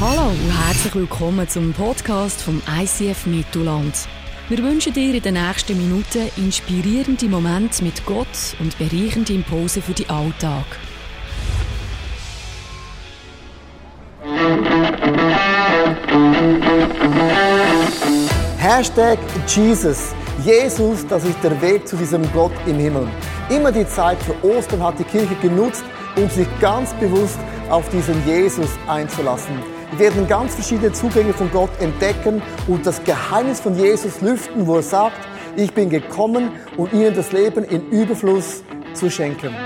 Hallo 0.00 0.28
und 0.28 0.66
herzlich 0.66 0.94
willkommen 0.94 1.48
zum 1.48 1.72
Podcast 1.72 2.40
vom 2.40 2.62
ICF 2.80 3.26
Mittelland. 3.26 4.06
Wir 4.48 4.58
wünschen 4.58 4.92
dir 4.92 5.12
in 5.12 5.22
den 5.22 5.34
nächsten 5.34 5.76
Minuten 5.76 6.30
inspirierende 6.36 7.26
Momente 7.26 7.82
mit 7.82 8.06
Gott 8.06 8.54
und 8.60 8.78
bereichende 8.78 9.32
Impulse 9.32 9.82
für 9.82 9.94
den 9.94 10.08
Alltag. 10.08 10.66
Hashtag 18.58 19.18
Jesus. 19.48 20.12
Jesus, 20.44 21.04
das 21.08 21.24
ist 21.24 21.42
der 21.42 21.60
Weg 21.60 21.88
zu 21.88 21.96
diesem 21.96 22.22
Gott 22.32 22.52
im 22.66 22.78
Himmel. 22.78 23.08
Immer 23.50 23.72
die 23.72 23.88
Zeit 23.88 24.18
für 24.22 24.44
Ostern 24.46 24.80
hat 24.80 24.96
die 25.00 25.04
Kirche 25.04 25.34
genutzt, 25.42 25.82
um 26.14 26.30
sich 26.30 26.46
ganz 26.60 26.94
bewusst 27.00 27.40
auf 27.68 27.88
diesen 27.88 28.24
Jesus 28.24 28.70
einzulassen. 28.86 29.77
Wir 29.92 30.00
werden 30.00 30.28
ganz 30.28 30.54
verschiedene 30.54 30.92
Zugänge 30.92 31.32
von 31.32 31.50
Gott 31.50 31.70
entdecken 31.80 32.42
und 32.66 32.84
das 32.84 33.02
Geheimnis 33.02 33.60
von 33.60 33.74
Jesus 33.74 34.20
lüften, 34.20 34.66
wo 34.66 34.76
er 34.76 34.82
sagt, 34.82 35.26
ich 35.56 35.72
bin 35.72 35.88
gekommen, 35.88 36.52
um 36.76 36.90
ihnen 36.92 37.14
das 37.14 37.32
Leben 37.32 37.64
in 37.64 37.88
Überfluss 37.90 38.62
zu 38.92 39.10
schenken. 39.10 39.56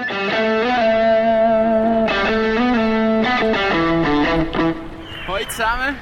Hallo 5.27 5.45
zusammen. 5.49 5.97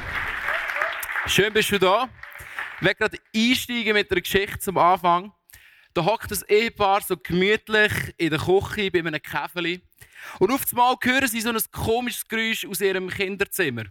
Schön 1.27 1.53
bist 1.53 1.73
du 1.73 1.79
da. 1.79 2.09
Ich 2.77 2.85
werde 2.87 2.97
gerade 2.97 3.17
einsteigen 3.35 3.95
mit 3.95 4.11
einer 4.11 4.21
Geschichte 4.21 4.59
zum 4.59 4.77
Anfang. 4.77 5.33
Da 5.95 6.05
hockt 6.05 6.31
das 6.31 6.43
Ehepaar 6.43 7.01
so 7.01 7.17
gemütlich 7.17 7.93
in 8.19 8.31
der 8.31 8.39
Küche 8.39 8.91
bei 8.91 8.99
einem 9.01 9.21
Käfeli. 9.21 9.83
Und 10.39 10.53
auf 10.53 10.63
einmal 10.71 10.97
hören 11.03 11.27
sie 11.27 11.41
so 11.41 11.49
ein 11.49 11.59
komisches 11.73 12.29
Geräusch 12.29 12.67
aus 12.67 12.81
ihrem 12.81 13.09
Kinderzimmer. 13.09 13.85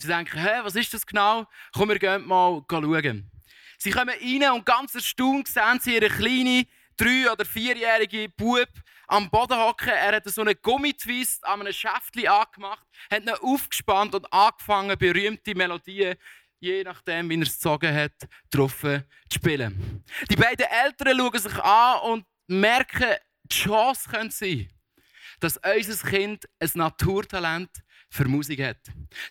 Sie 0.00 0.08
denken, 0.08 0.38
hä, 0.38 0.60
was 0.62 0.76
ist 0.76 0.94
das 0.94 1.06
genau? 1.06 1.46
Komm, 1.72 1.90
wir 1.90 1.98
gehen 1.98 2.26
mal 2.26 2.64
schauen. 2.70 3.30
Sie 3.78 3.90
kommen 3.90 4.14
rein 4.14 4.52
und 4.52 4.66
ganz 4.66 4.94
erstaunt 4.94 5.48
sehen 5.48 5.78
sie 5.80 5.94
ihren 5.94 6.10
kleinen, 6.10 6.64
drei- 6.96 7.30
oder 7.30 7.44
vierjährigen 7.44 8.32
Bub 8.36 8.68
am 9.08 9.28
Boden 9.28 9.58
hocken. 9.58 9.88
Er 9.88 10.16
hat 10.16 10.28
so 10.28 10.40
einen 10.40 10.54
Gummitwist 10.62 11.44
an 11.44 11.60
einem 11.60 11.72
Schäftchen 11.72 12.28
angemacht, 12.28 12.86
hat 13.10 13.22
ihn 13.22 13.30
aufgespannt 13.30 14.14
und 14.14 14.32
angefangen, 14.32 14.96
berühmte 14.98 15.54
Melodien, 15.54 16.16
je 16.60 16.84
nachdem, 16.84 17.28
wie 17.28 17.36
er 17.36 17.42
es 17.42 17.54
gezogen 17.54 17.94
hat, 17.94 18.12
drauf 18.50 18.80
zu 18.80 19.02
spielen. 19.34 20.04
Die 20.30 20.36
beiden 20.36 20.66
Eltern 20.66 21.16
schauen 21.16 21.38
sich 21.38 21.58
an 21.58 22.00
und 22.02 22.26
merken, 22.46 23.16
die 23.44 23.56
Chance 23.56 24.08
könnte 24.08 24.34
sein, 24.34 24.68
dass 25.40 25.56
unser 25.56 26.08
Kind 26.08 26.48
ein 26.58 26.70
Naturtalent 26.74 27.70
für 28.10 28.28
Musik 28.28 28.60
hat. 28.62 28.78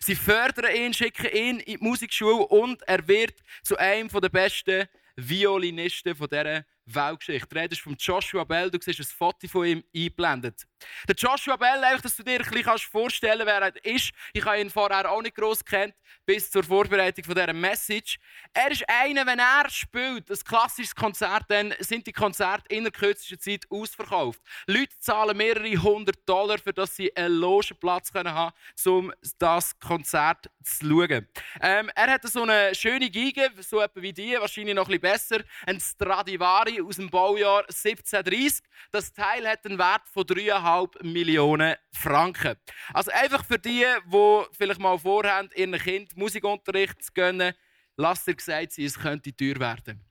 Sie 0.00 0.14
fördern 0.14 0.74
ihn, 0.74 0.94
schicken 0.94 1.26
ihn 1.26 1.60
in 1.60 1.78
die 1.78 1.84
Musikschule 1.84 2.46
und 2.46 2.82
er 2.82 3.06
wird 3.06 3.34
zu 3.62 3.76
einem 3.76 4.08
der 4.08 4.28
besten 4.28 4.88
Violinisten 5.16 6.14
dieser 6.14 6.64
Weltgeschichte. 6.86 7.48
Die 7.48 7.58
Rede 7.58 7.72
ist 7.74 7.82
von 7.82 7.96
Joshua 7.98 8.44
Bell. 8.44 8.70
Du 8.70 8.78
siehst 8.80 9.00
ein 9.00 9.04
Foto 9.04 9.46
von 9.48 9.66
ihm 9.66 9.84
eingeblendet. 9.94 10.66
Der 11.08 11.14
Joshua 11.14 11.56
Bell, 11.56 11.82
einfach, 11.84 12.02
dass 12.02 12.16
du 12.16 12.22
dir 12.22 12.40
ein 12.40 12.50
bisschen 12.50 12.78
vorstellen 12.78 13.46
kannst, 13.46 13.74
wer 13.84 13.84
er 13.84 13.94
ist. 13.94 14.10
Ich 14.32 14.44
habe 14.44 14.60
ihn 14.60 14.70
vorher 14.70 15.10
auch 15.10 15.22
nicht 15.22 15.36
gross 15.36 15.64
kennt, 15.64 15.94
bis 16.26 16.50
zur 16.50 16.62
Vorbereitung 16.62 17.24
von 17.24 17.34
dieser 17.34 17.52
Message. 17.52 18.18
Er 18.52 18.70
ist 18.70 18.84
einer, 18.88 19.26
wenn 19.26 19.38
er 19.38 19.68
spielt, 19.70 20.30
ein 20.30 20.38
klassisches 20.44 20.94
Konzert, 20.94 21.44
dann 21.48 21.74
sind 21.80 22.06
die 22.06 22.12
Konzerte 22.12 22.74
in 22.74 22.84
der 22.84 22.92
kürzesten 22.92 23.38
Zeit 23.38 23.66
ausverkauft. 23.70 24.40
Leute 24.66 24.98
zahlen 24.98 25.36
mehrere 25.36 25.76
hundert 25.82 26.28
Dollar, 26.28 26.58
für 26.58 26.72
dass 26.72 26.96
sie 26.96 27.14
einen 27.16 27.34
Logenplatz 27.34 28.12
haben 28.14 28.28
können, 28.28 28.52
um 28.86 29.12
das 29.38 29.78
Konzert 29.78 30.50
zu 30.62 30.86
schauen. 30.86 31.28
Ähm, 31.60 31.90
er 31.94 32.12
hat 32.12 32.22
so 32.28 32.42
eine 32.42 32.74
schöne 32.74 33.10
Geige, 33.10 33.50
so 33.60 33.80
etwa 33.80 34.02
wie 34.02 34.12
die, 34.12 34.36
wahrscheinlich 34.38 34.74
noch 34.74 34.88
ein 34.88 35.00
bisschen 35.00 35.00
besser, 35.00 35.44
ein 35.66 35.80
Stradivari 35.80 36.80
aus 36.80 36.96
dem 36.96 37.10
Baujahr 37.10 37.62
1730. 37.62 38.62
Das 38.92 39.12
Teil 39.12 39.48
hat 39.48 39.64
einen 39.66 39.78
Wert 39.78 40.08
von 40.12 40.24
3,5 40.24 40.69
Millionen 41.02 41.76
Franken. 41.92 42.56
Also 42.92 43.10
einfach 43.10 43.44
für 43.44 43.58
die, 43.58 43.84
die 44.06 44.42
vielleicht 44.52 44.80
mal 44.80 44.98
vorhaben, 44.98 45.50
ihren 45.54 45.78
Kind 45.78 46.16
Musikunterricht 46.16 47.02
zu 47.02 47.12
gönnen, 47.12 47.54
lasst 47.96 48.28
ihr 48.28 48.34
gesagt 48.34 48.72
sein, 48.72 48.84
es 48.84 48.98
könnte 48.98 49.34
teuer 49.34 49.58
werden. 49.58 50.04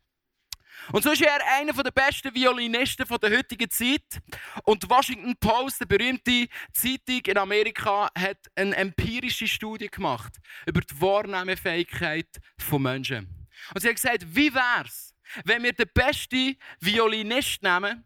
Und 0.92 1.04
so 1.04 1.12
ist 1.12 1.22
er 1.22 1.40
einer 1.60 1.74
der 1.74 1.92
besten 1.92 2.34
Violinisten 2.34 3.06
der 3.06 3.38
heutigen 3.38 3.70
Zeit. 3.70 4.22
Und 4.64 4.84
die 4.84 4.90
Washington 4.90 5.36
Post, 5.40 5.82
eine 5.82 5.88
berühmte 5.88 6.48
Zeitung 6.74 7.22
in 7.26 7.38
Amerika, 7.38 8.10
hat 8.18 8.38
eine 8.56 8.76
empirische 8.76 9.48
Studie 9.48 9.90
gemacht 9.90 10.38
über 10.66 10.82
die 10.82 11.02
Wahrnehmefähigkeit 11.02 12.30
von 12.58 12.82
Menschen. 12.82 13.48
Und 13.74 13.82
sie 13.82 13.90
hat 13.90 13.96
gesagt, 13.96 14.26
wie 14.28 14.54
wäre 14.54 14.86
es, 14.86 15.14
wenn 15.44 15.64
wir 15.64 15.74
den 15.74 15.90
besten 15.94 16.56
Violinist 16.80 17.62
nehmen, 17.62 18.06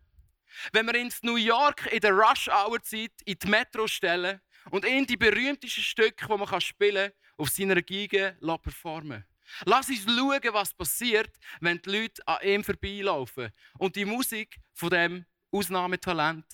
wenn 0.72 0.86
wir 0.86 0.96
in 0.96 1.12
New 1.22 1.36
York 1.36 1.91
in 1.91 2.00
der 2.00 2.12
Rush-Hour-Zeit 2.12 3.12
in 3.25 3.38
die 3.40 3.47
Metro 3.47 3.88
stellen 3.88 4.41
und 4.72 4.86
ihn 4.86 5.06
die 5.06 5.18
berühmtesten 5.18 5.84
Stücke, 5.84 6.28
die 6.28 6.38
man 6.38 6.62
spielen 6.62 7.12
kann, 7.12 7.19
auf 7.38 7.50
seiner 7.50 7.81
Geige 7.81 8.38
performen 8.62 9.25
Lass 9.66 9.90
uns 9.90 10.03
schauen, 10.03 10.42
was 10.52 10.74
passiert, 10.74 11.38
wenn 11.59 11.81
die 11.81 11.90
Leute 11.90 12.28
an 12.28 12.38
ihm 12.44 12.63
vorbeilaufen 12.63 13.52
und 13.78 13.96
die 13.96 14.06
Musik 14.06 14.59
von 14.74 14.90
dem 14.90 15.25
Ausnahmetalent 15.52 16.46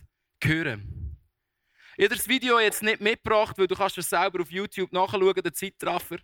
hören. 0.43 1.17
Ich 1.97 2.05
habe 2.05 2.15
das 2.15 2.27
Video 2.27 2.59
jetzt 2.59 2.81
nicht 2.81 3.01
mitgebracht, 3.01 3.57
weil 3.57 3.67
du 3.67 3.75
kannst 3.75 3.97
es 3.97 4.09
selber 4.09 4.41
auf 4.41 4.51
YouTube 4.51 4.91
nachschauen, 4.91 5.33
den 5.33 5.53
Zeitraffer. 5.53 6.17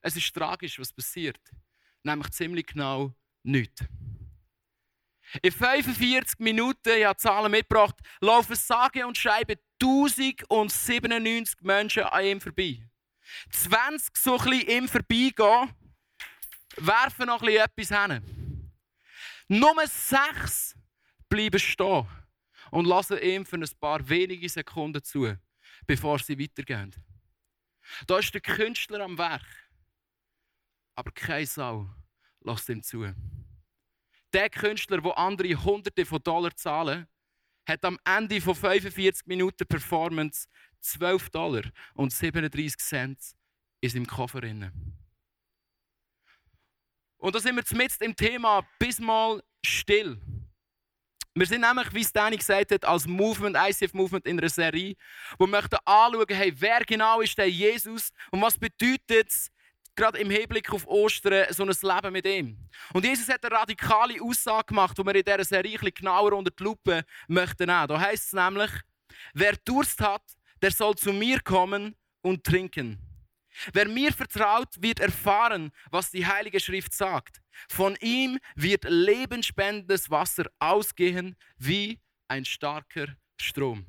Es 0.00 0.16
ist 0.16 0.34
tragisch, 0.34 0.78
was 0.78 0.92
passiert. 0.92 1.40
Nämlich 2.02 2.30
ziemlich 2.30 2.66
genau 2.66 3.14
nichts. 3.42 3.84
In 5.42 5.52
45 5.52 6.40
Minuten, 6.40 6.90
ich 6.90 7.04
habe 7.04 7.16
Zahlen 7.16 7.50
mitgebracht, 7.50 7.96
laufen 8.20 8.56
sage 8.56 9.06
und 9.06 9.16
schreibe 9.16 9.58
1097 9.80 11.60
Menschen 11.62 12.02
an 12.04 12.24
ihm 12.24 12.40
vorbei. 12.40 12.82
20 13.50 14.16
so 14.16 14.38
ein 14.38 14.50
bisschen 14.50 14.68
ihm 14.68 14.88
vorbeigehen, 14.88 15.70
werfen 16.76 17.26
noch 17.26 17.42
ein 17.42 17.68
bisschen 17.76 17.96
etwas 17.96 18.10
hin. 18.12 18.72
Nur 19.48 19.86
6 19.86 20.76
bleiben 21.28 21.60
stehen 21.60 22.06
und 22.70 22.86
lassen 22.86 23.18
ihm 23.18 23.46
für 23.46 23.56
ein 23.56 23.68
paar 23.80 24.08
wenige 24.08 24.48
Sekunden 24.48 25.02
zu, 25.02 25.36
bevor 25.86 26.18
sie 26.18 26.38
weitergehen. 26.38 26.94
Da 28.06 28.18
ist 28.18 28.32
der 28.34 28.40
Künstler 28.40 29.00
am 29.00 29.18
Werk, 29.18 29.46
aber 30.94 31.10
kein 31.12 31.46
Sau 31.46 31.88
lässt 32.40 32.68
ihm 32.68 32.82
zu. 32.82 33.12
Der 34.32 34.48
Künstler, 34.48 35.00
der 35.00 35.18
andere 35.18 35.54
Hunderte 35.64 36.06
von 36.06 36.22
Dollar 36.22 36.54
zahlen, 36.54 37.06
hat 37.68 37.84
am 37.84 37.98
Ende 38.04 38.40
von 38.40 38.54
45 38.54 39.26
Minuten 39.26 39.66
Performance 39.66 40.48
12 40.80 41.30
Dollar 41.30 41.62
und 41.94 42.12
37 42.12 42.78
Cent 42.78 43.18
in 43.80 43.90
seinem 43.90 44.06
Koffer. 44.06 44.42
Und 47.18 47.34
da 47.34 47.40
sind 47.40 47.56
wir 47.56 47.64
zumindest 47.64 48.02
im 48.02 48.16
Thema 48.16 48.66
bis 48.78 48.98
mal 48.98 49.42
still. 49.64 50.18
Wir 51.34 51.46
sind 51.46 51.60
nämlich, 51.60 51.92
wie 51.94 52.00
es 52.00 52.12
gesagt 52.12 52.72
hat, 52.72 52.84
als 52.84 53.06
Movement, 53.06 53.56
ICF 53.56 53.94
Movement 53.94 54.26
in 54.26 54.38
einer 54.38 54.48
Serie, 54.48 54.96
wo 55.38 55.46
wir 55.46 55.52
möchten 55.52 55.76
anschauen, 55.84 56.26
hey, 56.28 56.52
wer 56.56 56.80
genau 56.80 57.20
ist 57.20 57.38
der 57.38 57.48
Jesus 57.48 58.10
und 58.30 58.42
was 58.42 58.58
bedeutet 58.58 59.28
es, 59.28 59.50
gerade 59.96 60.18
im 60.18 60.30
Hinblick 60.30 60.72
auf 60.72 60.86
Ostern, 60.86 61.46
so 61.50 61.64
ein 61.64 61.68
Leben 61.68 62.12
mit 62.12 62.26
ihm. 62.26 62.56
Und 62.92 63.04
Jesus 63.04 63.28
hat 63.28 63.44
eine 63.44 63.54
radikale 63.54 64.20
Aussage 64.22 64.66
gemacht, 64.66 64.96
die 64.96 65.04
wir 65.04 65.14
in 65.14 65.24
dieser 65.24 65.44
Serie 65.44 65.78
ein 65.80 65.90
genauer 65.94 66.32
unter 66.32 66.50
die 66.50 66.62
Lupe 66.62 67.04
möchten. 67.28 67.66
Da 67.66 68.00
heißt 68.00 68.26
es 68.26 68.32
nämlich, 68.32 68.70
wer 69.34 69.56
Durst 69.64 70.00
hat, 70.00 70.22
der 70.62 70.70
soll 70.70 70.94
zu 70.96 71.12
mir 71.12 71.40
kommen 71.40 71.96
und 72.22 72.44
trinken. 72.44 72.98
Wer 73.72 73.88
mir 73.88 74.12
vertraut, 74.12 74.68
wird 74.78 75.00
erfahren, 75.00 75.72
was 75.90 76.10
die 76.10 76.26
Heilige 76.26 76.60
Schrift 76.60 76.94
sagt. 76.94 77.40
Von 77.68 77.96
ihm 78.00 78.38
wird 78.54 78.84
lebensspendendes 78.88 80.10
Wasser 80.10 80.44
ausgehen 80.60 81.36
wie 81.58 82.00
ein 82.28 82.44
starker 82.44 83.08
Strom. 83.40 83.86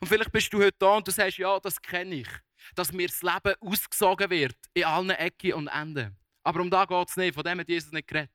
Und 0.00 0.08
vielleicht 0.08 0.32
bist 0.32 0.52
du 0.52 0.58
heute 0.58 0.76
da 0.78 0.96
und 0.96 1.06
du 1.06 1.10
sagst, 1.10 1.38
ja, 1.38 1.58
das 1.60 1.80
kenne 1.82 2.14
ich 2.16 2.28
dass 2.74 2.92
mir 2.92 3.08
das 3.08 3.22
Leben 3.22 3.54
ausgesogen 3.60 4.30
wird 4.30 4.56
in 4.74 4.84
allen 4.84 5.10
Ecken 5.10 5.54
und 5.54 5.68
Enden. 5.68 6.16
Aber 6.42 6.60
um 6.60 6.70
da 6.70 6.84
geht 6.84 7.08
es 7.08 7.16
nicht, 7.16 7.34
von 7.34 7.44
dem 7.44 7.60
hat 7.60 7.68
Jesus 7.68 7.92
nicht 7.92 8.08
geredet. 8.08 8.30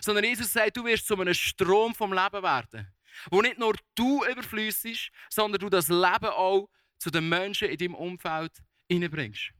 Sondern 0.00 0.24
Jesus 0.24 0.52
sagt, 0.52 0.76
du 0.76 0.84
wirst 0.84 1.06
zu 1.06 1.18
einem 1.18 1.34
Strom 1.34 1.94
vom 1.94 2.12
Leben 2.12 2.42
werden, 2.42 2.86
wo 3.30 3.40
nicht 3.40 3.58
nur 3.58 3.74
du 3.94 4.24
überflüssig, 4.24 5.10
sondern 5.28 5.60
du 5.60 5.68
das 5.68 5.88
Leben 5.88 6.26
auch 6.26 6.68
zu 6.98 7.10
den 7.10 7.28
Menschen 7.28 7.68
in 7.68 7.78
deinem 7.78 7.94
Umfeld 7.94 8.52
hineinbringst. 8.88 9.52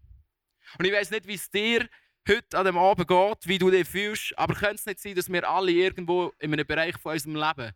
Und 0.78 0.84
ich 0.84 0.92
weiß 0.92 1.10
nicht, 1.10 1.26
wie 1.26 1.34
es 1.34 1.50
dir 1.50 1.88
heute 2.28 2.58
an 2.58 2.66
dem 2.66 2.78
Abend 2.78 3.08
geht, 3.08 3.48
wie 3.48 3.58
du 3.58 3.70
dich 3.70 3.88
fühlst, 3.88 4.38
aber 4.38 4.54
könnte 4.54 4.76
es 4.76 4.86
nicht 4.86 5.00
sein, 5.00 5.14
dass 5.14 5.32
wir 5.32 5.48
alle 5.48 5.72
irgendwo 5.72 6.32
in 6.38 6.52
einem 6.52 6.66
Bereich 6.66 6.96
von 6.98 7.12
unserem 7.12 7.36
Leben 7.36 7.72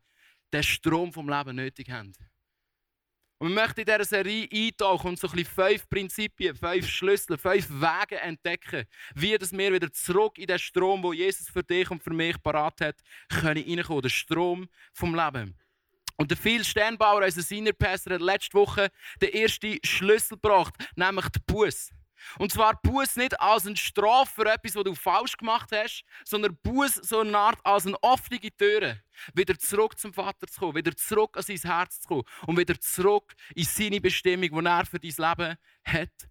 den 0.53 0.63
Strom 0.63 1.13
vom 1.13 1.29
Leben 1.29 1.57
nötig 1.57 1.91
haben? 1.91 2.13
Und 3.39 3.49
wir 3.49 3.63
möchten 3.63 3.81
in 3.81 3.87
dieser 3.87 4.05
Serie 4.05 4.49
eintauchen 4.51 5.09
und 5.09 5.19
so 5.19 5.29
ein 5.29 5.35
bisschen 5.35 5.55
fünf 5.55 5.89
Prinzipien, 5.89 6.55
fünf 6.55 6.89
Schlüssel, 6.89 7.37
fünf 7.37 7.69
Wege 7.69 8.21
entdecken, 8.21 8.85
wie 9.15 9.37
das 9.37 9.53
wir 9.53 9.73
wieder 9.73 9.93
zurück 9.93 10.39
in 10.39 10.47
den 10.47 10.59
Strom, 10.59 11.03
wo 11.03 11.13
Jesus 11.13 11.49
für 11.49 11.63
dich 11.63 11.91
und 11.91 12.03
für 12.03 12.13
mich 12.13 12.41
parat 12.43 12.81
hat, 12.81 12.97
können 13.29 13.65
reinkommen. 13.65 14.03
Der 14.03 14.09
Strom 14.09 14.69
vom 14.93 15.15
Leben. 15.15 15.59
Und 16.17 16.31
der 16.31 16.39
Phil 16.39 16.65
Sternbauer, 16.65 17.25
unser 17.25 17.43
Senior 17.43 17.75
Pastor, 17.75 18.15
hat 18.15 18.21
letzte 18.21 18.55
Woche 18.55 18.89
den 19.21 19.33
ersten 19.33 19.79
Schlüssel 19.85 20.37
gebracht, 20.37 20.75
nämlich 20.95 21.29
den 21.29 21.43
Buß. 21.45 21.91
Und 22.38 22.53
zwar 22.53 22.81
Buß 22.82 23.17
nicht 23.17 23.38
als 23.41 23.67
eine 23.67 23.76
Strafe 23.76 24.43
für 24.43 24.53
etwas, 24.53 24.76
was 24.76 24.85
du 24.85 24.94
falsch 24.94 25.37
gemacht 25.37 25.71
hast, 25.73 26.05
sondern 26.25 26.56
Buß 26.62 26.94
so 26.94 27.21
eine 27.21 27.37
Art 27.37 27.59
als 27.65 27.87
eine 27.87 28.03
offene 28.03 28.41
Tür, 28.41 28.97
wieder 29.35 29.59
zurück 29.59 29.99
zum 29.99 30.12
Vater 30.12 30.47
zu 30.47 30.61
kommen, 30.61 30.76
wieder 30.76 30.97
zurück 30.97 31.37
an 31.37 31.43
sein 31.43 31.59
Herz 31.59 32.00
zu 32.00 32.09
kommen 32.09 32.25
und 32.47 32.59
wieder 32.59 32.79
zurück 32.81 33.35
in 33.55 33.65
seine 33.65 34.00
Bestimmung, 34.00 34.50
die 34.50 34.67
er 34.67 34.87
für 34.87 35.00
dein 35.00 35.11
Leben 35.11 35.56
hat. 35.85 36.29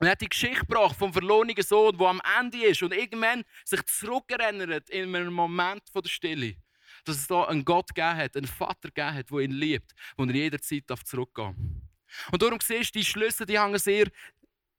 Und 0.00 0.06
er 0.06 0.12
hat 0.12 0.20
die 0.20 0.28
Geschichte 0.28 0.60
gebracht 0.60 0.96
vom 0.96 1.12
verlorenen 1.12 1.60
Sohn, 1.62 1.96
der 1.98 2.06
am 2.06 2.20
Ende 2.38 2.64
ist 2.64 2.82
und 2.82 2.94
irgendwann 2.94 3.44
sich 3.64 3.84
zurückerinnert 3.86 4.90
in 4.90 5.14
einem 5.14 5.32
Moment 5.32 5.82
der 5.94 6.08
Stille 6.08 6.56
dass 7.04 7.16
es 7.16 7.26
da 7.26 7.44
einen 7.44 7.64
Gott 7.64 7.94
gegeben 7.94 8.16
hat, 8.16 8.36
einen 8.36 8.46
Vater 8.46 8.88
gegeben 8.88 9.14
hat, 9.14 9.30
der 9.30 9.38
ihn 9.38 9.52
liebt, 9.52 9.92
wo 10.16 10.24
er 10.24 10.34
jederzeit 10.34 10.84
zurückgehen 11.04 11.54
darf. 11.56 12.32
Und 12.32 12.42
darum 12.42 12.58
siehst 12.60 12.94
du, 12.94 12.98
die 12.98 13.04
Schlüsse 13.04 13.46
die 13.46 13.58
hängen 13.58 13.78
sehr 13.78 14.08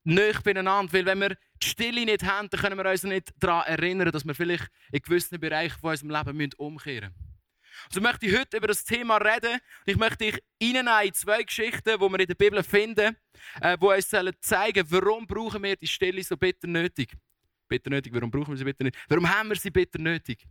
nah 0.10 0.42
beieinander, 0.44 0.94
weil 0.94 1.06
wenn 1.06 1.20
wir 1.20 1.38
die 1.62 1.68
Stille 1.68 2.06
nicht 2.06 2.24
haben, 2.24 2.50
dann 2.50 2.60
können 2.60 2.78
wir 2.78 2.90
uns 2.90 3.04
nicht 3.04 3.32
daran 3.38 3.66
erinnern, 3.68 4.12
dass 4.12 4.26
wir 4.26 4.36
vielleicht 4.36 4.68
in 4.92 5.02
gewissen 5.02 5.40
Bereichen 5.40 5.80
von 5.80 5.92
unserem 5.92 6.10
Leben 6.12 6.54
umkehren 6.58 7.14
müssen. 7.16 7.30
Also 7.86 8.02
möchte 8.02 8.26
ich 8.26 8.38
heute 8.38 8.58
über 8.58 8.68
das 8.68 8.84
Thema 8.84 9.18
reden. 9.18 9.60
Ich 9.86 9.96
möchte 9.96 10.18
dich 10.18 10.40
in 10.60 10.78
zwei 11.14 11.44
Geschichten, 11.44 11.82
die 11.86 12.00
wir 12.00 12.20
in 12.20 12.28
der 12.28 12.36
Bibel 12.36 12.64
finden, 12.64 13.16
äh, 13.62 13.78
die 13.78 13.86
uns 13.86 14.10
zeigen 14.42 14.86
warum 14.90 15.26
brauchen 15.26 15.64
wir 15.64 15.76
die 15.76 15.88
Stille 15.88 16.24
so 16.24 16.36
bitter 16.36 16.68
nötig. 16.68 17.14
Bitter 17.68 17.90
nötig, 17.90 18.14
warum 18.14 18.32
brauchen 18.32 18.50
wir 18.50 18.58
sie 18.58 18.64
bitter 18.64 18.84
nötig? 18.84 19.02
Warum 19.08 19.30
haben 19.30 19.50
wir 19.50 19.56
sie 19.56 19.70
bitter 19.70 20.00
nötig? 20.00 20.46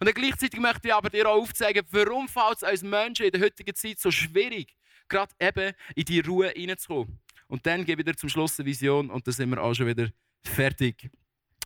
Und 0.00 0.06
dann 0.06 0.14
gleichzeitig 0.14 0.58
möchte 0.58 0.88
ich 0.88 0.94
aber 0.94 1.10
dir 1.10 1.28
auch 1.28 1.42
aufzeigen, 1.42 1.84
warum 1.90 2.28
fällt 2.28 2.62
es 2.62 2.62
uns 2.62 2.82
Menschen 2.82 3.26
in 3.26 3.32
der 3.32 3.40
heutigen 3.42 3.74
Zeit 3.74 3.98
so 3.98 4.10
schwierig, 4.10 4.74
gerade 5.08 5.34
eben 5.38 5.74
in 5.94 6.04
die 6.04 6.20
Ruhe 6.20 6.52
reinzukommen. 6.56 7.20
Und 7.48 7.64
dann 7.66 7.84
gebe 7.84 8.02
ich 8.02 8.06
dir 8.06 8.16
zum 8.16 8.28
Schluss 8.28 8.58
eine 8.58 8.66
Vision 8.66 9.10
und 9.10 9.26
dann 9.26 9.34
sind 9.34 9.50
wir 9.50 9.62
auch 9.62 9.74
schon 9.74 9.86
wieder 9.86 10.08
fertig. 10.44 11.10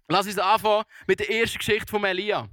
Lass 0.08 0.26
uns 0.26 0.38
anfangen 0.38 0.84
mit 1.06 1.20
der 1.20 1.30
ersten 1.30 1.58
Geschichte 1.58 1.88
von 1.88 2.04
Elia. 2.04 2.48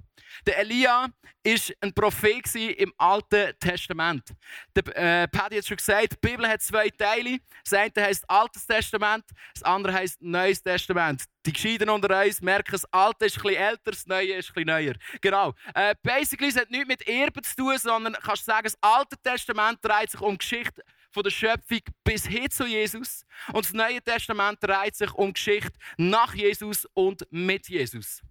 Der 0.45 0.59
Elia 0.59 1.07
war 1.43 1.75
ein 1.81 1.93
Prophet 1.93 2.55
im 2.55 2.93
Alten 2.97 3.53
Testament. 3.59 4.29
Der 4.75 5.23
äh, 5.23 5.27
Paddy 5.27 5.55
hat 5.57 5.65
schon 5.65 5.77
gesagt, 5.77 6.13
die 6.13 6.27
Bibel 6.27 6.47
hat 6.47 6.61
zwei 6.61 6.89
Teile. 6.89 7.39
Das 7.63 7.73
eine 7.73 8.05
heißt 8.05 8.29
Altes 8.29 8.65
Testament, 8.65 9.23
das 9.53 9.63
andere 9.63 9.93
heißt 9.93 10.21
Neues 10.21 10.61
Testament. 10.61 11.23
Die 11.45 11.53
Gescheiden 11.53 11.89
unter 11.89 12.23
uns 12.23 12.41
merken, 12.41 12.71
das 12.71 12.85
Alte 12.93 13.25
ist 13.25 13.35
bisschen 13.35 13.55
älter, 13.55 13.91
das 13.91 14.05
Neue 14.05 14.33
ist 14.33 14.53
bisschen 14.53 14.67
neuer. 14.67 14.93
Genau. 15.21 15.53
Äh, 15.73 15.95
basically, 16.03 16.49
es 16.49 16.57
hat 16.57 16.69
nichts 16.69 16.87
mit 16.87 17.07
Erben 17.07 17.43
zu 17.43 17.55
tun, 17.55 17.77
sondern 17.77 18.13
kannst 18.13 18.45
sagen, 18.45 18.65
das 18.65 18.77
Alte 18.81 19.17
Testament 19.17 19.79
dreht 19.81 20.11
sich 20.11 20.21
um 20.21 20.37
Geschichte 20.37 20.83
von 21.17 21.23
der 21.23 21.31
Schöpfung 21.31 21.79
bis 22.03 22.27
hin 22.27 22.49
zu 22.51 22.67
Jesus. 22.67 23.25
Und 23.51 23.65
das 23.65 23.73
Neue 23.73 23.99
Testament 24.03 24.59
dreht 24.61 24.95
sich 24.95 25.11
um 25.15 25.33
Geschichte 25.33 25.71
nach 25.97 26.35
Jesus 26.35 26.87
und 26.93 27.25
mit 27.31 27.67
Jesus. 27.67 28.21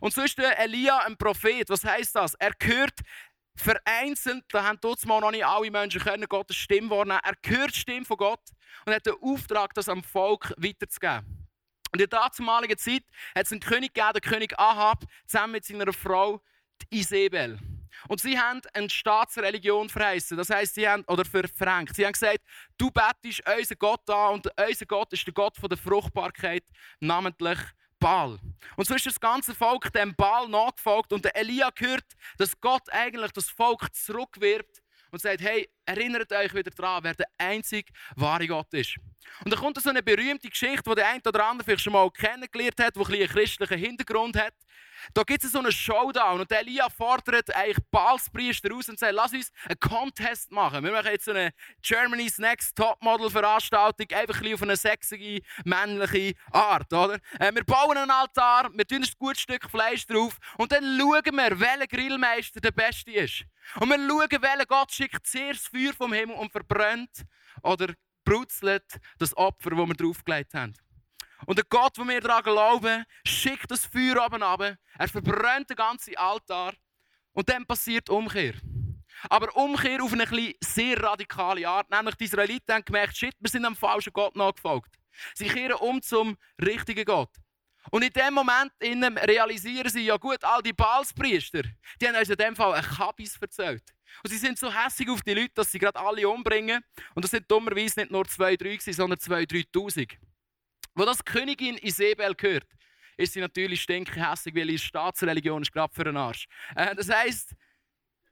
Und 0.00 0.14
so 0.14 0.22
ist 0.22 0.38
der 0.38 0.56
Elia 0.60 0.98
ein 0.98 1.16
Prophet. 1.16 1.68
Was 1.68 1.84
heißt 1.84 2.14
das? 2.14 2.34
Er 2.34 2.52
gehört 2.56 3.00
vereinzelt, 3.56 4.44
da 4.48 4.62
haben 4.62 4.78
mal 5.06 5.20
noch 5.20 5.32
nicht 5.32 5.44
alle 5.44 5.70
Menschen 5.72 6.00
können 6.00 6.28
Gottes 6.28 6.56
Stimme 6.56 6.90
wahrnehmen. 6.90 7.20
Er 7.24 7.34
hört 7.46 7.74
die 7.74 7.80
Stimme 7.80 8.04
von 8.04 8.16
Gott 8.16 8.42
und 8.86 8.94
hat 8.94 9.06
den 9.06 9.14
Auftrag, 9.20 9.74
das 9.74 9.88
am 9.88 10.04
Volk 10.04 10.54
weiterzugeben. 10.56 11.48
Und 11.92 12.00
in 12.00 12.08
der 12.08 12.30
damaligen 12.38 12.78
Zeit 12.78 13.02
hat 13.34 13.46
es 13.46 13.52
einen 13.52 13.60
König 13.60 13.92
gegeben, 13.92 14.12
der 14.14 14.20
König 14.20 14.56
Ahab, 14.58 15.04
zusammen 15.26 15.54
mit 15.54 15.64
seiner 15.64 15.92
Frau 15.92 16.40
Isabel. 16.90 17.58
Und 18.08 18.20
sie 18.20 18.38
haben 18.38 18.60
eine 18.72 18.90
Staatsreligion 18.90 19.88
verheißen. 19.88 20.36
Das 20.36 20.50
heißt, 20.50 20.74
sie 20.74 20.88
haben, 20.88 21.04
oder 21.06 21.24
verfränkt. 21.24 21.96
Sie 21.96 22.04
haben 22.04 22.12
gesagt, 22.12 22.40
du 22.78 22.90
bettest 22.90 23.42
unseren 23.48 23.78
Gott 23.78 24.10
an 24.10 24.34
und 24.34 24.48
unser 24.58 24.86
Gott 24.86 25.12
ist 25.12 25.26
der 25.26 25.34
Gott 25.34 25.56
der 25.62 25.78
Fruchtbarkeit, 25.78 26.64
namentlich 27.00 27.58
Baal. 27.98 28.38
Und 28.76 28.86
so 28.86 28.94
ist 28.94 29.06
das 29.06 29.18
ganze 29.18 29.54
Volk 29.54 29.90
dem 29.92 30.14
Baal 30.14 30.48
nachgefolgt 30.48 31.12
und 31.12 31.24
der 31.24 31.34
Elia 31.36 31.70
gehört, 31.70 32.04
dass 32.36 32.60
Gott 32.60 32.88
eigentlich 32.90 33.32
das 33.32 33.48
Volk 33.48 33.94
zurückwirbt 33.94 34.82
und 35.10 35.22
sagt, 35.22 35.40
hey, 35.40 35.70
erinnert 35.86 36.32
euch 36.32 36.52
wieder 36.52 36.70
daran, 36.70 37.04
wer 37.04 37.14
der 37.14 37.28
einzige 37.38 37.90
wahre 38.16 38.46
Gott 38.46 38.74
ist. 38.74 38.96
Und 39.44 39.52
da 39.52 39.56
kommt 39.56 39.80
so 39.80 39.88
eine 39.88 40.02
berühmte 40.02 40.48
Geschichte, 40.48 40.82
die 40.86 40.94
der 40.96 41.08
eine 41.08 41.22
oder 41.24 41.46
andere 41.46 41.64
vielleicht 41.64 41.84
schon 41.84 41.92
mal 41.92 42.10
kennengelernt 42.10 42.78
hat, 42.80 42.96
die 42.96 43.00
ein 43.00 43.12
einen 43.12 43.28
christlichen 43.28 43.78
Hintergrund 43.78 44.36
hat. 44.36 44.54
Da 45.12 45.22
gibt 45.22 45.44
es 45.44 45.52
so 45.52 45.58
einen 45.58 45.72
Showdown 45.72 46.40
und 46.40 46.50
Elia 46.50 46.88
fordert 46.88 47.54
eigentlich 47.54 47.84
Balspriester 47.90 48.70
raus 48.70 48.88
und 48.88 48.98
sagt, 48.98 49.12
lass 49.12 49.32
uns 49.32 49.52
einen 49.68 49.78
Contest 49.80 50.50
machen. 50.50 50.84
Wir 50.84 50.92
machen 50.92 51.10
jetzt 51.10 51.26
so 51.26 51.32
eine 51.32 51.52
Germany's 51.82 52.38
Next 52.38 52.76
Topmodel 52.76 53.30
Veranstaltung, 53.30 54.06
einfach 54.16 54.40
ein 54.40 54.54
auf 54.54 54.62
eine 54.62 54.76
sexige, 54.76 55.44
männliche 55.64 56.34
Art, 56.52 56.92
oder? 56.92 57.18
Äh, 57.38 57.54
wir 57.54 57.64
bauen 57.64 57.96
einen 57.96 58.10
Altar, 58.10 58.70
wir 58.72 58.86
tun 58.86 59.02
ein 59.02 59.10
gutes 59.18 59.42
Stück 59.42 59.68
Fleisch 59.70 60.06
drauf 60.06 60.38
und 60.58 60.72
dann 60.72 60.84
schauen 60.98 61.36
wir, 61.36 61.60
welcher 61.60 61.86
Grillmeister 61.86 62.60
der 62.60 62.72
Beste 62.72 63.10
ist. 63.12 63.44
Und 63.80 63.88
wir 63.88 63.96
schauen, 63.96 64.42
welcher 64.42 64.66
Gott 64.66 64.92
schickt 64.92 65.26
zuerst 65.26 65.68
Feuer 65.68 65.92
vom 65.92 66.12
Himmel 66.12 66.36
und 66.36 66.52
verbrennt 66.52 67.24
oder 67.62 67.94
brutzelt 68.24 69.00
das 69.18 69.36
Opfer, 69.36 69.70
das 69.70 69.78
wir 69.78 69.94
draufgelegt 69.94 70.54
haben. 70.54 70.74
Und 71.46 71.58
der 71.58 71.64
Gott, 71.68 71.98
wo 71.98 72.06
wir 72.06 72.20
daran 72.20 72.42
glauben, 72.42 73.04
schickt 73.26 73.70
das 73.70 73.86
Feuer 73.86 74.24
oben 74.24 74.42
runter. 74.42 74.76
Er 74.98 75.08
verbrennt 75.08 75.70
den 75.70 75.76
ganzen 75.76 76.16
Altar. 76.16 76.74
Und 77.32 77.48
dann 77.48 77.66
passiert 77.66 78.08
Umkehr. 78.08 78.54
Aber 79.28 79.54
Umkehr 79.56 80.02
auf 80.02 80.12
eine 80.12 80.54
sehr 80.62 81.02
radikale 81.02 81.68
Art. 81.68 81.90
Nämlich 81.90 82.14
die 82.16 82.24
Israeliten 82.24 82.74
haben 82.74 82.84
gemerkt, 82.84 83.16
shit, 83.16 83.34
wir 83.40 83.50
sind 83.50 83.64
am 83.64 83.76
falschen 83.76 84.12
Gott 84.12 84.36
nachgefolgt. 84.36 84.94
Sie 85.34 85.46
kehren 85.46 85.74
um 85.74 86.02
zum 86.02 86.36
richtigen 86.60 87.04
Gott. 87.04 87.30
Und 87.90 88.02
in 88.02 88.12
dem 88.12 88.34
Moment 88.34 88.72
realisieren 88.80 89.90
sie, 89.90 90.06
ja 90.06 90.16
gut, 90.16 90.42
all 90.42 90.62
die 90.62 90.72
Balspriester, 90.72 91.62
die 92.00 92.08
haben 92.08 92.16
uns 92.16 92.30
in 92.30 92.36
dem 92.36 92.56
Fall 92.56 92.74
ein 92.74 92.82
Kabis 92.82 93.36
erzählt. 93.40 93.82
Und 94.22 94.30
sie 94.30 94.38
sind 94.38 94.58
so 94.58 94.72
hässlich 94.72 95.10
auf 95.10 95.22
die 95.22 95.34
Leute, 95.34 95.52
dass 95.54 95.70
sie 95.70 95.78
gerade 95.78 95.98
alle 95.98 96.28
umbringen. 96.28 96.82
Und 97.14 97.24
das 97.24 97.30
sind 97.30 97.50
dummerweise 97.50 98.00
nicht 98.00 98.10
nur 98.10 98.26
zwei, 98.26 98.56
drei, 98.56 98.78
sondern 98.78 99.18
zwei, 99.18 99.44
dreitausend. 99.44 100.12
Wo 100.94 101.04
das 101.04 101.24
Königin 101.24 101.76
Isabel 101.78 102.34
gehört, 102.34 102.68
ist 103.16 103.32
sie 103.32 103.40
natürlich 103.40 103.82
stinkehässig, 103.82 104.54
weil 104.54 104.70
ihre 104.70 104.78
Staatsreligion 104.78 105.62
ist 105.62 105.72
gerade 105.72 105.92
für 105.92 106.04
den 106.04 106.16
Arsch. 106.16 106.46
Äh, 106.74 106.94
das 106.94 107.08
heisst, 107.08 107.54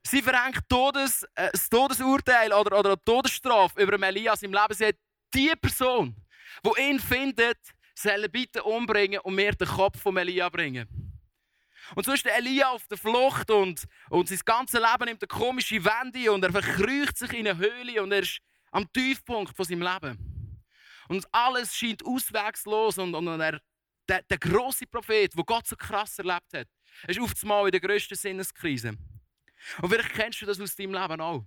sie 0.02 0.22
verhängt 0.22 0.68
Todes, 0.68 1.24
äh, 1.34 1.50
das 1.52 1.68
Todesurteil 1.68 2.52
oder, 2.52 2.78
oder 2.78 2.90
eine 2.90 3.04
Todesstrafe 3.04 3.82
über 3.82 4.00
Elias 4.06 4.42
im 4.42 4.52
Leben. 4.52 4.74
Sie 4.74 4.86
hat 4.86 4.96
die 5.34 5.52
Person, 5.60 6.16
die 6.64 6.82
ihn 6.82 7.00
findet, 7.00 7.58
soll 7.94 8.28
bitte 8.28 8.62
umbringen 8.62 9.20
und 9.20 9.34
mir 9.34 9.52
den 9.52 9.68
Kopf 9.68 10.00
von 10.00 10.16
Elia 10.16 10.48
bringen. 10.48 10.88
Und 11.94 12.06
so 12.06 12.12
ist 12.12 12.24
der 12.24 12.36
Elia 12.36 12.68
auf 12.68 12.86
der 12.88 12.96
Flucht 12.96 13.50
und, 13.50 13.84
und 14.08 14.28
sein 14.28 14.38
ganzes 14.44 14.80
Leben 14.80 15.04
nimmt 15.04 15.22
eine 15.22 15.28
komische 15.28 15.84
Wende 15.84 16.32
und 16.32 16.44
er 16.44 16.52
verkrücht 16.52 17.18
sich 17.18 17.32
in 17.32 17.46
eine 17.46 17.58
Höhle 17.58 18.02
und 18.02 18.12
er 18.12 18.20
ist 18.20 18.38
am 18.70 18.90
Tiefpunkt 18.92 19.54
von 19.54 19.64
seinem 19.64 19.82
Leben. 19.82 20.31
Und 21.08 21.26
alles 21.32 21.74
scheint 21.74 22.04
auswegslos. 22.04 22.98
Und, 22.98 23.14
und 23.14 23.40
er, 23.40 23.60
der, 24.08 24.22
der 24.22 24.38
große 24.38 24.86
Prophet, 24.86 25.36
der 25.36 25.44
Gott 25.44 25.66
so 25.66 25.76
krass 25.76 26.18
erlebt 26.18 26.52
hat, 26.52 26.68
ist 27.06 27.20
auf 27.20 27.32
einmal 27.42 27.66
in 27.66 27.72
der 27.72 27.80
grössten 27.80 28.14
Sinneskrise. 28.14 28.90
Und 29.80 29.90
vielleicht 29.90 30.12
kennst 30.12 30.40
du 30.42 30.46
das 30.46 30.60
aus 30.60 30.74
deinem 30.74 30.94
Leben 30.94 31.20
auch. 31.20 31.44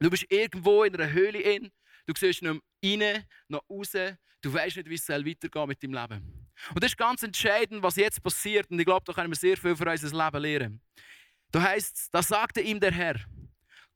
Du 0.00 0.10
bist 0.10 0.26
irgendwo 0.28 0.84
in 0.84 0.94
einer 0.94 1.10
Höhle 1.10 1.40
in, 1.40 1.70
du 2.06 2.12
siehst 2.16 2.42
nicht 2.42 2.62
mehr 2.82 3.12
rein, 3.12 3.24
noch 3.48 3.64
raus, 3.68 3.92
du 3.92 4.52
weißt 4.52 4.76
nicht, 4.76 4.88
wie 4.88 4.94
es 4.94 5.08
weitergehen 5.08 5.68
mit 5.68 5.82
deinem 5.82 5.94
Leben. 5.94 6.48
Und 6.74 6.82
das 6.82 6.92
ist 6.92 6.98
ganz 6.98 7.22
entscheidend, 7.22 7.82
was 7.82 7.96
jetzt 7.96 8.22
passiert. 8.22 8.70
Und 8.70 8.78
ich 8.78 8.84
glaube, 8.84 9.04
da 9.04 9.12
können 9.12 9.30
wir 9.30 9.36
sehr 9.36 9.56
viel 9.56 9.76
für 9.76 9.90
unser 9.90 10.24
Leben 10.24 10.42
lernen. 10.42 10.80
Da 11.50 11.62
heißt 11.62 11.96
es, 11.96 12.10
da 12.10 12.22
sagte 12.22 12.60
ihm 12.60 12.78
der 12.78 12.92
Herr, 12.92 13.16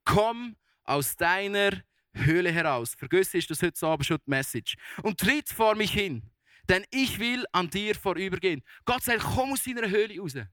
komm 0.04 0.56
aus 0.84 1.16
deiner 1.16 1.82
Höhle 2.14 2.52
heraus. 2.52 2.94
Vergiss 2.96 3.34
ist 3.34 3.50
das 3.50 3.62
heute 3.62 3.86
Abend 3.86 4.06
schon 4.06 4.18
die 4.26 4.30
Message. 4.30 4.74
Und 5.02 5.18
tritt 5.18 5.48
vor 5.48 5.74
mich 5.74 5.92
hin, 5.92 6.30
denn 6.68 6.84
ich 6.90 7.18
will 7.18 7.44
an 7.52 7.70
dir 7.70 7.94
vorübergehen. 7.94 8.62
Gott 8.84 9.02
sagt, 9.02 9.22
komm 9.22 9.52
aus 9.52 9.64
deiner 9.64 9.88
Höhle 9.88 10.20
raus. 10.20 10.48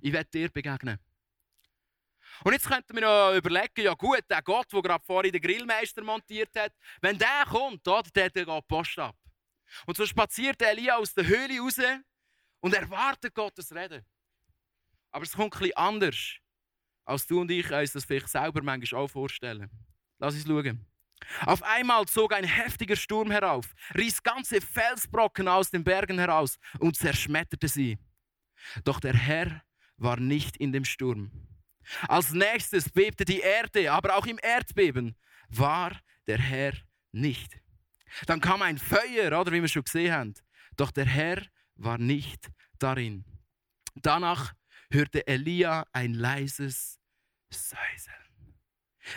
Ich 0.00 0.12
werde 0.12 0.30
dir 0.30 0.48
begegnen. 0.48 0.98
Und 2.42 2.52
jetzt 2.52 2.66
könnten 2.66 2.94
wir 2.94 3.02
noch 3.02 3.36
überlegen, 3.36 3.82
ja 3.82 3.94
gut, 3.94 4.22
der 4.28 4.42
Gott, 4.42 4.72
der 4.72 4.82
gerade 4.82 5.04
vorhin 5.04 5.32
den 5.32 5.40
Grillmeister 5.40 6.02
montiert 6.02 6.50
hat, 6.56 6.72
wenn 7.00 7.16
der 7.16 7.44
kommt, 7.46 7.86
oder, 7.86 8.02
der, 8.14 8.30
der 8.30 8.44
geht 8.44 8.68
Post 8.68 8.98
ab. 8.98 9.16
Und 9.86 9.96
so 9.96 10.04
spaziert 10.04 10.60
Elia 10.62 10.96
aus 10.96 11.14
der 11.14 11.26
Höhle 11.26 11.60
raus 11.60 12.02
und 12.60 12.74
erwartet 12.74 13.34
Gottes 13.34 13.72
Reden. 13.72 14.04
Aber 15.10 15.24
es 15.24 15.32
kommt 15.32 15.52
bisschen 15.52 15.76
anders, 15.76 16.36
als 17.04 17.26
du 17.26 17.40
und 17.40 17.50
ich 17.50 17.70
uns 17.70 17.92
das 17.92 18.04
vielleicht 18.04 18.28
selber 18.28 18.62
manchmal 18.62 19.02
auch 19.02 19.08
vorstellen. 19.08 19.70
Lass 20.24 20.36
uns 20.36 20.46
schauen. 20.46 20.86
Auf 21.44 21.62
einmal 21.62 22.06
zog 22.06 22.32
ein 22.32 22.44
heftiger 22.44 22.96
Sturm 22.96 23.30
herauf, 23.30 23.74
riss 23.94 24.22
ganze 24.22 24.62
Felsbrocken 24.62 25.48
aus 25.48 25.70
den 25.70 25.84
Bergen 25.84 26.18
heraus 26.18 26.58
und 26.78 26.96
zerschmetterte 26.96 27.68
sie. 27.68 27.98
Doch 28.84 29.00
der 29.00 29.14
Herr 29.14 29.62
war 29.98 30.18
nicht 30.18 30.56
in 30.56 30.72
dem 30.72 30.86
Sturm. 30.86 31.30
Als 32.08 32.32
nächstes 32.32 32.88
bebte 32.88 33.26
die 33.26 33.40
Erde, 33.40 33.92
aber 33.92 34.16
auch 34.16 34.24
im 34.24 34.38
Erdbeben 34.42 35.14
war 35.48 35.92
der 36.26 36.38
Herr 36.38 36.72
nicht. 37.12 37.58
Dann 38.26 38.40
kam 38.40 38.62
ein 38.62 38.78
Feuer, 38.78 39.38
oder 39.38 39.52
wie 39.52 39.60
wir 39.60 39.68
schon 39.68 39.84
gesehen 39.84 40.12
haben. 40.14 40.34
Doch 40.76 40.90
der 40.90 41.06
Herr 41.06 41.42
war 41.74 41.98
nicht 41.98 42.50
darin. 42.78 43.26
Danach 43.94 44.54
hörte 44.90 45.26
Elia 45.26 45.84
ein 45.92 46.14
leises 46.14 46.98
Säuseln. 47.50 48.23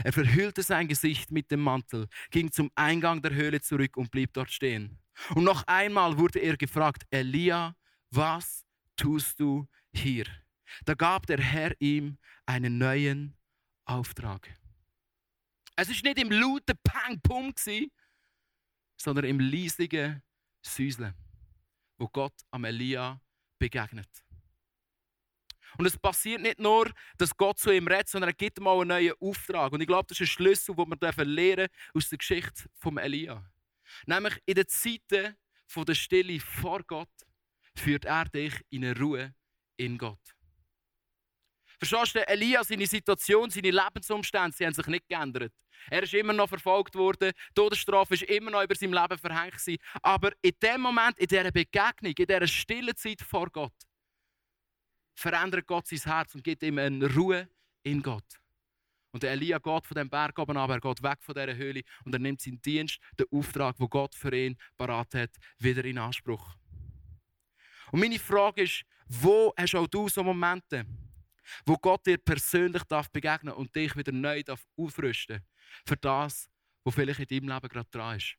Er 0.03 0.13
verhüllte 0.13 0.63
sein 0.63 0.87
Gesicht 0.87 1.31
mit 1.31 1.51
dem 1.51 1.61
Mantel, 1.61 2.07
ging 2.31 2.51
zum 2.51 2.71
Eingang 2.75 3.21
der 3.21 3.33
Höhle 3.33 3.61
zurück 3.61 3.97
und 3.97 4.11
blieb 4.11 4.33
dort 4.33 4.51
stehen. 4.51 4.99
Und 5.35 5.43
noch 5.43 5.63
einmal 5.67 6.17
wurde 6.17 6.39
er 6.39 6.57
gefragt, 6.57 7.03
Elia, 7.09 7.75
was 8.11 8.65
tust 8.95 9.39
du 9.39 9.67
hier? 9.93 10.25
Da 10.85 10.93
gab 10.93 11.25
der 11.25 11.39
Herr 11.39 11.73
ihm 11.79 12.17
einen 12.45 12.77
neuen 12.77 13.35
Auftrag. 13.85 14.49
Es 15.75 15.89
ist 15.89 16.03
nicht 16.03 16.19
im 16.19 16.31
lauten 16.31 16.77
Pang-Pum, 16.83 17.53
sondern 18.97 19.25
im 19.25 19.39
leisigen 19.39 20.21
Süßeln, 20.61 21.13
wo 21.97 22.07
Gott 22.07 22.33
am 22.51 22.65
Elia 22.65 23.21
begegnet. 23.59 24.09
Und 25.77 25.85
es 25.85 25.97
passiert 25.97 26.41
nicht 26.41 26.59
nur, 26.59 26.91
dass 27.17 27.35
Gott 27.35 27.59
zu 27.59 27.71
ihm 27.71 27.87
redet, 27.87 28.09
sondern 28.09 28.29
er 28.29 28.33
gibt 28.33 28.57
ihm 28.57 28.67
auch 28.67 28.81
einen 28.81 28.89
neuen 28.89 29.13
Auftrag. 29.19 29.71
Und 29.71 29.81
ich 29.81 29.87
glaube, 29.87 30.07
das 30.07 30.19
ist 30.19 30.29
ein 30.29 30.31
Schlüssel, 30.31 30.75
den 30.75 30.89
wir 30.89 31.25
lernen 31.25 31.67
aus 31.93 32.09
der 32.09 32.17
Geschichte 32.17 32.63
von 32.75 32.97
Elia. 32.97 33.43
Nämlich 34.05 34.35
in 34.45 34.55
den 34.55 34.67
Zeiten 34.67 35.35
der 35.75 35.95
Stille 35.95 36.39
vor 36.39 36.83
Gott 36.83 37.09
führt 37.75 38.05
er 38.05 38.25
dich 38.25 38.53
in 38.69 38.85
eine 38.85 38.97
Ruhe 38.97 39.35
in 39.77 39.97
Gott. 39.97 40.19
Verstehst 41.77 42.15
du, 42.15 42.27
Elia, 42.27 42.63
seine 42.63 42.87
Situation, 42.87 43.49
seine 43.51 43.69
Lebensumstände, 43.69 44.55
sie 44.55 44.65
haben 44.65 44.73
sich 44.73 44.87
nicht 44.87 45.07
geändert. 45.07 45.53
Er 45.91 46.01
ist 46.01 46.13
immer 46.13 46.33
noch 46.33 46.49
verfolgt 46.49 46.95
worden, 46.95 47.31
die 47.49 47.53
Todesstrafe 47.53 48.15
ist 48.15 48.23
immer 48.23 48.49
noch 48.49 48.63
über 48.63 48.73
sein 48.73 48.91
Leben 48.91 49.17
verhängt 49.17 49.53
gewesen. 49.53 49.77
Aber 50.01 50.31
in 50.41 50.53
dem 50.61 50.81
Moment, 50.81 51.19
in 51.19 51.27
dieser 51.27 51.51
Begegnung, 51.51 52.13
in 52.17 52.25
dieser 52.25 52.47
stillen 52.47 52.95
Zeit 52.95 53.21
vor 53.21 53.49
Gott, 53.51 53.73
verändert 55.17 55.65
Gott 55.67 55.87
sein 55.87 55.99
Herz 55.99 56.35
und 56.35 56.43
gibt 56.43 56.63
ihm 56.63 56.77
eine 56.77 57.13
Ruhe 57.13 57.49
in 57.83 58.01
Gott. 58.01 58.25
Und 59.11 59.23
der 59.23 59.31
Elia 59.31 59.57
geht 59.57 59.87
von 59.87 59.95
dem 59.95 60.09
Berg 60.09 60.37
oben 60.37 60.57
ab, 60.57 60.69
er 60.69 60.79
geht 60.79 61.01
weg 61.01 61.17
von 61.21 61.33
dieser 61.33 61.55
Höhle 61.55 61.81
und 62.05 62.13
er 62.13 62.19
nimmt 62.19 62.39
seinen 62.39 62.61
Dienst, 62.61 62.99
den 63.19 63.25
Auftrag, 63.31 63.75
wo 63.79 63.87
Gott 63.87 64.13
für 64.13 64.35
ihn 64.35 64.57
parat 64.77 65.13
hat, 65.15 65.31
wieder 65.57 65.83
in 65.85 65.97
Anspruch. 65.97 66.55
Und 67.91 67.99
meine 67.99 68.19
Frage 68.19 68.63
ist, 68.63 68.83
wo 69.07 69.53
hast 69.57 69.75
auch 69.75 69.87
du 69.87 70.07
so 70.07 70.23
Momente, 70.23 70.85
wo 71.65 71.77
Gott 71.77 72.05
dir 72.05 72.17
persönlich 72.17 72.83
darf 72.83 73.09
begegnen 73.09 73.53
und 73.53 73.73
dich 73.75 73.95
wieder 73.95 74.11
neu 74.11 74.43
darf 74.43 74.67
aufrüsten 74.75 75.41
für 75.85 75.97
das, 75.97 76.49
was 76.83 76.93
vielleicht 76.93 77.21
in 77.21 77.27
deinem 77.27 77.55
Leben 77.55 77.69
gerade 77.69 77.89
dran 77.89 78.17
ist? 78.17 78.37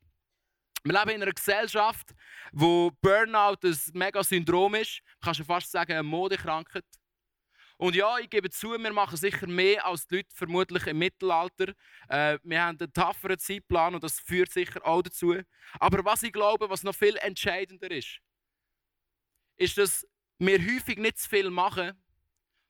Wir 0.88 0.98
leben 0.98 1.16
in 1.16 1.22
einer 1.22 1.32
Gesellschaft, 1.32 2.14
wo 2.50 2.90
Burnout 3.02 3.58
ein 3.62 3.76
mega 3.92 4.24
Syndrom 4.24 4.74
ist. 4.74 5.02
Man 5.04 5.20
kann 5.20 5.34
schon 5.34 5.44
fast 5.44 5.70
sagen, 5.70 5.92
eine 5.92 6.02
Modekrankheit. 6.02 6.86
Und 7.76 7.94
ja, 7.94 8.18
ich 8.18 8.30
gebe 8.30 8.48
zu, 8.48 8.70
wir 8.70 8.92
machen 8.94 9.18
sicher 9.18 9.46
mehr 9.46 9.84
als 9.84 10.06
die 10.06 10.16
Leute 10.16 10.34
vermutlich 10.34 10.86
im 10.86 10.98
Mittelalter. 10.98 11.74
Äh, 12.08 12.38
wir 12.42 12.62
haben 12.62 12.78
einen 12.80 12.90
tafferen 12.90 13.38
Zeitplan 13.38 13.96
und 13.96 14.02
das 14.02 14.18
führt 14.18 14.50
sicher 14.50 14.80
auch 14.82 15.02
dazu. 15.02 15.36
Aber 15.78 16.02
was 16.06 16.22
ich 16.22 16.32
glaube, 16.32 16.70
was 16.70 16.82
noch 16.82 16.94
viel 16.94 17.16
entscheidender 17.18 17.90
ist, 17.90 18.20
ist, 19.58 19.76
dass 19.76 20.08
wir 20.38 20.58
häufig 20.58 20.96
nicht 20.96 21.18
zu 21.18 21.28
viel 21.28 21.50
machen, 21.50 22.02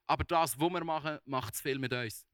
aber 0.09 0.25
das, 0.25 0.59
was 0.59 0.71
wir 0.71 0.85
machen, 0.85 1.21
macht 1.25 1.55
zu 1.55 1.63
viel 1.63 1.79
mit 1.79 1.93
uns. 1.93 2.27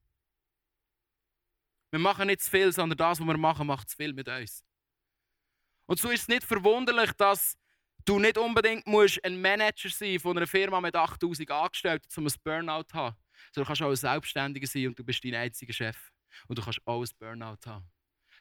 Wir 1.91 2.00
machen 2.00 2.29
nicht 2.29 2.41
zu 2.41 2.50
viel, 2.50 2.73
sondern 2.73 2.97
das, 2.97 3.21
was 3.21 3.26
wir 3.26 3.37
machen, 3.37 3.67
macht 3.67 3.91
zu 3.91 3.97
viel 3.97 4.14
mit 4.14 4.29
uns. 4.29 4.64
Und 5.87 5.99
so 5.99 6.11
ist 6.11 6.23
es 6.23 6.29
nicht 6.29 6.45
verwunderlich, 6.45 7.12
dass 7.12 7.57
du 8.05 8.19
nicht 8.19 8.38
unbedingt 8.38 8.87
musst 8.87 9.23
ein 9.25 9.41
Manager 9.41 9.88
sein 9.88 10.19
von 10.19 10.37
einer 10.37 10.47
Firma 10.47 10.81
mit 10.81 10.95
8000 10.95 11.50
Angestellten, 11.50 12.09
um 12.17 12.26
ein 12.26 12.33
Burnout 12.43 12.85
zu 12.85 12.95
haben. 12.95 13.17
Sondern 13.53 13.64
du 13.64 13.64
kannst 13.64 13.83
auch 13.83 13.91
ein 13.91 13.97
Selbstständiger 13.97 14.67
sein 14.67 14.88
und 14.88 14.99
du 14.99 15.05
bist 15.05 15.25
dein 15.25 15.35
einziger 15.35 15.73
Chef. 15.73 16.11
Und 16.49 16.59
du 16.59 16.62
kannst 16.62 16.81
auch 16.87 17.03
ein 17.03 17.09
Burnout 17.19 17.67
haben. 17.67 17.91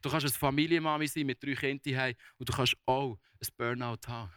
Du 0.01 0.09
kannst 0.09 0.25
eine 0.25 0.33
Familienmami 0.33 1.07
sein 1.07 1.25
mit 1.25 1.43
drei 1.43 1.55
Kindern 1.55 2.13
und 2.37 2.49
du 2.49 2.53
kannst 2.53 2.75
auch 2.85 3.17
ein 3.41 3.47
Burnout 3.57 4.07
haben. 4.07 4.31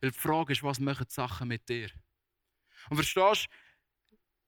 Weil 0.00 0.10
die 0.10 0.18
Frage 0.18 0.52
ist, 0.52 0.62
was 0.62 0.80
machen 0.80 1.06
die 1.08 1.14
Sachen 1.14 1.48
mit 1.48 1.68
dir? 1.68 1.90
Und 2.90 2.96
verstehst 2.96 3.46
du, 3.46 3.50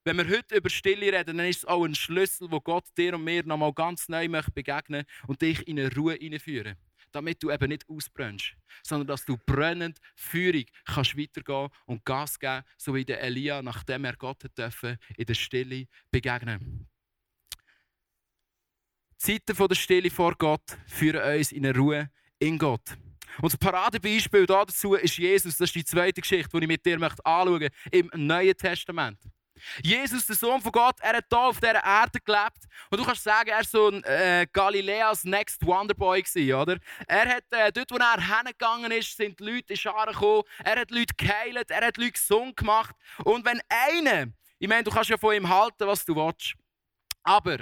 wenn 0.06 0.18
wir 0.18 0.28
heute 0.28 0.56
über 0.56 0.68
Stille 0.68 1.12
reden, 1.12 1.38
dann 1.38 1.46
ist 1.46 1.58
es 1.58 1.64
auch 1.64 1.84
ein 1.84 1.94
Schlüssel, 1.94 2.50
wo 2.50 2.60
Gott 2.60 2.84
dir 2.96 3.14
und 3.14 3.24
mir 3.24 3.42
nochmal 3.44 3.72
ganz 3.72 4.08
neu 4.08 4.28
begegnen 4.28 5.06
möchte 5.06 5.26
und 5.28 5.40
dich 5.40 5.66
in 5.66 5.78
eine 5.78 5.94
Ruhe 5.94 6.14
hineinführen 6.14 6.76
damit 7.14 7.42
du 7.42 7.50
eben 7.50 7.68
nicht 7.68 7.88
ausbrennst, 7.88 8.54
sondern 8.82 9.06
dass 9.06 9.24
du 9.24 9.36
brennend 9.46 9.98
Führung 10.14 10.64
kannst 10.84 11.16
weitergehen 11.16 11.68
und 11.86 12.04
Gas 12.04 12.38
geben, 12.38 12.64
so 12.76 12.94
wie 12.94 13.04
der 13.04 13.20
Elia, 13.20 13.62
nachdem 13.62 14.04
er 14.04 14.16
Gott 14.16 14.44
dürfen, 14.56 14.98
in 15.16 15.26
der 15.26 15.34
Stille 15.34 15.86
begegnen. 16.10 16.88
Die 19.12 19.40
Zeiten 19.40 19.68
der 19.68 19.74
Stille 19.74 20.10
vor 20.10 20.34
Gott 20.36 20.76
führen 20.86 21.38
uns 21.38 21.52
in 21.52 21.64
eine 21.64 21.76
Ruhe 21.76 22.10
in 22.38 22.58
Gott. 22.58 22.96
Und 23.40 23.52
das 23.52 23.56
Paradebeispiel 23.56 24.46
dazu 24.46 24.94
ist 24.94 25.16
Jesus. 25.16 25.56
Das 25.56 25.68
ist 25.68 25.74
die 25.74 25.84
zweite 25.84 26.20
Geschichte, 26.20 26.50
die 26.52 26.64
ich 26.64 26.68
mit 26.68 26.84
dir 26.84 27.00
anschauen 27.00 27.60
möchte, 27.60 27.70
im 27.90 28.10
Neuen 28.14 28.56
Testament. 28.56 29.18
Jesus, 29.82 30.26
der 30.26 30.36
Sohn 30.36 30.60
von 30.60 30.72
Gott, 30.72 30.96
er 31.00 31.16
hat 31.16 31.26
hier 31.28 31.38
auf 31.38 31.60
dieser 31.60 31.84
Erde 31.84 32.20
gelebt. 32.20 32.64
Und 32.90 33.00
du 33.00 33.04
kannst 33.04 33.22
sagen, 33.22 33.50
er 33.50 33.56
war 33.56 33.64
so 33.64 33.88
ein 33.88 34.02
äh, 34.04 34.46
Galileas 34.52 35.24
Next 35.24 35.64
Wonderboy 35.64 36.22
oder? 36.54 36.78
Er 37.06 37.28
hat, 37.36 37.44
äh, 37.50 37.72
dort 37.72 37.90
wo 37.90 37.96
er 37.96 38.20
hingegangen 38.20 38.92
ist, 38.92 39.16
sind 39.16 39.38
die 39.38 39.44
Leute 39.44 39.72
in 39.72 39.76
Scharen 39.76 40.12
gekommen. 40.12 40.42
Er 40.64 40.80
hat 40.80 40.90
Leute 40.90 41.14
geheilt, 41.16 41.70
er 41.70 41.86
hat 41.86 41.96
Leute 41.96 42.12
gesund 42.12 42.56
gemacht. 42.56 42.94
Und 43.24 43.44
wenn 43.44 43.60
einer, 43.68 44.32
ich 44.58 44.68
meine, 44.68 44.84
du 44.84 44.90
kannst 44.90 45.10
ja 45.10 45.16
von 45.16 45.34
ihm 45.34 45.48
halten, 45.48 45.86
was 45.86 46.04
du 46.04 46.14
willst. 46.14 46.54
Aber 47.22 47.58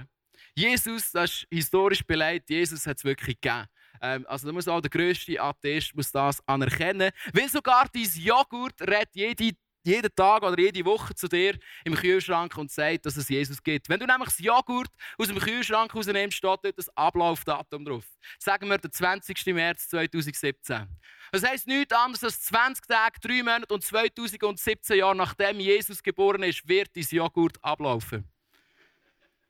Jesus, 0.55 1.11
das 1.13 1.31
ist 1.31 1.47
historisch 1.51 2.05
beleidigt, 2.05 2.51
Jesus 2.51 2.87
hat 2.87 2.99
es 2.99 3.05
wirklich 3.05 3.41
gegeben. 3.41 3.67
Ähm, 4.03 4.27
also 4.29 4.49
da 4.49 4.53
muss 4.53 4.69
auch 4.69 4.81
der 4.81 4.91
grösste 4.91 5.41
Atheist 5.41 5.95
muss 5.95 6.11
das 6.11 6.47
anerkennen. 6.47 7.11
Weil 7.33 7.49
sogar 7.49 7.89
dein 7.93 8.03
Joghurt 8.03 8.81
redet 8.83 9.15
jede 9.15 9.57
jeden 9.83 10.15
Tag 10.15 10.43
oder 10.43 10.59
jede 10.59 10.85
Woche 10.85 11.15
zu 11.15 11.29
dir 11.29 11.59
im 11.85 11.95
Kühlschrank 11.95 12.57
und 12.57 12.71
sagt, 12.71 13.07
dass 13.07 13.17
es 13.17 13.29
Jesus 13.29 13.63
gibt. 13.63 13.89
Wenn 13.89 14.01
du 14.01 14.07
nämlich 14.07 14.29
das 14.29 14.39
Joghurt 14.39 14.91
aus 15.19 15.29
dem 15.29 15.39
Kühlschrank 15.39 15.95
rausnimmst, 15.95 16.37
steht 16.37 16.61
dort 16.63 16.79
das 16.79 16.97
Ablaufdatum 16.97 17.85
drauf. 17.85 18.05
Sagen 18.39 18.69
wir 18.69 18.79
den 18.79 18.93
20. 18.93 19.47
März 19.47 19.89
2017. 19.89 20.87
Das 21.33 21.43
heisst 21.43 21.67
nichts 21.67 21.95
anderes 21.95 22.25
als 22.25 22.43
20 22.43 22.87
Tage, 22.87 23.21
3 23.21 23.43
Monate 23.43 23.75
und 23.75 23.83
2017 23.83 24.99
Jahre 24.99 25.17
nachdem 25.17 25.61
Jesus 25.61 26.03
geboren 26.03 26.43
ist, 26.43 26.69
wird 26.69 26.95
dein 26.95 27.07
Joghurt 27.11 27.63
ablaufen. 27.63 28.29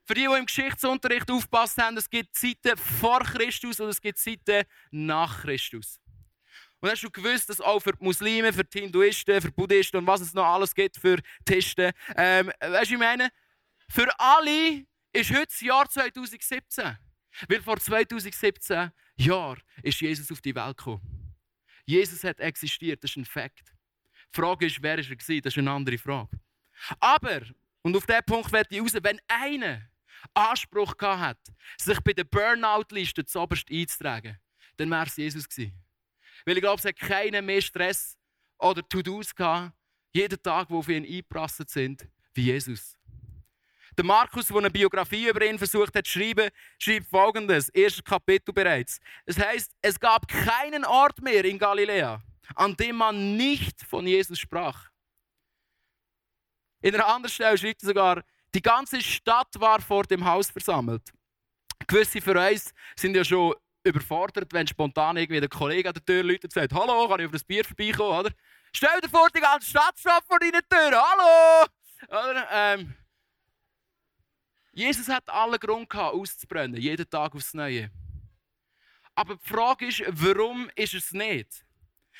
Für 0.05 0.15
die, 0.15 0.27
die 0.27 0.37
im 0.37 0.45
Geschichtsunterricht 0.45 1.31
aufgepasst 1.31 1.77
haben, 1.77 1.95
es 1.95 2.09
gibt 2.09 2.35
Zeiten 2.35 2.77
vor 2.77 3.19
Christus 3.19 3.79
und 3.79 3.87
es 3.87 4.01
gibt 4.01 4.17
Zeiten 4.17 4.65
nach 4.91 5.43
Christus. 5.43 6.02
Und 6.83 6.89
hast 6.89 7.01
du 7.01 7.09
gewusst, 7.09 7.49
dass 7.49 7.61
auch 7.61 7.79
für 7.79 7.93
die 7.93 8.03
Muslime, 8.03 8.51
für 8.51 8.65
die 8.65 8.81
Hinduisten, 8.81 9.39
für 9.39 9.47
die 9.47 9.53
Buddhisten 9.53 9.95
und 9.95 10.05
was 10.05 10.19
es 10.19 10.33
noch 10.33 10.43
alles 10.43 10.75
gibt 10.75 10.97
für 10.97 11.17
Tisten, 11.45 11.93
ähm, 12.17 12.51
weißt 12.59 12.91
du, 12.91 12.95
ich 12.95 12.99
meine, 12.99 13.29
für 13.87 14.09
alle 14.19 14.85
ist 15.13 15.31
heute 15.31 15.45
das 15.45 15.61
Jahr 15.61 15.89
2017. 15.89 16.97
Weil 17.47 17.61
vor 17.61 17.77
2017 17.77 18.91
Jahren 19.15 19.61
ist 19.81 20.01
Jesus 20.01 20.29
auf 20.29 20.41
die 20.41 20.53
Welt 20.53 20.75
gekommen. 20.75 21.33
Jesus 21.85 22.21
hat 22.25 22.41
existiert, 22.41 23.01
das 23.01 23.11
ist 23.11 23.15
ein 23.15 23.23
Fakt. 23.23 23.73
Die 24.35 24.41
Frage 24.41 24.65
ist, 24.65 24.83
wer 24.83 24.97
war 24.97 25.05
er? 25.05 25.41
Das 25.41 25.53
ist 25.53 25.57
eine 25.57 25.71
andere 25.71 25.97
Frage. 25.97 26.37
Aber, 26.99 27.43
und 27.81 27.95
auf 27.95 28.05
diesen 28.05 28.25
Punkt 28.25 28.51
werde 28.51 28.75
ich 28.75 28.81
raus, 28.81 28.93
wenn 29.01 29.21
einer 29.29 29.83
Anspruch 30.33 30.97
gehabt 30.97 31.47
hat, 31.47 31.55
sich 31.77 32.01
bei 32.01 32.11
der 32.11 32.25
Burnout-Liste 32.25 33.23
zuoberst 33.23 33.71
einzutragen, 33.71 34.37
dann 34.75 34.89
wäre 34.89 35.05
es 35.05 35.15
Jesus 35.15 35.47
gewesen. 35.47 35.82
Weil 36.45 36.57
ich 36.57 36.61
glaube, 36.61 36.79
es 36.79 36.85
hat 36.85 36.97
keinen 36.97 37.45
mehr 37.45 37.61
Stress 37.61 38.17
oder 38.57 38.87
To-Dos 38.87 39.33
gehabt, 39.33 39.73
jeden 40.13 40.41
Tag, 40.41 40.69
wo 40.69 40.79
auf 40.79 40.89
ihn 40.89 41.03
eingeprasselt 41.03 41.69
sind, 41.69 42.07
wie 42.33 42.45
Jesus. 42.45 42.97
Der 43.97 44.05
Markus, 44.05 44.47
der 44.47 44.57
eine 44.57 44.71
Biografie 44.71 45.29
über 45.29 45.45
ihn 45.45 45.57
versucht 45.57 45.95
hat 45.95 46.07
zu 46.07 46.13
schreiben, 46.13 46.49
schreibt 46.79 47.07
folgendes, 47.07 47.69
erstes 47.69 48.03
Kapitel 48.03 48.51
bereits. 48.51 48.99
Es 49.25 49.37
heißt, 49.37 49.71
es 49.81 49.99
gab 49.99 50.27
keinen 50.27 50.83
Ort 50.83 51.21
mehr 51.21 51.45
in 51.45 51.59
Galiläa, 51.59 52.21
an 52.55 52.75
dem 52.75 52.95
man 52.95 53.37
nicht 53.37 53.81
von 53.83 54.07
Jesus 54.07 54.39
sprach. 54.39 54.89
In 56.81 56.95
einer 56.95 57.07
anderen 57.07 57.31
Stelle 57.31 57.57
schreibt 57.57 57.83
er 57.83 57.87
sogar, 57.87 58.23
die 58.55 58.61
ganze 58.61 59.01
Stadt 59.01 59.59
war 59.59 59.79
vor 59.81 60.03
dem 60.03 60.25
Haus 60.25 60.49
versammelt. 60.49 61.13
Gewisse 61.87 62.21
für 62.21 62.39
uns 62.39 62.73
sind 62.95 63.15
ja 63.15 63.23
schon 63.23 63.53
überfordert, 63.83 64.53
wenn 64.53 64.67
spontan 64.67 65.17
irgendwie 65.17 65.39
der 65.39 65.49
Kollege 65.49 65.89
an 65.89 65.93
der 65.93 66.05
Tür 66.05 66.23
läutet 66.23 66.45
und 66.45 66.53
sagt, 66.53 66.73
«Hallo, 66.73 67.07
kann 67.07 67.19
ich 67.19 67.25
auf 67.25 67.31
das 67.31 67.43
Bier 67.43 67.63
vorbeikommen?» 67.63 68.19
oder? 68.19 68.31
«Stell 68.71 69.01
dir 69.01 69.09
vor, 69.09 69.27
die 69.35 69.39
ganze 69.39 69.69
Stadt 69.69 69.97
steht 69.97 70.23
vor 70.27 70.39
deiner 70.39 70.61
Tür, 70.61 70.91
hallo!» 70.91 71.67
oder? 72.07 72.47
Ähm, 72.51 72.93
Jesus 74.71 75.07
hat 75.07 75.29
alle 75.29 75.59
Grund 75.59 75.89
gehabt, 75.89 76.15
auszubrennen, 76.15 76.81
jeden 76.81 77.07
Tag 77.09 77.35
aufs 77.35 77.53
Neue. 77.53 77.91
Aber 79.15 79.35
die 79.35 79.47
Frage 79.47 79.87
ist, 79.87 80.03
warum 80.07 80.69
ist 80.75 80.95
es 80.95 81.11
nicht? 81.11 81.63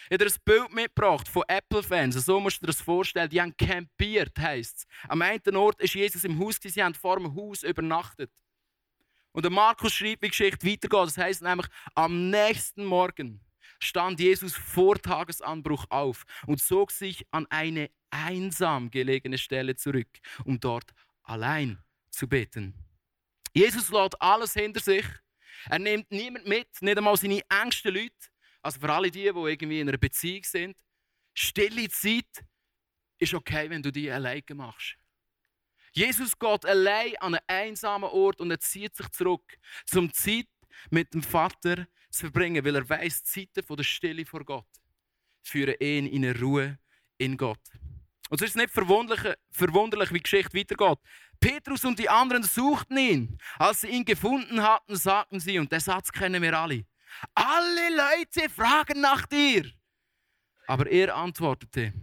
Ich 0.09 0.11
habe 0.11 0.25
dir 0.25 0.31
ein 0.31 0.41
Bild 0.45 0.73
mitgebracht 0.73 1.27
von 1.27 1.43
Apple-Fans. 1.47 2.15
So 2.25 2.39
musst 2.39 2.57
du 2.57 2.65
dir 2.65 2.73
das 2.73 2.81
vorstellen. 2.81 3.29
Die 3.29 3.41
haben 3.41 3.55
campiert, 3.55 4.37
heisst 4.37 4.77
es. 4.77 4.87
Am 5.07 5.21
einen 5.21 5.55
Ort 5.55 5.79
war 5.79 5.87
Jesus 5.87 6.23
im 6.23 6.37
Haus, 6.39 6.59
sie 6.61 6.83
haben 6.83 6.93
vor 6.93 7.17
dem 7.17 7.33
Haus 7.35 7.63
übernachtet. 7.63 8.31
Und 9.33 9.43
der 9.43 9.51
Markus 9.51 9.93
schreibt, 9.93 10.21
wie 10.21 10.27
die 10.27 10.29
Geschichte 10.29 10.65
weitergeht. 10.65 11.07
Das 11.07 11.17
heisst 11.17 11.41
nämlich, 11.41 11.67
am 11.95 12.29
nächsten 12.29 12.85
Morgen 12.85 13.41
stand 13.79 14.19
Jesus 14.19 14.55
vor 14.55 14.97
Tagesanbruch 14.97 15.85
auf 15.89 16.23
und 16.47 16.61
zog 16.61 16.91
sich 16.91 17.25
an 17.31 17.45
eine 17.49 17.89
einsam 18.11 18.89
gelegene 18.89 19.37
Stelle 19.37 19.75
zurück, 19.75 20.09
um 20.45 20.59
dort 20.59 20.91
allein 21.23 21.79
zu 22.09 22.27
beten. 22.27 22.73
Jesus 23.53 23.89
lässt 23.89 24.21
alles 24.21 24.53
hinter 24.53 24.79
sich. 24.79 25.05
Er 25.69 25.79
nimmt 25.79 26.11
niemand 26.11 26.47
mit, 26.47 26.67
nicht 26.81 26.97
einmal 26.97 27.17
seine 27.17 27.41
engsten 27.49 27.93
Leute. 27.93 28.15
Also 28.61 28.79
für 28.79 28.91
alle 28.91 29.11
die, 29.11 29.21
die 29.21 29.27
irgendwie 29.27 29.79
in 29.79 29.89
einer 29.89 29.97
Beziehung 29.97 30.43
sind. 30.43 30.77
Stille 31.33 31.89
Zeit 31.89 32.45
ist 33.17 33.33
okay, 33.33 33.69
wenn 33.69 33.81
du 33.81 33.91
die 33.91 34.09
alleine 34.09 34.43
machst. 34.53 34.95
Jesus 35.93 36.37
geht 36.37 36.65
allein 36.65 37.15
an 37.19 37.35
einen 37.35 37.45
einsamen 37.47 38.09
Ort 38.09 38.41
und 38.41 38.51
er 38.51 38.59
zieht 38.59 38.95
sich 38.95 39.09
zurück, 39.09 39.45
zum 39.85 40.11
Zeit 40.11 40.47
mit 40.89 41.13
dem 41.13 41.23
Vater 41.23 41.87
zu 42.09 42.21
verbringen, 42.21 42.65
weil 42.65 42.75
er 42.75 42.89
weiß, 42.89 43.23
Zeiten 43.23 43.63
von 43.63 43.77
der 43.77 43.83
Stille 43.83 44.25
vor 44.25 44.43
Gott 44.43 44.67
führen 45.43 45.75
ihn 45.79 46.07
in 46.07 46.25
eine 46.25 46.39
Ruhe 46.39 46.79
in 47.17 47.37
Gott. 47.37 47.59
Und 48.29 48.41
es 48.41 48.49
ist 48.49 48.55
nicht 48.55 48.71
verwunderlich, 48.71 49.35
verwunderlich, 49.51 50.09
wie 50.11 50.17
die 50.17 50.23
Geschichte 50.23 50.57
weitergeht. 50.57 50.99
Petrus 51.39 51.83
und 51.83 51.99
die 51.99 52.09
anderen 52.09 52.43
suchten 52.43 52.97
ihn. 52.97 53.37
Als 53.59 53.81
sie 53.81 53.89
ihn 53.89 54.05
gefunden 54.05 54.61
hatten, 54.61 54.95
sagten 54.95 55.39
sie, 55.39 55.59
und 55.59 55.71
den 55.71 55.79
Satz 55.79 56.11
kennen 56.11 56.41
wir 56.41 56.57
alle, 56.57 56.85
alle 57.35 57.89
Leute 57.95 58.49
fragen 58.49 59.01
nach 59.01 59.25
dir. 59.25 59.69
Aber 60.65 60.89
er 60.89 61.15
antwortete, 61.15 61.93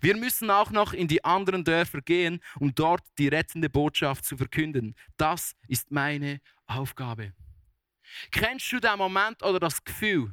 wir 0.00 0.16
müssen 0.16 0.50
auch 0.50 0.70
noch 0.70 0.92
in 0.92 1.08
die 1.08 1.24
anderen 1.24 1.64
Dörfer 1.64 2.00
gehen, 2.00 2.40
um 2.58 2.74
dort 2.74 3.02
die 3.18 3.28
rettende 3.28 3.70
Botschaft 3.70 4.24
zu 4.24 4.36
verkünden. 4.36 4.94
Das 5.16 5.54
ist 5.68 5.90
meine 5.90 6.40
Aufgabe. 6.66 7.32
Kennst 8.30 8.70
du 8.72 8.80
den 8.80 8.98
Moment 8.98 9.42
oder 9.42 9.58
das 9.60 9.82
Gefühl, 9.84 10.32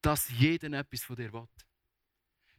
dass 0.00 0.30
jeder 0.30 0.78
etwas 0.78 1.02
von 1.02 1.16
dir 1.16 1.32
will? 1.32 1.48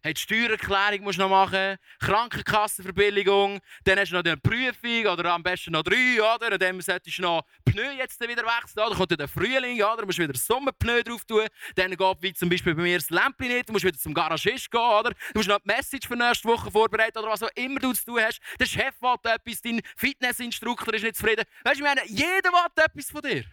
Hey, 0.06 0.14
die 0.14 0.22
Steuererklärung 0.22 1.02
musst 1.02 1.18
du 1.18 1.24
noch 1.24 1.32
machen, 1.32 1.78
Krankenkassenverbilligung, 2.00 3.60
dann 3.86 3.98
hast 3.98 4.12
du 4.12 4.16
noch 4.18 4.24
eine 4.24 4.38
Prüfung 4.38 5.08
oder 5.12 5.34
am 5.34 5.42
besten 5.42 5.72
noch 5.72 5.82
drei, 5.82 6.22
oder? 6.22 6.54
Und 6.54 6.62
dann 6.62 6.80
solltest 6.80 7.18
du 7.18 7.24
noch 7.24 7.42
Pneu 7.66 7.92
jetzt 7.98 8.22
wieder 8.22 8.44
wechseln, 8.44 8.86
oder? 8.86 8.96
Kommt 8.96 9.20
der 9.20 9.28
Frühling, 9.28 9.82
oder? 9.82 10.02
Du 10.02 10.06
musst 10.06 10.20
wieder 10.20 10.38
Sommerpneu 10.38 11.02
drauf 11.02 11.26
tun. 11.26 11.48
Dann 11.74 11.90
geht, 11.90 12.18
wie 12.22 12.34
zum 12.34 12.50
Beispiel 12.50 12.76
bei 12.76 12.84
mir, 12.84 13.00
das 13.00 13.10
Lämpchen 13.10 13.48
nicht, 13.48 13.68
du 13.68 13.74
musst 13.74 13.84
wieder 13.84 13.98
zum 13.98 14.14
Garagist 14.14 14.70
gehen, 14.70 14.80
oder? 14.80 15.10
Du 15.10 15.40
musst 15.40 15.50
noch 15.50 15.58
die 15.58 15.74
Message 15.74 16.08
für 16.08 16.16
nächste 16.16 16.48
Woche 16.50 16.70
vorbereiten, 16.70 17.18
oder 17.18 17.32
was 17.32 17.42
auch 17.42 17.50
immer 17.56 17.80
du 17.80 17.92
zu 17.94 18.06
tun 18.06 18.20
hast. 18.22 18.40
Der 18.60 18.68
Chef 18.68 18.94
will 19.02 19.16
etwas, 19.24 19.62
dein 19.64 19.82
Fitnessinstruktor 19.98 20.94
ist 20.94 21.02
nicht 21.02 21.16
zufrieden. 21.16 21.46
Weißt 21.64 21.80
du, 21.80 21.84
ich 21.84 21.90
meine, 21.96 22.06
jeder 22.06 22.52
will 22.52 22.84
etwas 22.84 23.10
von 23.10 23.24
dir. 23.24 23.44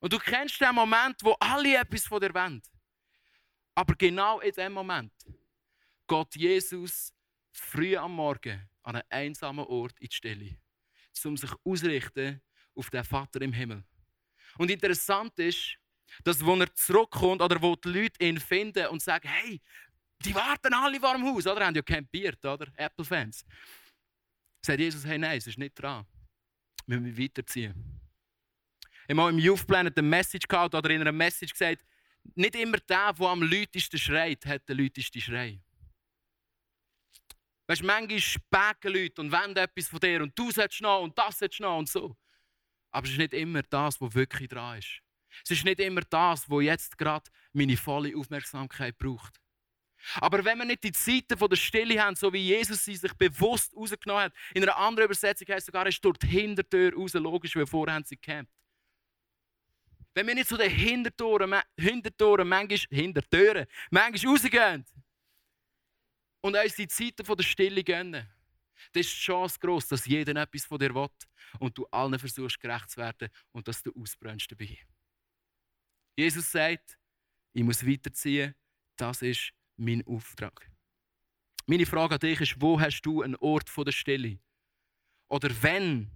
Und 0.00 0.12
du 0.12 0.18
kennst 0.18 0.60
den 0.60 0.74
Moment, 0.74 1.14
wo 1.22 1.36
alle 1.38 1.76
etwas 1.76 2.06
von 2.06 2.20
dir 2.20 2.34
wollen. 2.34 2.60
Aber 3.74 3.94
genau 3.94 4.40
in 4.40 4.52
dem 4.52 4.72
Moment 4.72 5.12
geht 6.06 6.36
Jesus 6.36 7.12
früh 7.52 7.96
am 7.96 8.14
Morgen 8.14 8.68
an 8.82 8.96
einen 8.96 9.04
einsamen 9.10 9.64
Ort 9.66 9.98
in 10.00 10.08
die 10.08 10.14
Stille, 10.14 10.56
um 11.24 11.36
sich 11.36 11.50
ausrichten 11.64 12.42
auf 12.74 12.90
den 12.90 13.04
Vater 13.04 13.40
im 13.42 13.52
Himmel. 13.52 13.84
Und 14.58 14.70
interessant 14.70 15.38
ist, 15.38 15.76
dass, 16.24 16.44
wo 16.44 16.54
er 16.56 16.74
zurückkommt 16.74 17.40
oder 17.40 17.60
wo 17.60 17.74
die 17.76 17.88
Leute 17.88 18.24
ihn 18.24 18.38
finden 18.38 18.86
und 18.88 19.00
sagen, 19.00 19.28
hey, 19.28 19.60
die 20.24 20.34
warten 20.34 20.74
alle 20.74 21.00
vor 21.00 21.14
dem 21.14 21.24
Haus, 21.24 21.46
oder? 21.46 21.66
Haben 21.66 21.74
ja 21.74 21.82
campiert, 21.82 22.44
oder? 22.44 22.66
Apple-Fans. 22.76 23.44
Sagt 24.64 24.78
Jesus, 24.78 25.04
hey, 25.04 25.18
nein, 25.18 25.38
es 25.38 25.46
ist 25.46 25.58
nicht 25.58 25.74
dran. 25.74 26.06
Wir 26.86 27.00
müssen 27.00 27.18
weiterziehen. 27.18 28.00
Ich 29.08 29.16
habe 29.16 29.30
im 29.30 29.38
Youth 29.38 29.66
Planet 29.66 29.96
eine 29.96 30.06
Message 30.06 30.46
gehabt 30.46 30.74
oder 30.74 30.90
in 30.90 31.00
einer 31.00 31.12
Message 31.12 31.52
gesagt, 31.52 31.84
nicht 32.34 32.54
immer 32.54 32.78
der, 32.78 33.12
der 33.12 33.26
am 33.26 33.42
lautesten 33.42 33.98
schreit, 33.98 34.44
hat 34.46 34.68
den 34.68 34.78
lautesten 34.78 35.20
Schrei. 35.20 35.60
Weißt 37.66 37.82
du, 37.82 37.86
manchmal 37.86 38.20
späken 38.20 38.92
Leute 38.92 39.20
und 39.20 39.32
wollen 39.32 39.56
etwas 39.56 39.88
von 39.88 40.00
dir 40.00 40.22
und 40.22 40.38
du 40.38 40.50
sollst 40.50 40.80
noch 40.80 41.02
und 41.02 41.16
das 41.16 41.38
sollst 41.38 41.60
noch 41.60 41.78
und 41.78 41.88
so. 41.88 42.16
Aber 42.90 43.06
es 43.06 43.12
ist 43.12 43.18
nicht 43.18 43.32
immer 43.32 43.62
das, 43.62 44.00
was 44.00 44.14
wirklich 44.14 44.48
dran 44.48 44.78
ist. 44.78 45.00
Es 45.44 45.52
ist 45.52 45.64
nicht 45.64 45.80
immer 45.80 46.02
das, 46.02 46.48
was 46.50 46.64
jetzt 46.64 46.98
gerade 46.98 47.30
meine 47.52 47.76
volle 47.76 48.16
Aufmerksamkeit 48.16 48.98
braucht. 48.98 49.40
Aber 50.16 50.44
wenn 50.44 50.58
wir 50.58 50.64
nicht 50.64 50.84
die 50.84 50.92
Zeiten 50.92 51.38
der 51.38 51.56
Stille 51.56 52.02
haben, 52.02 52.16
so 52.16 52.32
wie 52.32 52.38
Jesus 52.38 52.84
sie 52.84 52.96
sich 52.96 53.12
bewusst 53.14 53.74
rausgenommen 53.74 54.24
hat, 54.24 54.34
in 54.52 54.62
einer 54.62 54.76
anderen 54.76 55.06
Übersetzung 55.06 55.48
heißt 55.48 55.60
es 55.60 55.66
sogar, 55.66 55.84
er 55.84 55.90
ist 55.90 56.04
durch 56.04 56.18
die 56.18 56.26
Hintertür 56.26 56.92
raus, 56.94 57.14
logisch, 57.14 57.54
weil 57.56 57.66
vorher 57.66 57.94
haben 57.94 58.04
sie 58.04 58.16
gecampt. 58.16 58.50
Wenn 60.14 60.26
wir 60.26 60.34
nicht 60.34 60.48
zu 60.48 60.56
den 60.56 60.70
Hintertoren, 60.70 61.54
Hintertoren 61.76 62.48
manchmal, 62.48 62.78
Hintertüren, 62.90 63.66
manchmal 63.90 64.32
rausgehen 64.32 64.84
und 66.42 66.56
uns 66.56 66.76
die 66.76 66.88
Zeiten 66.88 67.24
der 67.24 67.42
Stille 67.42 67.82
gönnen, 67.82 68.28
dann 68.92 69.00
ist 69.00 69.10
die 69.10 69.20
Chance 69.20 69.58
gross, 69.58 69.88
dass 69.88 70.06
jeder 70.06 70.40
etwas 70.40 70.64
von 70.64 70.78
dir 70.78 70.94
will 70.94 71.08
und 71.60 71.76
du 71.76 71.86
allen 71.86 72.18
versuchst, 72.18 72.60
gerecht 72.60 72.90
zu 72.90 72.98
werden 72.98 73.28
und 73.52 73.66
dass 73.68 73.82
du 73.82 73.92
ausbrennst 73.94 74.50
dabei. 74.50 74.78
Jesus 76.16 76.50
sagt, 76.50 76.98
ich 77.52 77.62
muss 77.62 77.86
weiterziehen, 77.86 78.54
das 78.96 79.22
ist 79.22 79.52
mein 79.76 80.06
Auftrag. 80.06 80.70
Meine 81.66 81.86
Frage 81.86 82.14
an 82.14 82.20
dich 82.20 82.40
ist, 82.40 82.60
wo 82.60 82.78
hast 82.78 83.02
du 83.02 83.22
einen 83.22 83.36
Ort 83.36 83.70
der 83.76 83.92
Stille? 83.92 84.38
Oder 85.28 85.50
wenn, 85.62 86.10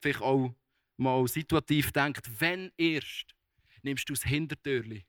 vielleicht 0.00 0.20
auch 0.20 0.54
mal 0.96 1.26
situativ 1.26 1.90
denkt, 1.90 2.28
wenn 2.40 2.70
erst 2.76 3.34
nimmst 3.82 4.08
du 4.08 4.14
das 4.14 4.24
Hintertürli, 4.24 5.04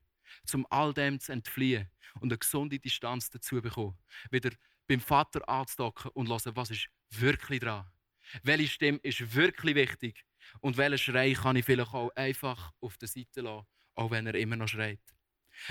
um 0.54 0.66
all 0.70 0.94
dem 0.94 1.20
zu 1.20 1.32
entfliehen 1.32 1.90
und 2.20 2.32
eine 2.32 2.38
gesunde 2.38 2.80
Distanz 2.80 3.30
dazu 3.30 3.58
zu 3.58 3.62
bekommen. 3.62 3.98
Wieder 4.30 4.52
beim 4.88 5.00
Vater 5.00 5.48
anzudocken 5.48 6.12
und 6.12 6.30
hören, 6.30 6.56
was 6.56 6.72
ist 6.72 6.88
wirklich 7.12 7.60
dran. 7.60 7.86
Welche 8.44 8.68
Stimme 8.68 9.00
ist 9.04 9.36
wirklich 9.36 9.76
wichtig 9.76 10.26
und 10.60 10.78
welchen 10.78 10.98
Schrei 10.98 11.34
kann 11.34 11.56
ich 11.56 11.66
vielleicht 11.66 11.94
auch 11.94 12.10
einfach 12.16 12.72
auf 12.80 12.98
der 12.98 13.08
Seite 13.08 13.42
lassen, 13.42 13.68
auch 13.96 14.12
wenn 14.12 14.28
er 14.28 14.36
immer 14.36 14.56
noch 14.56 14.68
schreit. 14.68 15.00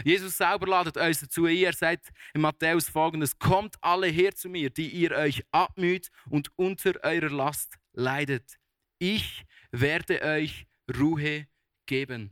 Jesus 0.05 0.37
selber 0.37 0.67
ladet 0.67 0.97
uns 0.97 1.21
dazu 1.21 1.47
ein. 1.47 1.57
Er 1.57 1.73
sagt 1.73 2.11
in 2.35 2.43
Matthäus 2.43 2.89
folgendes: 2.89 3.39
Kommt 3.39 3.77
alle 3.81 4.09
her 4.09 4.35
zu 4.35 4.49
mir, 4.49 4.71
die 4.71 4.89
ihr 4.89 5.13
euch 5.13 5.43
abmüht 5.51 6.11
und 6.29 6.51
unter 6.57 7.03
eurer 7.03 7.31
Last 7.31 7.79
leidet. 7.93 8.59
Ich 8.99 9.45
werde 9.73 10.23
euch 10.23 10.67
Ruhe 10.99 11.47
geben. 11.87 12.31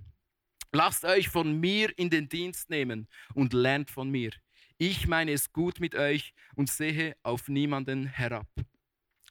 Lasst 0.73 1.05
euch 1.05 1.29
von 1.29 1.59
mir 1.59 1.97
in 1.99 2.11
den 2.11 2.29
Dienst 2.29 2.69
nehmen 2.69 3.09
und 3.35 3.53
lernt 3.53 3.91
von 3.91 4.11
mir. 4.11 4.31
Ich 4.77 5.07
meine 5.07 5.33
es 5.33 5.53
gut 5.53 5.81
mit 5.81 5.95
euch 5.95 6.35
und 6.55 6.71
sehe 6.71 7.17
auf 7.23 7.49
niemanden 7.49 8.07
herab. 8.07 8.49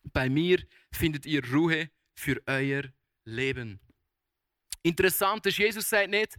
Bei 0.03 0.29
mir 0.29 0.63
findet 0.91 1.25
ihr 1.25 1.43
Ruhe 1.53 1.89
für 2.15 2.41
euer 2.47 2.83
Leben. 3.23 3.79
Interessant 4.83 5.45
ist, 5.45 5.57
Jesus 5.57 5.89
sagt 5.89 6.09
nicht, 6.09 6.35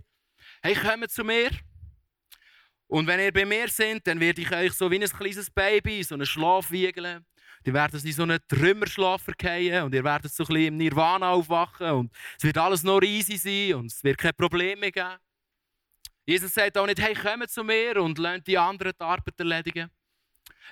hey, 0.62 0.74
kommt 0.74 1.11
zu 1.11 1.24
mir. 1.24 1.50
Und 2.87 3.06
wenn 3.06 3.20
ihr 3.20 3.32
bei 3.32 3.44
mir 3.44 3.68
seid, 3.68 4.06
dann 4.06 4.18
werde 4.18 4.40
ich 4.40 4.50
euch 4.50 4.72
so 4.72 4.90
wie 4.90 4.98
ein 4.98 5.08
kleines 5.08 5.50
Baby, 5.50 6.02
so 6.02 6.14
einen 6.14 6.26
Schlaf 6.26 6.70
wiegeln. 6.70 7.24
Die 7.68 7.74
werden 7.74 8.00
in 8.02 8.12
so 8.12 8.22
einen 8.22 8.38
Trümmerschlaf 8.48 9.20
verkehren 9.20 9.85
und 9.85 9.94
ihr 9.94 10.02
werdet 10.02 10.33
so 10.33 10.42
ein 10.42 10.46
bisschen 10.46 10.66
im 10.68 10.76
Nirvana 10.78 11.33
aufwachen 11.33 11.90
und 11.90 12.12
es 12.38 12.44
wird 12.44 12.57
alles 12.57 12.83
noch 12.83 13.02
easy 13.02 13.37
sein 13.37 13.74
und 13.74 13.92
es 13.92 14.02
wird 14.02 14.16
keine 14.16 14.33
Probleme 14.33 14.81
mehr 14.81 14.90
geben. 14.90 15.18
Jesus 16.24 16.54
sagt 16.54 16.78
auch 16.78 16.87
nicht, 16.87 16.98
hey, 16.98 17.14
kommt 17.14 17.50
zu 17.50 17.62
mir 17.62 18.00
und 18.00 18.16
lernt 18.16 18.46
die 18.46 18.57
anderen 18.57 18.94
die 18.98 19.04
Arbeit 19.04 19.38
erledigen. 19.38 19.90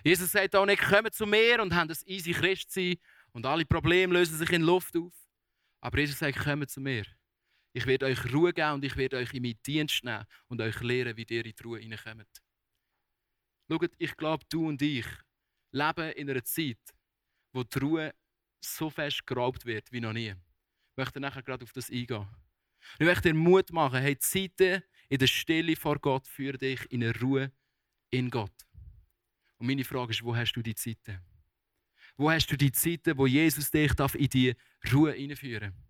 Jesus 0.05 0.33
sagt 0.33 0.57
auch 0.57 0.65
nicht, 0.65 0.83
kommt 0.83 1.13
zu 1.13 1.27
mir 1.27 1.61
und 1.61 1.75
habt 1.75 1.91
ein 1.91 1.97
easy 2.07 2.33
Christsein 2.33 2.97
und 3.33 3.45
alle 3.45 3.67
Probleme 3.67 4.15
lösen 4.15 4.39
sich 4.39 4.51
in 4.53 4.63
Luft 4.63 4.97
auf. 4.97 5.13
Aber 5.83 5.99
Jesus 5.99 6.19
sagt, 6.19 6.39
kommt 6.39 6.71
zu 6.71 6.81
mir. 6.81 7.05
Ich 7.75 7.85
werde 7.85 8.07
euch 8.07 8.33
Ruhe 8.33 8.55
geben 8.55 8.73
und 8.73 8.85
ich 8.87 8.97
werde 8.97 9.19
euch 9.19 9.35
in 9.35 9.43
meinen 9.43 9.61
Dienst 9.67 10.03
nehmen 10.03 10.25
und 10.49 10.63
euch 10.63 10.81
lehren, 10.81 11.15
wie 11.15 11.27
ihr 11.29 11.45
in 11.45 11.53
die 11.53 11.63
Ruhe 11.63 11.79
hineinkommt. 11.79 12.43
Schaut, 13.71 13.93
ich 13.99 14.17
glaube, 14.17 14.47
du 14.49 14.67
und 14.69 14.81
ich 14.81 15.05
leben 15.77 16.13
in 16.13 16.31
einer 16.31 16.45
Zeit, 16.45 16.79
wo 17.53 17.63
die 17.63 17.79
Ruhe 17.79 18.15
so 18.61 18.91
fest 18.91 19.27
geraubt 19.27 19.67
wird 19.67 19.91
wie 19.93 20.01
noch 20.01 20.13
nie. 20.13 20.31
Ich 20.31 20.97
möchte 20.97 21.21
nachher 21.21 21.43
gerade 21.43 21.65
auf 21.65 21.73
das 21.73 21.91
eingehen. 21.91 22.27
Ich 22.99 23.07
möchte 23.07 23.33
dir 23.33 23.35
Mut 23.35 23.71
machen, 23.73 24.01
hey, 24.01 24.15
die 24.15 24.21
Zeiten 24.21 24.83
in 25.09 25.19
der 25.19 25.27
Stille 25.27 25.77
vor 25.77 25.99
Gott 25.99 26.27
führen 26.27 26.59
dich 26.59 26.81
in 26.91 27.03
eine 27.03 27.19
Ruhe 27.21 27.53
in 28.11 28.31
Gott. 28.31 28.53
Und 29.59 29.67
meine 29.67 29.85
Frage 29.85 30.13
ist, 30.13 30.23
wo 30.23 30.35
hast 30.35 30.53
du 30.53 30.63
die 30.63 30.75
Zeiten? 30.75 31.21
Wo 32.17 32.31
hast 32.31 32.51
du 32.51 32.57
die 32.57 32.73
Zeiten, 32.73 33.17
wo 33.19 33.27
Jesus 33.27 33.71
dich 33.71 33.93
in 34.15 34.29
die 34.29 34.55
Ruhe 34.93 35.13
hineinführen 35.13 35.73
darf? 35.73 35.87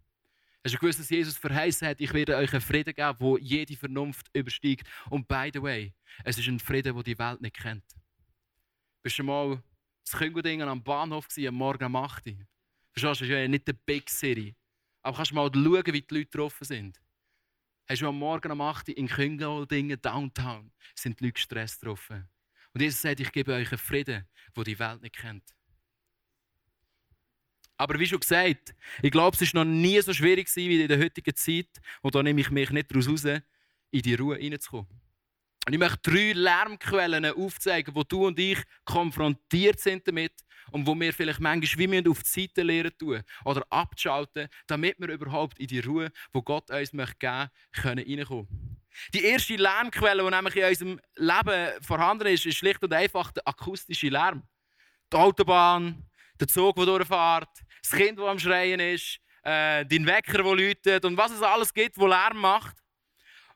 Hast 0.64 0.75
du 0.75 0.79
gewusst, 0.79 0.99
dass 0.99 1.11
Jesus 1.11 1.37
verheißen 1.37 1.87
hat, 1.87 2.01
ich 2.01 2.12
werde 2.12 2.37
euch 2.37 2.53
einen 2.53 2.61
Frieden 2.61 2.92
geben, 2.92 3.16
wo 3.20 3.38
jede 3.38 3.77
Vernunft 3.77 4.29
übersteigt? 4.33 4.88
Und 5.11 5.29
by 5.29 5.51
the 5.53 5.62
way, 5.62 5.94
es 6.25 6.38
ist 6.38 6.49
ein 6.49 6.59
Frieden, 6.59 6.94
den 6.94 7.05
die 7.05 7.18
Welt 7.18 7.40
nicht 7.40 7.57
kennt. 7.57 7.85
Bist 9.01 9.18
du 9.18 9.22
mal 9.22 9.62
das 10.07 10.19
Küngeldingen 10.19 10.69
am 10.69 10.83
Bahnhof 10.83 11.27
am 11.37 11.55
Morgen 11.55 11.85
um 11.85 11.97
8 11.97 12.27
Uhr? 12.29 12.35
Verstehst 12.92 13.03
du, 13.03 13.09
das 13.09 13.21
ist 13.23 13.29
ja 13.29 13.49
nicht 13.49 13.66
der 13.66 13.73
Big 13.73 14.09
City. 14.09 14.55
Aber 15.03 15.16
kannst 15.16 15.33
du 15.33 15.35
mal 15.35 15.51
schauen, 15.53 15.87
wie 15.87 16.03
die 16.03 16.14
Leute 16.14 16.27
getroffen 16.27 16.64
sind? 16.64 17.01
Hast 17.88 18.03
du 18.03 18.09
am 18.09 18.19
Morgen 18.19 18.51
um 18.53 18.61
8 18.61 18.88
Uhr 18.88 18.97
in 18.97 19.09
Küngeldingen, 19.09 20.01
Downtown, 20.01 20.73
sind 20.95 21.21
die 21.21 21.25
Leute 21.25 21.35
gestresst 21.35 21.81
getroffen. 21.81 22.29
Und 22.73 22.83
Jesus 22.83 23.03
sagt, 23.03 23.21
ich 23.21 23.33
gebe 23.33 23.53
euch 23.53 23.71
einen 23.71 23.79
Frieden, 23.79 24.27
den 24.57 24.64
die 24.64 24.79
Welt 24.79 25.03
nicht 25.03 25.16
kennt. 25.16 25.55
Aber 27.77 27.99
wie 27.99 28.07
schon 28.07 28.21
gesagt, 28.21 28.75
ich 29.03 29.11
glaube, 29.11 29.37
es 29.38 29.55
war 29.55 29.64
noch 29.64 29.71
nie 29.71 30.01
so 30.01 30.12
schwierig 30.12 30.55
wie 30.57 30.81
in 30.81 30.88
der 30.88 30.99
heutigen 30.99 31.35
Zeit. 31.35 31.81
Und 32.01 32.14
da 32.14 32.23
nehme 32.23 32.40
ich 32.40 32.51
mich 32.51 32.71
nicht 32.71 32.90
daraus 32.90 33.09
raus, 33.09 33.25
in 33.25 34.03
die 34.03 34.14
Ruhe 34.14 34.37
reinzukommen. 34.37 35.06
Und 35.66 35.72
ich 35.72 35.81
möchte 35.81 36.11
drei 36.11 36.33
Lärmquellen 36.33 37.24
aufzeigen, 37.26 37.92
wo 37.94 38.05
du 38.05 38.26
und 38.26 38.38
ich 38.38 38.62
konfrontiert 38.85 39.81
sind 39.81 40.07
damit 40.07 40.33
und 40.70 40.87
wo 40.87 40.94
wir 40.94 41.12
vielleicht 41.12 41.40
manchmal 41.40 41.90
wie 41.90 42.09
auf 42.09 42.22
die 42.22 42.40
Seite 42.42 42.62
lernen 42.62 42.96
tun 42.96 43.20
oder 43.44 43.66
abschalten, 43.70 44.48
damit 44.68 44.98
wir 45.00 45.09
überhaupt 45.09 45.59
in 45.59 45.66
die 45.66 45.81
Ruhe, 45.81 46.12
wo 46.33 46.40
Gott 46.42 46.70
uns 46.70 46.92
möchte 46.92 47.16
geben 47.18 47.50
möchte, 47.72 47.98
reinkommen 47.98 48.46
können. 48.46 48.81
Die 49.12 49.24
erste 49.24 49.57
Lärmquelle, 49.57 50.22
die 50.22 50.31
nämlich 50.31 50.57
in 50.57 50.64
unserem 50.64 51.00
Leben 51.16 51.83
vorhanden 51.83 52.29
ist, 52.29 52.46
ist 52.46 52.59
schlicht 52.59 52.83
und 52.85 52.92
einfach 52.92 53.33
der 53.33 53.46
akustische 53.46 54.09
Lärm. 54.09 54.44
Die 55.12 55.16
Autobahn, 55.16 56.09
der 56.38 56.46
Zug, 56.46 56.76
der 56.76 56.87
durchfährt, 56.87 57.50
das 57.83 57.90
Kind, 57.90 58.18
das 58.18 58.26
am 58.26 58.38
Schreien 58.38 58.79
ist, 58.79 59.18
äh, 59.42 59.85
dein 59.85 60.07
Wecker, 60.07 60.44
der 60.44 60.55
läutet 60.55 61.05
und 61.05 61.16
was 61.16 61.33
es 61.33 61.42
alles 61.42 61.74
gibt, 61.74 61.98
wo 61.98 62.07
Lärm 62.07 62.38
macht. 62.38 62.76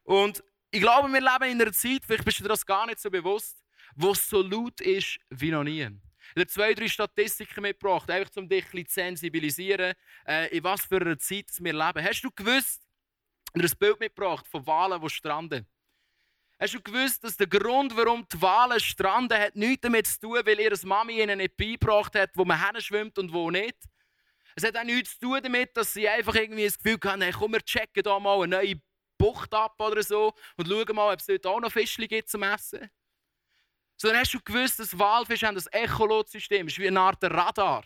Und 0.02 0.42
ich 0.70 0.80
glaube, 0.80 1.09
wir 1.09 1.20
leben 1.20 1.52
in 1.52 1.62
einer 1.62 1.72
Zeit, 1.72 2.02
vielleicht 2.04 2.24
bist 2.24 2.38
du 2.38 2.44
dir 2.44 2.50
das 2.50 2.64
gar 2.64 2.87
nicht 2.87 3.00
so 3.00 3.11
bewusst, 3.11 3.62
wo 3.94 4.12
es 4.12 4.28
so 4.28 4.42
laut 4.42 4.80
ist 4.80 5.18
wie 5.30 5.50
noch 5.50 5.64
nie. 5.64 5.88
Ich 6.35 6.37
habe 6.37 6.46
zwei, 6.46 6.74
drei 6.74 6.87
Statistiken 6.87 7.62
mitgebracht, 7.62 8.09
einfach 8.09 8.30
um 8.37 8.48
dich 8.48 8.64
ein 8.72 8.87
zu 8.87 8.94
sensibilisieren, 8.94 9.94
äh, 10.26 10.56
in 10.56 10.62
was 10.62 10.83
für 10.83 11.00
einer 11.00 11.18
Zeit 11.18 11.46
wir 11.59 11.72
leben. 11.72 12.04
Hast 12.04 12.22
du 12.22 12.30
gewusst, 12.30 12.83
ich 13.54 13.62
ein 13.62 13.78
Bild 13.78 13.98
mitgebracht 13.98 14.46
von 14.46 14.64
Walen, 14.64 15.00
die 15.00 15.11
stranden? 15.11 15.66
Hast 16.61 16.74
du 16.74 16.80
gewusst, 16.80 17.24
dass 17.24 17.37
der 17.37 17.48
Grund, 17.48 17.96
warum 17.96 18.26
die 18.33 18.40
Wale 18.40 18.78
stranden, 18.78 19.38
hat 19.38 19.56
nichts 19.56 19.80
damit 19.80 20.06
zu 20.06 20.20
tun, 20.20 20.40
weil 20.44 20.61
ihre 20.61 20.76
Mami 20.87 21.20
ihnen 21.20 21.38
nicht 21.38 21.56
beigebracht 21.56 22.14
hat, 22.14 22.30
wo 22.35 22.44
man 22.44 22.80
schwimmt 22.80 23.18
und 23.18 23.33
wo 23.33 23.50
nicht? 23.50 23.76
Es 24.54 24.62
hat 24.62 24.76
auch 24.76 24.85
nichts 24.85 25.18
zu 25.18 25.26
tun 25.26 25.40
damit, 25.42 25.76
dass 25.76 25.94
sie 25.94 26.09
einfach 26.09 26.35
irgendwie 26.35 26.64
das 26.64 26.78
Gefühl 26.78 26.98
haben, 27.04 27.22
hey, 27.22 27.33
komm, 27.33 27.52
wir 27.52 27.62
checken 27.62 28.02
da 28.02 28.20
mal 28.20 28.42
eine 28.42 28.56
neue 28.56 28.80
Bucht 29.20 29.52
ab 29.52 29.78
oder 29.78 30.02
so 30.02 30.33
und 30.56 30.66
schauen 30.66 30.96
mal, 30.96 31.12
ob 31.12 31.20
es 31.20 31.26
dort 31.26 31.46
auch 31.46 31.61
noch 31.61 31.70
Fischchen 31.70 32.09
gibt 32.09 32.30
zum 32.30 32.42
Essen. 32.42 32.90
Sondern 33.98 34.20
hast 34.20 34.33
du 34.33 34.40
gewusst, 34.40 34.78
dass 34.78 34.98
Walfische 34.98 35.46
haben 35.46 35.54
das 35.54 35.66
Echolotsystem 35.66 36.66
ist 36.68 36.78
wie 36.78 36.88
eine 36.88 37.00
Art 37.00 37.22
Radar. 37.22 37.85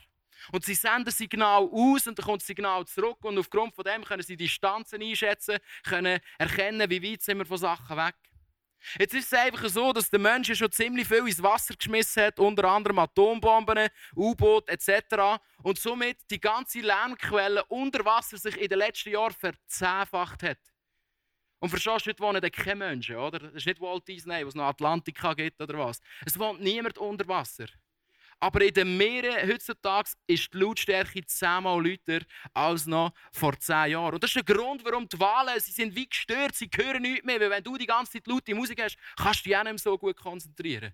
Und 0.52 0.64
sie 0.64 0.74
senden 0.74 1.12
Signal 1.12 1.68
aus 1.72 2.06
und 2.06 2.16
dann 2.16 2.24
kommt 2.24 2.40
das 2.40 2.46
Signal 2.46 2.86
zurück 2.86 3.18
und 3.24 3.36
aufgrund 3.36 3.74
von 3.74 3.82
dem 3.82 4.04
können 4.04 4.22
sie 4.22 4.36
Distanzen 4.36 5.02
einschätzen, 5.02 5.58
können 5.82 6.20
erkennen, 6.38 6.88
wie 6.88 7.02
weit 7.02 7.22
sind 7.22 7.38
wir 7.38 7.46
von 7.46 7.58
Sachen 7.58 7.96
weg. 7.96 8.14
Jetzt 8.98 9.14
ist 9.14 9.32
es 9.32 9.38
einfach 9.38 9.68
so, 9.68 9.92
dass 9.92 10.10
der 10.10 10.20
Mensch 10.20 10.56
schon 10.56 10.70
ziemlich 10.70 11.08
viel 11.08 11.26
ins 11.26 11.42
Wasser 11.42 11.74
geschmissen 11.74 12.24
hat, 12.24 12.38
unter 12.38 12.64
anderem 12.64 12.98
Atombomben, 13.00 13.88
U-Boot 14.14 14.68
etc. 14.68 15.40
Und 15.62 15.78
somit 15.80 16.18
die 16.30 16.40
ganze 16.40 16.80
Lärmquelle 16.80 17.64
unter 17.64 18.04
Wasser 18.04 18.36
sich 18.36 18.56
in 18.56 18.68
den 18.68 18.78
letzten 18.78 19.10
Jahren 19.10 19.32
verzehnfacht 19.32 20.42
hat. 20.42 20.73
Und 21.64 21.70
verstehst 21.70 22.04
du, 22.04 22.12
dort 22.12 22.20
wohnen 22.20 22.52
keine 22.52 22.74
Menschen, 22.76 23.16
oder? 23.16 23.38
Das 23.38 23.54
ist 23.54 23.64
nicht 23.64 23.80
Walt 23.80 24.06
Disney, 24.06 24.44
wo 24.44 24.48
es 24.48 24.54
noch 24.54 24.64
Atlantika 24.66 25.32
gibt 25.32 25.62
oder 25.62 25.78
was. 25.78 25.98
Es 26.26 26.38
wohnt 26.38 26.60
niemand 26.60 26.98
unter 26.98 27.26
Wasser. 27.26 27.68
Aber 28.38 28.60
in 28.60 28.74
den 28.74 28.98
Meeren 28.98 29.50
heutzutage 29.50 30.10
ist 30.26 30.52
die 30.52 30.58
Lautstärke 30.58 31.24
zehnmal 31.24 31.82
lauter 31.82 32.22
als 32.52 32.84
noch 32.84 33.14
vor 33.32 33.58
zehn 33.58 33.92
Jahren. 33.92 34.12
Und 34.12 34.22
das 34.22 34.36
ist 34.36 34.46
der 34.46 34.54
Grund, 34.54 34.84
warum 34.84 35.08
die 35.08 35.18
Wahlen, 35.18 35.58
sie 35.58 35.72
sind 35.72 35.96
wie 35.96 36.06
gestört, 36.06 36.54
sie 36.54 36.68
hören 36.76 37.00
nichts 37.00 37.24
mehr. 37.24 37.40
Weil 37.40 37.48
wenn 37.48 37.64
du 37.64 37.78
die 37.78 37.86
ganze 37.86 38.12
Zeit 38.12 38.26
laute 38.26 38.54
Musik 38.54 38.82
hast, 38.82 38.98
kannst 39.16 39.40
du 39.40 39.48
dich 39.48 39.56
auch 39.56 39.62
nicht 39.62 39.72
mehr 39.72 39.78
so 39.78 39.96
gut 39.96 40.18
konzentrieren. 40.18 40.92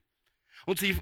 Und 0.67 0.79
sie 0.79 0.97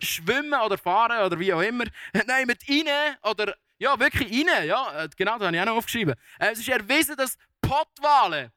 schwimmen 0.00 0.60
oder 0.60 0.76
fahren 0.76 1.24
oder 1.24 1.38
wie 1.38 1.52
auch 1.52 1.60
immer, 1.60 1.84
mit 2.14 2.68
rein 2.68 3.16
oder 3.22 3.54
ja, 3.78 3.96
wirklich 3.96 4.28
rein. 4.28 4.66
Ja, 4.66 5.06
genau, 5.16 5.38
das 5.38 5.46
habe 5.46 5.56
ich 5.56 5.62
auch 5.62 5.66
noch 5.66 5.76
aufgeschrieben. 5.76 6.16
Äh, 6.40 6.50
es 6.50 6.58
ist 6.58 6.68
erwiesen, 6.68 7.14
dass 7.16 7.38
Pottwale 7.60 8.50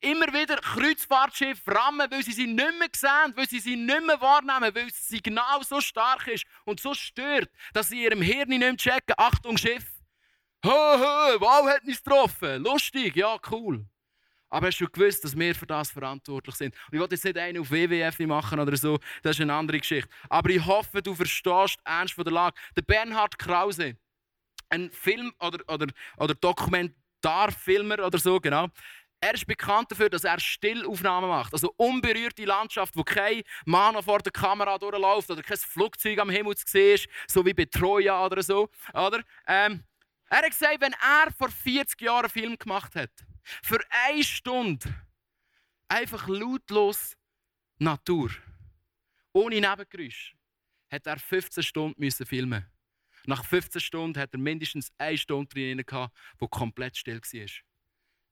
immer 0.00 0.26
wieder 0.32 0.56
Kreuzfahrtschiffe 0.56 1.70
rammen, 1.74 2.10
weil 2.10 2.22
sie 2.22 2.32
sie 2.32 2.46
nicht 2.46 2.78
mehr 2.78 2.88
sehen, 2.94 3.32
weil 3.34 3.48
sie 3.48 3.60
sie 3.60 3.76
nicht 3.76 4.06
mehr 4.06 4.20
wahrnehmen, 4.20 4.74
weil 4.74 4.86
das 4.86 5.08
Signal 5.08 5.62
so 5.62 5.80
stark 5.80 6.26
ist 6.28 6.44
und 6.64 6.80
so 6.80 6.94
stört, 6.94 7.50
dass 7.72 7.88
sie 7.88 8.04
ihrem 8.04 8.22
Hirn 8.22 8.48
nicht 8.48 8.60
mehr 8.60 8.76
checken, 8.76 9.14
Achtung 9.16 9.56
Schiff, 9.56 9.86
hö, 10.64 10.70
hö, 10.70 11.40
wow, 11.40 11.66
hat 11.68 11.84
uns 11.84 12.02
getroffen, 12.02 12.62
lustig, 12.62 13.16
ja, 13.16 13.36
cool. 13.50 13.84
Aber 14.54 14.68
hast 14.68 14.78
du 14.78 14.86
gewusst, 14.86 15.24
dass 15.24 15.36
wir 15.36 15.52
für 15.52 15.66
das 15.66 15.90
verantwortlich 15.90 16.54
sind? 16.54 16.74
Und 16.86 16.94
ich 16.94 17.00
wollte 17.00 17.16
jetzt 17.16 17.24
nicht 17.24 17.36
einen 17.36 17.58
auf 17.58 17.72
WWF 17.72 18.20
machen 18.20 18.60
oder 18.60 18.76
so, 18.76 19.00
das 19.22 19.36
ist 19.36 19.42
eine 19.42 19.52
andere 19.52 19.80
Geschichte. 19.80 20.08
Aber 20.28 20.48
ich 20.50 20.64
hoffe, 20.64 21.02
du 21.02 21.12
verstehst 21.12 21.80
ernst 21.84 22.14
von 22.14 22.22
der 22.22 22.32
Lage. 22.32 22.56
Der 22.76 22.82
Bernhard 22.82 23.36
Krause, 23.36 23.96
ein 24.68 24.92
Film- 24.92 25.34
oder, 25.40 25.58
oder, 25.66 25.88
oder 26.18 26.34
Dokumentarfilmer 26.34 28.06
oder 28.06 28.18
so, 28.18 28.38
genau, 28.38 28.68
er 29.24 29.32
ist 29.32 29.46
bekannt 29.46 29.90
dafür, 29.90 30.10
dass 30.10 30.24
er 30.24 30.38
Stillaufnahmen 30.38 31.30
macht. 31.30 31.54
Also 31.54 31.72
unberührte 31.78 32.44
Landschaft, 32.44 32.94
wo 32.94 33.02
kein 33.02 33.42
Mann 33.64 34.00
vor 34.02 34.18
der 34.18 34.32
Kamera 34.32 34.76
durchläuft 34.76 35.30
oder 35.30 35.42
kein 35.42 35.56
Flugzeug 35.56 36.18
am 36.18 36.28
Himmel 36.28 36.54
zu 36.56 36.66
sehen 36.66 36.96
ist, 36.96 37.08
so 37.26 37.44
wie 37.46 37.54
bei 37.54 37.64
Troja 37.64 38.26
oder 38.26 38.42
so. 38.42 38.68
Oder? 38.92 39.24
Ähm, 39.46 39.82
er 40.28 40.38
hat 40.38 40.50
gesagt, 40.50 40.78
wenn 40.80 40.92
er 40.92 41.32
vor 41.32 41.48
40 41.48 42.02
Jahren 42.02 42.24
einen 42.24 42.28
Film 42.28 42.58
gemacht 42.58 42.94
hat, 42.94 43.10
für 43.62 43.80
eine 44.08 44.22
Stunde 44.22 44.94
einfach 45.88 46.28
lautlos 46.28 47.16
Natur, 47.78 48.30
ohne 49.32 49.54
Nebengeräusch, 49.58 50.34
hat 50.90 51.06
er 51.06 51.18
15 51.18 51.62
Stunden 51.62 51.98
müssen 51.98 52.26
filmen. 52.26 52.66
Nach 53.26 53.42
15 53.42 53.80
Stunden 53.80 54.20
hat 54.20 54.34
er 54.34 54.38
mindestens 54.38 54.92
eine 54.98 55.16
Stunde 55.16 55.48
drin 55.48 55.82
wo 56.38 56.46
komplett 56.46 56.98
still 56.98 57.22
war 57.22 57.73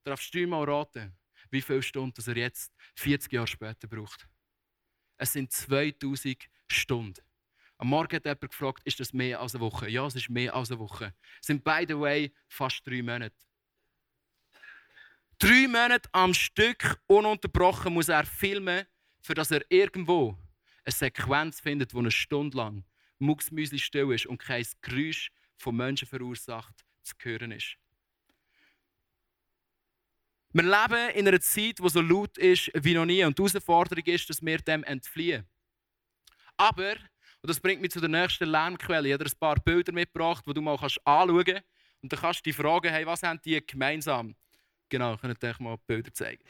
darfst 0.05 0.35
du 0.35 0.47
mal 0.47 0.69
raten, 0.69 1.17
wie 1.51 1.63
viele 1.63 1.83
Stunden 1.83 2.23
er 2.27 2.37
jetzt 2.37 2.73
40 2.97 3.33
Jahre 3.33 3.47
später 3.47 3.89
braucht. 3.89 4.29
Es 5.17 5.33
sind 5.33 5.53
2000 5.53 6.49
Stunden. 6.71 7.23
Am 7.79 7.89
Morgen 7.89 8.17
hat 8.17 8.25
jemand 8.25 8.41
gefragt, 8.41 8.83
ist 8.85 9.01
das 9.01 9.13
mehr 9.13 9.41
als 9.41 9.55
eine 9.55 9.63
Woche? 9.63 9.89
Ja, 9.89 10.07
es 10.07 10.15
ist 10.15 10.31
mehr 10.31 10.55
als 10.55 10.71
eine 10.71 10.79
Woche. 10.79 11.15
Es 11.41 11.49
sind, 11.49 11.65
by 11.65 11.85
the 11.87 11.99
way, 11.99 12.33
fast 12.49 12.87
drei 12.87 13.03
Monate. 13.03 13.35
Drei 15.39 15.67
Monate 15.67 16.09
am 16.13 16.33
Stück 16.33 17.01
ununterbrochen 17.09 17.93
muss 17.93 18.09
er 18.09 18.25
filmen, 18.25 18.87
für 19.21 19.35
dass 19.35 19.51
er 19.51 19.65
irgendwo 19.69 20.39
eine 20.85 20.93
Sequenz 20.93 21.61
findet, 21.61 21.95
wo 21.95 21.99
eine 21.99 22.11
Stunde 22.11 22.57
lang 22.57 22.85
mucksmüsli 23.19 23.79
still 23.79 24.13
ist 24.13 24.27
und 24.27 24.39
kein 24.39 24.67
Geräusch 24.83 25.31
von 25.57 25.77
Menschen 25.77 26.09
verursacht 26.09 26.85
zu 27.03 27.15
hören 27.21 27.53
ist. 27.53 27.77
Wir 30.55 30.65
leben 30.65 31.11
in 31.15 31.29
einer 31.29 31.41
Zeit, 31.41 31.79
die 31.79 31.89
so 31.89 32.01
laut 32.03 32.37
ist 32.37 32.71
wie 32.75 32.95
noch 32.95 33.07
nie. 33.07 33.25
Und 33.25 33.39
die 33.39 33.43
Herausforderung 33.43 34.05
ist, 34.05 34.29
dass 34.29 34.45
wir 34.45 34.59
dem 34.59 34.85
entfliehen. 34.85 35.49
Aber, 36.59 36.93
und 36.93 37.49
das 37.49 37.59
bringt 37.59 37.81
mich 37.81 37.91
zu 37.91 38.01
der 38.01 38.11
nächsten 38.11 38.49
Lärmquelle, 38.49 39.09
ich 39.09 39.15
habe 39.15 39.25
ein 39.25 39.39
paar 39.41 39.57
Bilder 39.57 39.93
mitgebracht, 39.93 40.45
die 40.47 40.53
du 40.53 40.61
mal 40.61 40.77
anschauen 40.77 41.45
kannst. 41.45 41.63
Und 42.03 42.13
dann 42.13 42.21
kannst 42.21 42.41
du 42.41 42.43
dich 42.51 42.57
fragen, 42.57 42.93
hey, 42.93 43.07
was 43.07 43.23
haben 43.23 43.41
die 43.45 43.65
gemeinsam? 43.65 44.35
Genau, 44.89 45.15
ich 45.15 45.21
kann 45.21 45.35
euch 45.43 45.59
mal 45.59 45.79
Bilder 45.87 46.13
zeigen. 46.13 46.45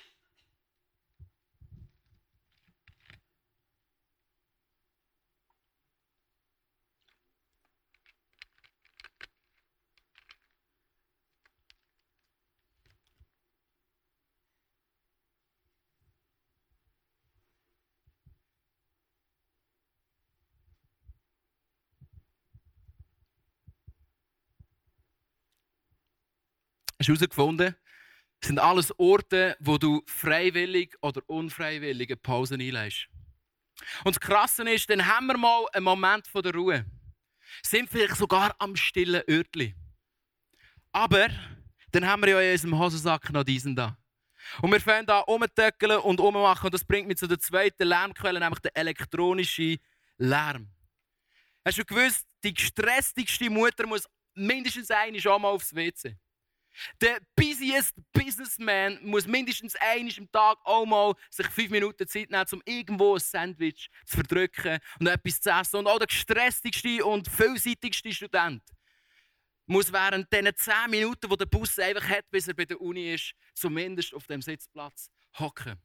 Hast 27.02 27.08
du 27.08 27.14
herausgefunden? 27.14 27.74
Das 28.38 28.46
sind 28.46 28.60
alles 28.60 28.96
Orte, 28.96 29.56
wo 29.58 29.76
du 29.76 30.04
freiwillig 30.06 30.94
oder 31.00 31.20
unfreiwillig 31.26 32.10
eine 32.10 32.16
Pause 32.16 32.54
einleist. 32.54 33.08
Und 34.04 34.14
das 34.14 34.20
Krasse 34.20 34.62
ist, 34.70 34.88
dann 34.88 35.04
haben 35.04 35.26
wir 35.26 35.36
mal 35.36 35.66
einen 35.72 35.84
Moment 35.84 36.28
von 36.28 36.44
der 36.44 36.54
Ruhe. 36.54 36.86
Sind 37.64 37.90
vielleicht 37.90 38.14
sogar 38.14 38.54
am 38.60 38.76
stillen 38.76 39.24
Örtli. 39.28 39.74
Aber 40.92 41.28
dann 41.90 42.06
haben 42.06 42.22
wir 42.22 42.28
ja 42.28 42.40
in 42.40 42.52
unserem 42.52 42.78
Hosensack 42.78 43.32
noch 43.32 43.42
diesen 43.42 43.74
da. 43.74 43.98
Und 44.60 44.70
wir 44.70 44.80
fangen 44.80 45.06
da 45.06 45.18
umtöckeln 45.22 45.98
und 45.98 46.20
ummachen. 46.20 46.66
Und 46.66 46.74
das 46.74 46.84
bringt 46.84 47.08
mich 47.08 47.16
zu 47.16 47.26
der 47.26 47.40
zweiten 47.40 47.88
Lärmquelle, 47.88 48.38
nämlich 48.38 48.60
der 48.60 48.76
elektronische 48.76 49.78
Lärm. 50.18 50.70
Hast 51.64 51.78
du 51.78 51.84
gewusst, 51.84 52.28
die 52.44 52.54
gestressigste 52.54 53.50
Mutter 53.50 53.88
muss 53.88 54.06
mindestens 54.34 54.88
einmal 54.92 55.20
schon 55.20 55.42
mal 55.42 55.48
aufs 55.48 55.74
WC. 55.74 56.16
Der 57.00 57.18
busiest 57.36 57.94
Businessman 58.12 58.98
muss 59.02 59.26
mindestens 59.26 59.76
einmal 59.76 60.12
am 60.18 60.30
Tag 60.30 60.58
auch 60.64 60.86
mal 60.86 61.14
sich 61.30 61.46
fünf 61.48 61.70
Minuten 61.70 62.06
Zeit 62.06 62.30
nehmen, 62.30 62.46
um 62.52 62.62
irgendwo 62.64 63.14
ein 63.14 63.20
Sandwich 63.20 63.88
zu 64.06 64.16
verdrücken 64.16 64.78
und 64.98 65.06
etwas 65.06 65.40
zu 65.40 65.50
essen. 65.50 65.76
Und 65.76 65.86
auch 65.86 65.98
der 65.98 66.06
gestressigste 66.06 67.04
und 67.04 67.28
vielseitigste 67.28 68.12
Student 68.12 68.62
muss 69.66 69.92
während 69.92 70.32
diesen 70.32 70.56
zehn 70.56 70.90
Minuten, 70.90 71.30
wo 71.30 71.36
der 71.36 71.46
Bus 71.46 71.78
einfach 71.78 72.08
hat, 72.08 72.30
bis 72.30 72.48
er 72.48 72.54
bei 72.54 72.64
der 72.64 72.80
Uni 72.80 73.14
ist, 73.14 73.32
zumindest 73.54 74.14
auf 74.14 74.26
dem 74.26 74.42
Sitzplatz 74.42 75.10
hocken. 75.38 75.80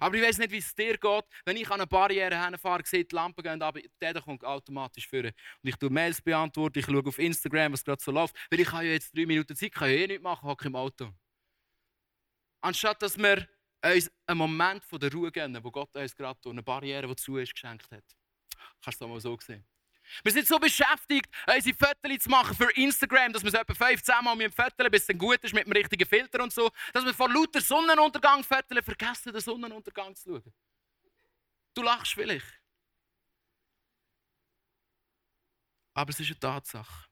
Aber 0.00 0.16
ich 0.16 0.22
weiß 0.22 0.38
nicht, 0.38 0.50
wie 0.50 0.58
es 0.58 0.74
dir 0.74 0.96
geht. 0.96 1.24
Wenn 1.44 1.56
ich 1.56 1.66
an 1.68 1.74
eine 1.80 1.86
Barriere 1.86 2.44
hinfahre, 2.44 2.82
sehe 2.84 3.04
die 3.04 3.14
Lampen 3.14 3.42
gehen 3.42 3.62
aber 3.62 3.80
der 4.00 4.20
kommt 4.20 4.44
automatisch 4.44 5.08
führen. 5.08 5.32
Und 5.62 5.68
ich 5.68 5.76
tue 5.76 5.90
Mails 5.90 6.20
beantworten, 6.20 6.78
ich 6.78 6.86
schaue 6.86 7.06
auf 7.06 7.18
Instagram, 7.18 7.72
was 7.72 7.84
gerade 7.84 8.02
so 8.02 8.10
läuft. 8.10 8.36
Weil 8.50 8.60
ich 8.60 8.72
habe 8.72 8.84
ja 8.84 8.92
jetzt 8.92 9.16
drei 9.16 9.26
Minuten 9.26 9.56
Zeit, 9.56 9.72
kann 9.72 9.90
ja 9.90 9.96
eh 9.96 10.06
nichts 10.06 10.22
machen, 10.22 10.48
hocke 10.48 10.68
im 10.68 10.76
Auto. 10.76 11.12
Anstatt 12.60 13.00
dass 13.02 13.16
wir 13.16 13.46
uns 13.84 14.10
einen 14.26 14.38
Moment 14.38 14.84
von 14.84 14.98
der 14.98 15.12
Ruhe 15.12 15.30
geben, 15.30 15.58
wo 15.62 15.70
Gott 15.70 15.94
uns 15.94 16.14
gerade 16.14 16.38
durch 16.42 16.52
eine 16.52 16.62
Barriere, 16.62 17.06
die 17.06 17.16
zu 17.16 17.36
ist, 17.36 17.54
geschenkt 17.54 17.90
hat. 17.90 18.04
Kannst 18.82 19.00
du 19.00 19.04
es 19.04 19.10
mal 19.10 19.20
so 19.20 19.38
sehen. 19.40 19.64
Wir 20.22 20.32
sind 20.32 20.46
so 20.46 20.58
beschäftigt, 20.58 21.26
unsere 21.46 21.76
Fotos 21.76 22.18
zu 22.22 22.30
machen 22.30 22.56
für 22.56 22.70
Instagram, 22.76 23.32
dass 23.32 23.42
wir 23.42 23.48
es 23.48 23.54
etwa 23.54 23.74
15 23.74 24.14
Mal 24.22 24.50
Fotos, 24.50 24.90
bis 24.90 25.02
es 25.02 25.06
dann 25.06 25.18
gut 25.18 25.42
ist 25.42 25.54
mit 25.54 25.66
dem 25.66 25.72
richtigen 25.72 26.08
Filter 26.08 26.42
und 26.42 26.52
so, 26.52 26.70
dass 26.92 27.04
wir 27.04 27.14
vor 27.14 27.30
lauter 27.30 27.60
Sonnenuntergang 27.60 28.42
fotografieren, 28.42 28.84
vergessen, 28.84 29.32
den 29.32 29.40
Sonnenuntergang 29.40 30.14
zu 30.14 30.30
schauen. 30.30 30.52
Du 31.74 31.82
lachst 31.82 32.14
vielleicht. 32.14 32.46
Aber 35.94 36.10
es 36.10 36.20
ist 36.20 36.26
eine 36.26 36.38
Tatsache. 36.38 37.08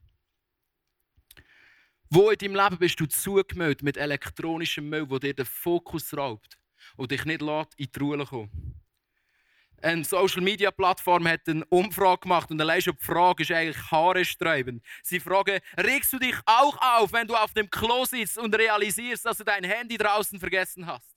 Wo 2.11 2.31
in 2.31 2.39
deinem 2.39 2.55
Leben 2.55 2.79
bist 2.79 3.01
du 3.01 3.07
zugemüllt 3.07 3.83
mit 3.83 3.97
elektronischem 3.97 4.89
Müll, 4.89 5.09
wo 5.09 5.19
dir 5.19 5.35
den 5.35 5.47
Fokus 5.47 6.15
raubt 6.17 6.59
und 6.97 7.11
dich 7.11 7.25
nicht 7.25 7.41
lässt, 7.41 7.75
in 7.77 7.91
die 7.91 7.99
Ruhe 7.99 8.25
kommen? 8.25 8.84
Eine 9.85 10.05
Social 10.05 10.43
Media 10.43 10.71
Plattform 10.71 11.29
hat 11.29 11.49
eine 11.49 11.65
Umfrage 11.67 12.21
gemacht 12.21 12.51
und 12.51 12.61
allein 12.61 12.81
schon 12.81 12.97
die 12.99 13.05
Frage 13.05 13.43
ist 13.43 13.53
eigentlich 13.53 13.91
haaresträubend. 13.91 14.83
Sie 15.03 15.21
fragen, 15.21 15.61
regst 15.77 16.13
du 16.13 16.19
dich 16.19 16.37
auch 16.47 16.77
auf, 16.81 17.13
wenn 17.13 17.27
du 17.27 17.35
auf 17.35 17.53
dem 17.53 17.69
Klo 17.71 18.05
sitzt 18.05 18.39
und 18.39 18.55
realisierst, 18.57 19.25
dass 19.27 19.39
du 19.39 19.45
dein 19.45 19.65
Handy 19.65 19.97
draußen 19.97 20.41
vergessen 20.41 20.87
hast? 20.87 21.15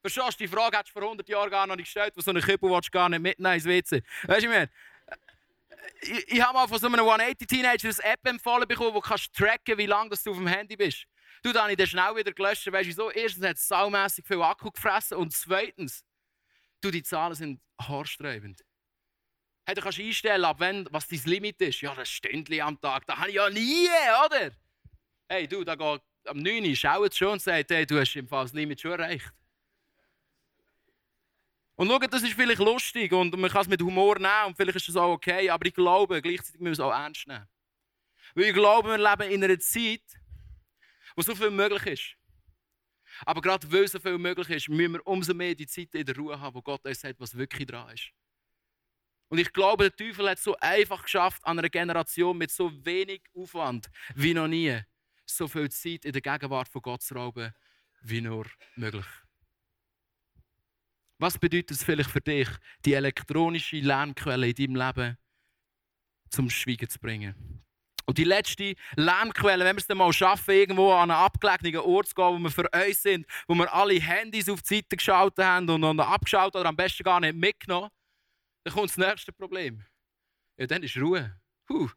Verstehst 0.00 0.40
du, 0.40 0.44
die 0.44 0.48
Frage 0.48 0.76
hast 0.76 0.88
du 0.88 0.92
vor 0.92 1.02
100 1.02 1.28
Jahren 1.28 1.50
gar 1.50 1.66
noch 1.66 1.76
nicht 1.76 1.86
gestellt, 1.86 2.12
wo 2.16 2.20
so 2.20 2.30
eine 2.30 2.40
Küppel 2.40 2.70
willst 2.70 2.88
du 2.88 2.90
gar 2.90 3.08
nicht 3.08 3.20
mitnehmen 3.20 3.54
ins 3.54 3.64
WC. 3.64 4.02
Weißt 4.26 4.44
du, 4.44 4.50
ich 4.50 4.68
ich, 6.00 6.32
ich 6.32 6.42
habe 6.42 6.54
mal 6.54 6.68
von 6.68 6.78
so 6.78 6.86
einem 6.86 7.00
180-Teenager 7.00 7.88
eine 7.88 8.12
App 8.12 8.26
empfohlen 8.26 8.68
bekommen, 8.68 8.94
wo 8.94 9.00
du 9.00 9.08
kannst 9.08 9.34
tracken 9.34 9.78
wie 9.78 9.86
lange 9.86 10.10
du 10.10 10.30
auf 10.30 10.36
dem 10.36 10.46
Handy 10.46 10.76
bist. 10.76 11.06
Du, 11.42 11.52
dann 11.52 11.62
habe 11.62 11.72
ich 11.72 11.76
den 11.76 11.86
schnell 11.86 12.16
wieder 12.16 12.32
gelöscht. 12.32 12.70
Weißt 12.70 12.84
du 12.84 12.88
wieso? 12.88 13.10
Erstens 13.10 13.44
hat 13.46 13.56
es 13.56 13.68
saumässig 13.68 14.26
viel 14.26 14.42
Akku 14.42 14.70
gefressen 14.70 15.18
und 15.18 15.32
zweitens, 15.32 16.04
du, 16.80 16.90
die 16.90 17.02
Zahlen 17.02 17.34
sind 17.34 17.60
haarsträubend. 17.80 18.64
Hey, 19.66 19.74
du 19.74 19.82
kannst 19.82 19.98
einstellen, 19.98 20.44
ab 20.44 20.60
wenn, 20.60 20.86
was 20.90 21.08
dein 21.08 21.20
Limit 21.24 21.60
ist. 21.60 21.80
Ja, 21.80 21.94
das 21.94 22.08
Stündchen 22.08 22.60
am 22.62 22.80
Tag, 22.80 23.06
das 23.06 23.18
habe 23.18 23.28
ich 23.28 23.34
ja 23.34 23.50
nie, 23.50 23.88
oder? 24.26 24.50
Hey, 25.28 25.46
du, 25.46 25.62
da 25.62 25.74
geht 25.74 26.00
am 26.24 26.38
9 26.38 26.64
Uhr, 26.64 26.76
schaut 26.76 27.14
schon 27.14 27.32
und 27.32 27.42
sagt, 27.42 27.70
hey, 27.70 27.84
du 27.84 28.00
hast 28.00 28.16
im 28.16 28.26
Fall 28.26 28.44
das 28.44 28.54
Limit 28.54 28.80
schon 28.80 28.92
erreicht. 28.92 29.30
Und 31.76 31.88
schau, 31.88 31.98
das 31.98 32.22
ist 32.22 32.32
vielleicht 32.32 32.60
lustig 32.60 33.12
und 33.12 33.36
man 33.36 33.50
kann 33.50 33.62
es 33.62 33.68
mit 33.68 33.80
Humor 33.80 34.18
nehmen 34.18 34.46
und 34.46 34.56
vielleicht 34.56 34.76
ist 34.76 34.88
das 34.88 34.96
auch 34.96 35.12
okay, 35.12 35.48
aber 35.48 35.66
ich 35.66 35.74
glaube, 35.74 36.20
gleichzeitig 36.20 36.60
müssen 36.60 36.78
wir 36.78 36.86
es 36.86 36.92
auch 36.92 36.92
ernst 36.92 37.28
nehmen. 37.28 37.46
Weil 38.34 38.44
ich 38.44 38.54
glaube, 38.54 38.88
wir 38.88 38.98
leben 38.98 39.30
in 39.30 39.44
einer 39.44 39.58
Zeit, 39.60 40.02
wo 41.14 41.22
so 41.22 41.34
viel 41.36 41.50
möglich 41.50 41.86
ist. 41.86 42.17
Aber 43.26 43.40
gerade 43.40 43.70
weil 43.72 43.88
so 43.88 43.98
viel 43.98 44.18
möglich 44.18 44.50
ist, 44.50 44.68
müssen 44.68 44.94
wir 44.94 45.06
umso 45.06 45.34
mehr 45.34 45.54
die 45.54 45.66
Zeit 45.66 45.94
in 45.94 46.06
der 46.06 46.16
Ruhe 46.16 46.40
haben, 46.40 46.54
wo 46.54 46.62
Gott 46.62 46.84
uns 46.84 47.00
sagt, 47.00 47.20
was 47.20 47.36
wirklich 47.36 47.66
dran 47.66 47.92
ist. 47.92 48.10
Und 49.28 49.38
ich 49.38 49.52
glaube, 49.52 49.90
der 49.90 49.96
Teufel 49.96 50.28
hat 50.28 50.38
es 50.38 50.44
so 50.44 50.56
einfach 50.56 51.02
geschafft, 51.02 51.44
an 51.44 51.58
einer 51.58 51.68
Generation 51.68 52.36
mit 52.36 52.50
so 52.50 52.72
wenig 52.84 53.22
Aufwand 53.34 53.88
wie 54.14 54.32
noch 54.32 54.48
nie, 54.48 54.80
so 55.26 55.46
viel 55.46 55.68
Zeit 55.70 56.04
in 56.04 56.12
der 56.12 56.22
Gegenwart 56.22 56.68
von 56.68 56.80
Gott 56.80 57.02
zu 57.02 57.14
rauben, 57.14 57.52
wie 58.00 58.22
nur 58.22 58.46
möglich. 58.76 59.06
Was 61.18 61.36
bedeutet 61.36 61.72
es 61.72 61.84
vielleicht 61.84 62.10
für 62.10 62.20
dich, 62.20 62.48
die 62.84 62.94
elektronische 62.94 63.80
Lärmquelle 63.80 64.48
in 64.48 64.54
deinem 64.54 64.76
Leben 64.76 65.18
zum 66.30 66.48
Schweigen 66.48 66.88
zu 66.88 66.98
bringen? 66.98 67.64
Und 68.08 68.16
die 68.16 68.24
letzte 68.24 68.74
Lärmquelle, 68.96 69.66
wenn 69.66 69.76
wir 69.76 69.80
es 69.80 69.86
dann 69.86 69.98
mal 69.98 70.10
schaffen, 70.14 70.54
irgendwo 70.54 70.92
an 70.94 71.10
einen 71.10 71.20
abgelegenen 71.20 71.84
Ort 71.84 72.08
zu 72.08 72.14
gehen, 72.14 72.24
wo 72.24 72.38
wir 72.38 72.50
für 72.50 72.66
uns 72.70 73.02
sind, 73.02 73.26
wo 73.46 73.54
wir 73.54 73.70
alle 73.70 74.00
Handys 74.00 74.48
auf 74.48 74.62
die 74.62 74.76
Seite 74.76 74.96
geschaltet 74.96 75.44
haben 75.44 75.68
und 75.68 75.82
dann 75.82 76.00
abgeschaut 76.00 76.56
oder 76.56 76.70
am 76.70 76.74
besten 76.74 77.02
gar 77.02 77.20
nicht 77.20 77.34
mitgenommen, 77.34 77.90
dann 78.64 78.72
kommt 78.72 78.88
das 78.88 78.96
nächste 78.96 79.30
Problem. 79.30 79.84
Ja, 80.56 80.66
dann 80.66 80.82
ist 80.82 80.96
Ruhe. 80.96 81.38
Huh. 81.68 81.90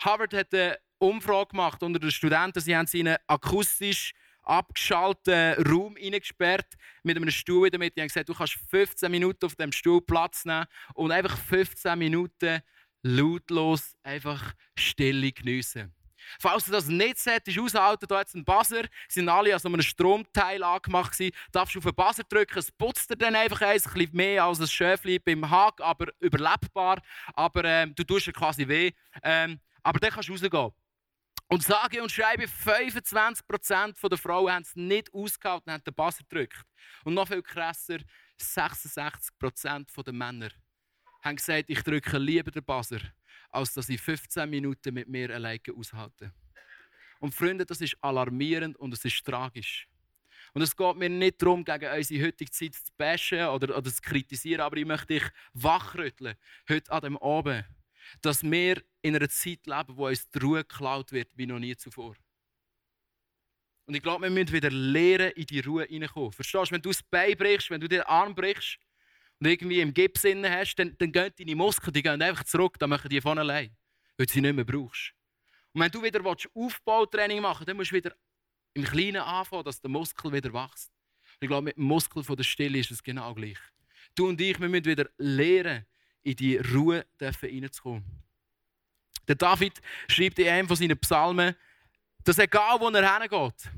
Harvard 0.00 0.34
hat 0.34 0.52
eine 0.52 0.76
Umfrage 0.98 1.50
gemacht 1.50 1.80
unter 1.84 2.00
den 2.00 2.10
Studenten. 2.10 2.58
Sie 2.58 2.76
haben 2.76 2.88
sie 2.88 3.00
in 3.00 3.08
einen 3.08 3.18
akustisch 3.28 4.12
abgeschalteten 4.42 5.64
Raum 5.68 5.94
hineingesperrt 5.94 6.74
mit 7.04 7.16
einem 7.16 7.30
Stuhl 7.30 7.68
in 7.68 7.70
der 7.70 7.78
Mitte. 7.78 7.94
Sie 7.94 8.00
haben 8.00 8.08
gesagt, 8.08 8.28
du 8.28 8.34
kannst 8.34 8.54
15 8.70 9.08
Minuten 9.08 9.46
auf 9.46 9.54
dem 9.54 9.70
Stuhl 9.70 10.00
Platz 10.00 10.44
nehmen 10.44 10.66
und 10.94 11.12
einfach 11.12 11.38
15 11.38 11.96
Minuten 11.96 12.60
lautlos 13.06 13.96
einfach 14.02 14.52
Stille 14.76 15.32
geniessen. 15.32 15.94
Falls 16.40 16.64
du 16.64 16.72
das 16.72 16.88
nicht 16.88 17.18
solltest, 17.18 17.56
aushalten, 17.58 18.06
da 18.08 18.18
hat 18.18 18.34
ein 18.34 18.44
Buzzer, 18.44 18.84
sind 19.08 19.28
alle 19.28 19.54
an 19.54 19.60
so 19.60 19.68
einem 19.68 19.82
Stromteil 19.82 20.62
angemacht 20.62 21.12
gewesen, 21.12 21.32
darfst 21.52 21.76
du 21.76 21.78
auf 21.78 21.84
den 21.84 21.94
Buzzer 21.94 22.24
drücken, 22.24 22.58
es 22.58 22.72
putzt 22.72 23.08
dir 23.08 23.16
dann 23.16 23.36
einfach 23.36 23.60
eins, 23.60 23.86
ein 23.86 23.92
bisschen 23.92 24.16
mehr 24.16 24.42
als 24.42 24.60
ein 24.60 24.66
Schöfli 24.66 25.20
beim 25.20 25.48
Hack, 25.48 25.80
aber 25.80 26.08
überlebbar, 26.18 27.00
aber 27.34 27.64
ähm, 27.64 27.94
du 27.94 28.02
tust 28.02 28.26
dir 28.26 28.32
quasi 28.32 28.66
weh, 28.66 28.90
ähm, 29.22 29.60
aber 29.84 30.00
dann 30.00 30.10
kannst 30.10 30.28
du 30.28 30.32
rausgehen. 30.32 30.72
Und 31.48 31.62
sage 31.62 32.02
und 32.02 32.10
schreibe, 32.10 32.46
25% 32.46 34.08
der 34.08 34.18
Frauen 34.18 34.52
haben 34.52 34.62
es 34.62 34.74
nicht 34.74 35.14
ausgehalten 35.14 35.70
und 35.70 35.74
haben 35.74 35.84
den 35.84 35.94
Buzzer 35.94 36.24
gedrückt. 36.28 36.60
Und 37.04 37.14
noch 37.14 37.28
viel 37.28 37.40
krasser, 37.40 37.98
66% 38.40 40.02
der 40.02 40.12
Männer 40.12 40.48
haben 41.26 41.36
gesagt, 41.36 41.68
ich 41.68 41.82
drücke 41.82 42.18
lieber 42.18 42.50
den 42.50 42.64
Buzzer, 42.64 43.00
als 43.50 43.74
dass 43.74 43.88
ich 43.88 44.00
15 44.00 44.48
Minuten 44.48 44.94
mit 44.94 45.08
mir 45.08 45.34
alleine 45.34 45.60
aushalte. 45.76 46.32
Und 47.18 47.34
Freunde, 47.34 47.66
das 47.66 47.80
ist 47.80 47.96
alarmierend 48.00 48.76
und 48.76 48.92
es 48.94 49.04
ist 49.04 49.24
tragisch. 49.24 49.88
Und 50.54 50.62
es 50.62 50.76
geht 50.76 50.96
mir 50.96 51.08
nicht 51.08 51.42
darum, 51.42 51.64
gegen 51.64 51.92
unsere 51.92 52.26
heutige 52.26 52.50
Zeit 52.50 52.74
zu 52.74 52.92
bashen 52.96 53.46
oder, 53.46 53.76
oder 53.76 53.90
zu 53.90 54.00
kritisieren, 54.00 54.60
aber 54.60 54.76
ich 54.76 54.86
möchte 54.86 55.14
dich 55.14 55.24
wachrütteln, 55.52 56.36
heute 56.68 56.92
an 56.92 57.00
dem 57.02 57.18
Abend, 57.18 57.64
dass 58.22 58.42
wir 58.42 58.82
in 59.02 59.16
einer 59.16 59.28
Zeit 59.28 59.66
leben, 59.66 59.96
wo 59.96 60.06
uns 60.06 60.30
die 60.30 60.38
Ruhe 60.38 60.64
geklaut 60.64 61.12
wird, 61.12 61.28
wie 61.36 61.46
noch 61.46 61.58
nie 61.58 61.76
zuvor. 61.76 62.14
Und 63.86 63.94
ich 63.94 64.02
glaube, 64.02 64.24
wir 64.24 64.30
müssen 64.30 64.52
wieder 64.52 64.70
lernen, 64.70 65.32
in 65.32 65.46
die 65.46 65.60
Ruhe 65.60 65.84
hineinkommen. 65.84 66.32
Verstehst 66.32 66.70
du, 66.70 66.74
wenn 66.74 66.82
du 66.82 66.90
das 66.90 67.02
Bein 67.02 67.36
brichst, 67.36 67.70
wenn 67.70 67.80
du 67.80 67.88
den 67.88 68.02
Arm 68.02 68.34
brichst, 68.34 68.78
und 69.38 69.46
irgendwie 69.46 69.80
im 69.80 69.92
Gips 69.92 70.24
hast, 70.24 70.76
dann, 70.76 70.96
dann 70.98 71.12
gehen 71.12 71.32
deine 71.38 71.56
Muskeln 71.56 71.92
die 71.92 72.02
gehen 72.02 72.20
einfach 72.20 72.44
zurück, 72.44 72.78
dann 72.78 72.90
machen 72.90 73.08
die 73.08 73.20
von 73.20 73.38
allein, 73.38 73.76
weil 74.16 74.26
du 74.26 74.32
sie 74.32 74.40
nicht 74.40 74.54
mehr 74.54 74.64
brauchst. 74.64 75.12
Und 75.72 75.82
wenn 75.82 75.90
du 75.90 76.02
wieder 76.02 76.20
Aufbautraining 76.54 77.40
machen 77.40 77.60
willst, 77.60 77.68
dann 77.68 77.76
musst 77.76 77.90
du 77.90 77.96
wieder 77.96 78.16
im 78.74 78.84
Kleinen 78.84 79.22
anfangen, 79.22 79.64
dass 79.64 79.80
der 79.80 79.90
Muskel 79.90 80.32
wieder 80.32 80.52
wächst. 80.52 80.90
Und 80.90 81.42
ich 81.42 81.48
glaube, 81.48 81.64
mit 81.64 81.76
dem 81.76 81.84
Muskel 81.84 82.22
von 82.24 82.36
der 82.36 82.44
Stille 82.44 82.78
ist 82.78 82.90
es 82.90 83.02
genau 83.02 83.34
gleich. 83.34 83.58
Du 84.14 84.28
und 84.28 84.40
ich, 84.40 84.58
wir 84.58 84.68
müssen 84.68 84.86
wieder 84.86 85.08
lernen, 85.18 85.84
in 86.22 86.36
die 86.36 86.56
Ruhe 86.56 87.06
hineinzukommen. 87.18 88.04
Der 89.28 89.34
David 89.34 89.80
schreibt 90.08 90.38
in 90.38 90.48
einem 90.48 90.68
von 90.68 90.76
seinen 90.76 90.98
Psalmen, 90.98 91.54
dass 92.24 92.38
egal 92.38 92.80
wo 92.80 92.88
er 92.88 93.20
hingeht, 93.20 93.70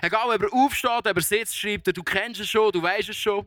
egal 0.00 0.34
ob 0.34 0.42
er 0.42 0.52
aufsteht, 0.52 1.06
ob 1.06 1.16
er 1.16 1.22
sitzt, 1.22 1.56
schreibt 1.56 1.86
er, 1.86 1.92
du 1.92 2.02
kennst 2.02 2.40
es 2.40 2.48
schon, 2.48 2.72
du 2.72 2.82
weißt 2.82 3.10
es 3.10 3.16
schon. 3.16 3.46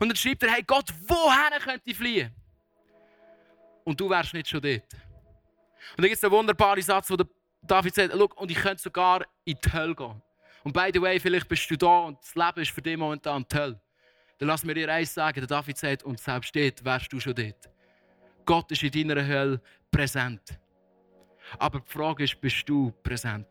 Und 0.00 0.08
dann 0.08 0.16
schreibt 0.16 0.42
er, 0.42 0.52
hey 0.52 0.62
Gott, 0.62 0.92
wohin 1.06 1.60
könnte 1.60 1.82
ich 1.84 1.96
fliehen? 1.96 2.34
Und 3.84 4.00
du 4.00 4.10
wärst 4.10 4.34
nicht 4.34 4.48
schon 4.48 4.60
dort. 4.60 4.82
Und 4.82 5.98
dann 5.98 6.06
gibt 6.06 6.16
es 6.16 6.24
einen 6.24 6.32
wunderbaren 6.32 6.82
Satz, 6.82 7.10
wo 7.10 7.16
der 7.16 7.26
David 7.62 7.94
sagt, 7.94 8.14
und 8.14 8.50
ich 8.50 8.56
könnte 8.56 8.82
sogar 8.82 9.24
in 9.44 9.58
die 9.64 9.72
Hölle 9.72 9.94
gehen. 9.94 10.22
Und 10.64 10.72
by 10.72 10.90
the 10.92 11.00
way, 11.00 11.20
vielleicht 11.20 11.48
bist 11.48 11.70
du 11.70 11.76
da 11.76 12.00
und 12.00 12.18
das 12.20 12.34
Leben 12.34 12.60
ist 12.60 12.70
für 12.70 12.82
dich 12.82 12.96
momentan 12.96 13.46
die 13.50 13.56
Hölle. 13.56 13.80
Dann 14.38 14.48
lass 14.48 14.64
mir 14.64 14.74
dir 14.74 14.92
eins 14.92 15.14
sagen, 15.14 15.40
der 15.40 15.46
David 15.46 15.78
sagt, 15.78 16.02
und 16.02 16.18
selbst 16.18 16.54
dort 16.54 16.84
wärst 16.84 17.12
du 17.12 17.20
schon 17.20 17.34
dort. 17.34 17.70
Gott 18.44 18.70
ist 18.70 18.82
in 18.82 19.08
deiner 19.08 19.26
Hölle 19.26 19.60
präsent. 19.90 20.58
Aber 21.58 21.80
die 21.80 21.90
Frage 21.90 22.24
ist, 22.24 22.40
bist 22.40 22.68
du 22.68 22.92
präsent? 23.02 23.46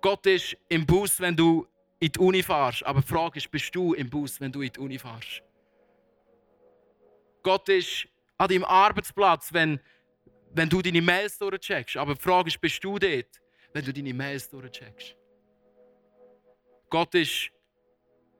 Gott 0.00 0.26
ist 0.26 0.56
im 0.68 0.84
Bus, 0.84 1.20
wenn 1.20 1.36
du 1.36 1.66
in 2.04 2.12
die 2.12 2.18
Uni 2.18 2.42
fährst. 2.42 2.84
Aber 2.84 3.00
die 3.00 3.06
Frage 3.06 3.38
ist, 3.38 3.50
bist 3.50 3.74
du 3.74 3.94
im 3.94 4.10
Bus, 4.10 4.38
wenn 4.40 4.52
du 4.52 4.60
in 4.60 4.70
die 4.70 4.78
Uni 4.78 4.98
fährst? 4.98 5.42
Gott 7.42 7.68
ist 7.68 8.06
an 8.36 8.48
deinem 8.48 8.64
Arbeitsplatz, 8.64 9.52
wenn, 9.52 9.80
wenn 10.52 10.68
du 10.68 10.82
deine 10.82 11.00
Mails 11.00 11.38
durchcheckst. 11.38 11.96
Aber 11.96 12.14
die 12.14 12.20
Frage 12.20 12.48
ist, 12.48 12.60
bist 12.60 12.84
du 12.84 12.98
dort, 12.98 13.40
wenn 13.72 13.84
du 13.84 13.92
deine 13.92 14.12
Mails 14.12 14.50
durchcheckst? 14.50 15.16
Gott 16.90 17.14
ist 17.14 17.50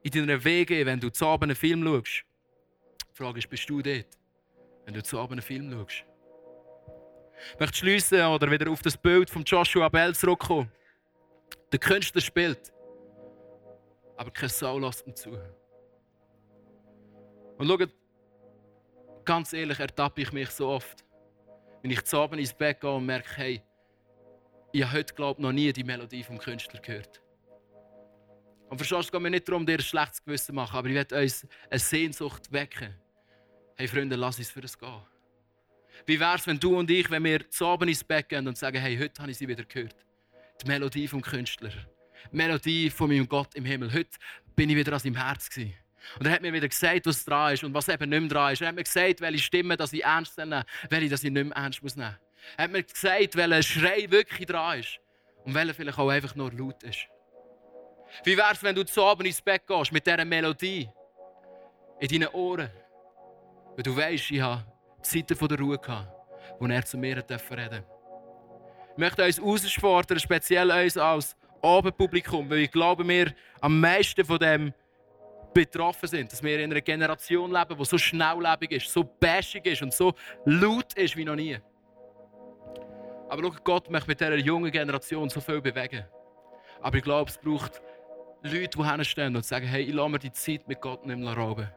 in 0.03 0.11
deiner 0.11 0.43
Wege, 0.43 0.85
wenn 0.85 0.99
du 0.99 1.09
zu 1.09 1.25
Abend 1.25 1.45
einen 1.45 1.55
Film 1.55 1.83
schaust. 1.83 2.23
Die 3.11 3.17
Frage 3.17 3.39
ist, 3.39 3.49
bist 3.49 3.67
du 3.67 3.81
dort, 3.81 4.05
wenn 4.85 4.93
du 4.93 5.01
zu 5.01 5.17
Abend 5.17 5.33
einen 5.33 5.41
Film 5.41 5.71
schaust? 5.71 6.03
Ich 7.53 7.59
möchte 7.59 7.77
schließen 7.77 8.21
oder 8.27 8.49
wieder 8.49 8.69
auf 8.69 8.81
das 8.83 8.95
Bild 8.95 9.29
von 9.29 9.43
Joshua 9.43 9.89
Bell 9.89 10.13
zurückkommen. 10.13 10.71
Der 11.71 11.79
Künstler 11.79 12.21
spielt, 12.21 12.71
aber 14.17 14.31
kein 14.31 14.49
Sau 14.49 14.79
lässt 14.79 15.05
ihm 15.05 15.15
zu. 15.15 15.37
Und 17.57 17.67
schaut, 17.67 17.89
ganz 19.23 19.53
ehrlich 19.53 19.79
ertappe 19.79 20.21
ich 20.21 20.31
mich 20.31 20.49
so 20.49 20.67
oft, 20.69 21.05
wenn 21.81 21.91
ich 21.91 22.03
zu 22.03 22.17
Abend 22.17 22.39
ins 22.39 22.53
Bett 22.53 22.81
gehe 22.81 22.91
und 22.91 23.05
merke, 23.05 23.29
hey, 23.35 23.61
ich 24.71 24.83
habe 24.83 24.97
heute, 24.97 25.13
glaube 25.13 25.41
noch 25.41 25.51
nie 25.51 25.71
die 25.71 25.83
Melodie 25.83 26.23
vom 26.23 26.37
Künstler 26.37 26.81
gehört. 26.81 27.21
Und 28.69 28.77
verstehst 28.77 28.99
du, 29.03 29.05
es 29.05 29.11
geht 29.11 29.21
mir 29.21 29.29
nicht 29.29 29.47
darum, 29.47 29.65
dir 29.65 29.77
ein 29.77 29.81
schlechtes 29.81 30.23
Gewissen 30.23 30.47
zu 30.47 30.53
machen, 30.53 30.75
aber 30.75 30.87
ich 30.87 30.95
werde 30.95 31.21
uns 31.21 31.47
eine 31.69 31.79
Sehnsucht 31.79 32.51
wecken. 32.51 32.93
Hey 33.75 33.87
Freunde, 33.87 34.15
lass 34.15 34.37
uns 34.37 34.51
für 34.51 34.61
das 34.61 34.77
gehen. 34.77 35.01
Wie 36.05 36.19
wäre 36.19 36.35
es, 36.35 36.45
wenn 36.45 36.59
du 36.59 36.77
und 36.77 36.89
ich, 36.91 37.09
wenn 37.09 37.23
wir 37.23 37.49
zu 37.49 37.65
Abend 37.65 37.89
ins 37.89 38.03
Bett 38.03 38.27
gehen 38.29 38.47
und 38.47 38.57
sagen, 38.57 38.77
hey, 38.77 38.97
heute 38.97 39.21
habe 39.21 39.31
ich 39.31 39.37
sie 39.37 39.47
wieder 39.47 39.63
gehört. 39.63 39.95
Die 40.61 40.67
Melodie 40.67 41.07
vom 41.07 41.21
Künstler. 41.21 41.71
Die 42.31 42.37
Melodie 42.37 42.89
von 42.89 43.09
meinem 43.09 43.27
Gott 43.27 43.53
im 43.55 43.65
Himmel. 43.65 43.93
Heute 43.93 44.17
bin 44.55 44.69
ich 44.69 44.75
wieder 44.75 44.93
an 44.93 44.99
seinem 44.99 45.15
Herz 45.15 45.49
gewesen. 45.49 45.73
Und 46.19 46.25
er 46.25 46.33
hat 46.33 46.41
mir 46.41 46.53
wieder 46.53 46.67
gesagt, 46.67 47.05
was 47.05 47.25
dran 47.25 47.53
ist 47.53 47.63
und 47.63 47.73
was 47.73 47.87
eben 47.87 48.09
nicht 48.09 48.19
mehr 48.19 48.29
dran 48.29 48.53
ist. 48.53 48.61
Er 48.61 48.69
hat 48.69 48.75
mir 48.75 48.83
gesagt, 48.83 49.21
welche 49.21 49.43
Stimme 49.43 49.75
dass 49.77 49.93
ich 49.93 50.03
ernst 50.03 50.37
nehme, 50.37 50.65
welche 50.89 51.09
dass 51.09 51.23
ich 51.23 51.31
nicht 51.31 51.45
mehr 51.45 51.55
ernst 51.55 51.81
muss 51.81 51.95
nehmen. 51.95 52.15
Er 52.57 52.65
hat 52.65 52.71
mir 52.71 52.83
gesagt, 52.83 53.35
welcher 53.35 53.63
Schrei 53.63 54.05
wirklich 54.09 54.47
dran 54.47 54.79
ist 54.79 54.99
und 55.43 55.53
welcher 55.53 55.73
vielleicht 55.73 55.97
auch 55.97 56.09
einfach 56.09 56.35
nur 56.35 56.51
laut 56.51 56.83
ist. 56.83 57.07
Wie 58.23 58.37
wäre 58.37 58.53
es, 58.53 58.63
wenn 58.63 58.75
du 58.75 58.85
zu 58.85 59.03
Abend 59.03 59.27
ins 59.27 59.41
Bett 59.41 59.65
gehst 59.67 59.91
mit 59.91 60.05
dieser 60.05 60.25
Melodie 60.25 60.89
in 61.99 62.07
deinen 62.07 62.27
Ohren? 62.29 62.69
Weil 63.75 63.83
du 63.83 63.95
weißt, 63.95 64.31
ich 64.31 64.41
habe 64.41 64.65
Zeiten 65.01 65.47
der 65.47 65.59
Ruhe 65.59 65.77
gehabt, 65.77 66.07
wo 66.59 66.67
er 66.67 66.85
zu 66.85 66.97
mir 66.97 67.17
reden 67.17 67.27
durfte. 67.27 67.83
Ich 68.91 68.97
möchte 68.97 69.25
uns 69.25 69.37
herausfordern, 69.37 70.19
speziell 70.19 70.71
uns 70.71 70.97
als 70.97 71.35
Abendpublikum, 71.65 72.49
weil 72.49 72.59
ich 72.59 72.71
glaube, 72.71 73.07
wir 73.07 73.33
am 73.59 73.79
meisten 73.79 74.23
von 74.23 74.39
dem 74.39 74.73
betroffen 75.53 76.07
sind, 76.07 76.31
dass 76.31 76.43
wir 76.43 76.59
in 76.59 76.71
einer 76.71 76.81
Generation 76.81 77.51
leben, 77.51 77.77
die 77.77 77.85
so 77.85 77.97
schnelllebig 77.97 78.71
ist, 78.71 78.91
so 78.91 79.03
bashig 79.03 79.65
ist 79.65 79.81
und 79.81 79.93
so 79.93 80.13
laut 80.45 80.93
ist 80.95 81.15
wie 81.15 81.25
noch 81.25 81.35
nie. 81.35 81.57
Aber 83.29 83.41
schau, 83.41 83.55
Gott 83.63 83.89
möchte 83.89 84.09
mit 84.09 84.19
dieser 84.19 84.37
jungen 84.37 84.71
Generation 84.71 85.29
so 85.29 85.41
viel 85.41 85.61
bewegen. 85.61 86.05
Aber 86.81 86.97
ich 86.97 87.03
glaube, 87.03 87.31
es 87.31 87.37
braucht 87.37 87.81
Leute, 88.43 88.77
die 88.77 88.83
hinstehen 88.83 89.35
und 89.35 89.45
sagen, 89.45 89.65
hey, 89.65 89.83
ich 89.83 89.93
lasse 89.93 90.09
mir 90.09 90.19
die 90.19 90.31
Zeit 90.31 90.67
mit 90.67 90.79
Gott 90.81 91.05
nicht 91.05 91.17
mehr 91.17 91.33
rauben. 91.33 91.67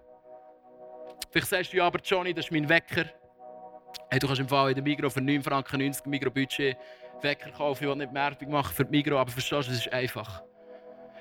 Vielleicht 1.30 1.48
sagst 1.48 1.72
du, 1.72 1.78
ja, 1.78 1.86
aber 1.86 2.00
Johnny, 2.00 2.34
das 2.34 2.46
ist 2.46 2.52
mein 2.52 2.68
Wecker. 2.68 3.06
Hey, 4.10 4.18
du 4.18 4.26
kannst 4.26 4.40
im 4.40 4.48
Fall 4.48 4.70
in 4.70 4.74
der 4.74 4.84
Migros 4.84 5.14
für 5.14 5.20
9 5.20 5.42
Franken 5.42 5.78
90 5.78 6.06
Migros-Budget 6.06 6.76
Wecker 7.22 7.50
kaufen. 7.50 7.84
Ich 7.84 7.88
will 7.88 7.96
nicht 7.96 8.12
Werbung 8.12 8.50
machen 8.50 8.74
für 8.74 8.84
die 8.84 8.90
Migros, 8.90 9.18
aber 9.18 9.30
verstehst 9.30 9.68
du, 9.68 9.72
es 9.72 9.78
ist 9.78 9.92
einfach. 9.92 10.42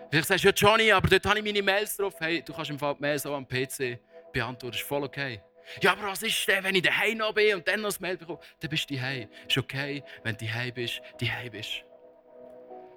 Vielleicht 0.09 0.27
sagst 0.27 0.43
du, 0.43 0.49
ja, 0.49 0.53
Johnny, 0.53 0.91
aber 0.91 1.07
dort 1.07 1.25
habe 1.25 1.39
ich 1.39 1.45
meine 1.45 1.61
Mails 1.61 1.97
drauf. 1.97 2.15
Hey, 2.19 2.41
du 2.41 2.53
kannst 2.53 2.71
im 2.71 2.79
Fall 2.79 2.95
die 2.95 3.01
Mails 3.01 3.25
auch 3.25 3.35
am 3.35 3.47
PC 3.47 3.99
beantworten. 4.31 4.71
Das 4.71 4.81
ist 4.81 4.87
voll 4.87 5.03
okay. 5.03 5.41
Ja, 5.81 5.91
aber 5.91 6.03
was 6.03 6.23
ist 6.23 6.47
denn, 6.47 6.63
wenn 6.63 6.75
ich 6.75 6.81
daheim 6.81 7.17
noch 7.17 7.33
bin 7.33 7.55
und 7.55 7.67
dann 7.67 7.81
noch 7.81 7.89
das 7.89 7.99
Mail 7.99 8.17
bekomme? 8.17 8.39
Dann 8.59 8.69
bist 8.69 8.89
du 8.89 8.95
daheim. 8.95 9.29
Ist 9.47 9.57
okay, 9.57 10.01
wenn 10.23 10.37
du 10.37 10.45
daheim 10.45 10.73
bist, 10.73 11.01
daheim 11.19 11.51
bist. 11.51 11.83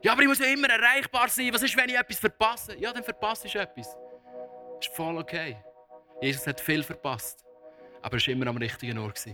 Ja, 0.03 0.13
aber 0.13 0.23
ich 0.23 0.29
muss 0.29 0.39
ja 0.39 0.47
immer 0.47 0.69
erreichbar 0.69 1.29
sein. 1.29 1.53
Was 1.53 1.63
ist, 1.63 1.77
wenn 1.77 1.89
ich 1.89 1.99
etwas 1.99 2.19
verpasse? 2.19 2.77
Ja, 2.79 2.93
dann 2.93 3.03
verpasse 3.03 3.49
ich 3.49 3.57
etwas. 3.57 3.97
Das 4.77 4.87
ist 4.89 4.95
voll 4.95 5.19
okay. 5.19 5.57
Jesus 6.23 6.47
hat 6.47 6.61
viel 6.61 6.83
verpasst, 6.83 7.45
aber 8.03 8.17
er 8.17 8.21
war 8.21 8.29
immer 8.29 8.47
am 8.47 8.57
richtigen 8.57 8.99
Ort. 8.99 9.25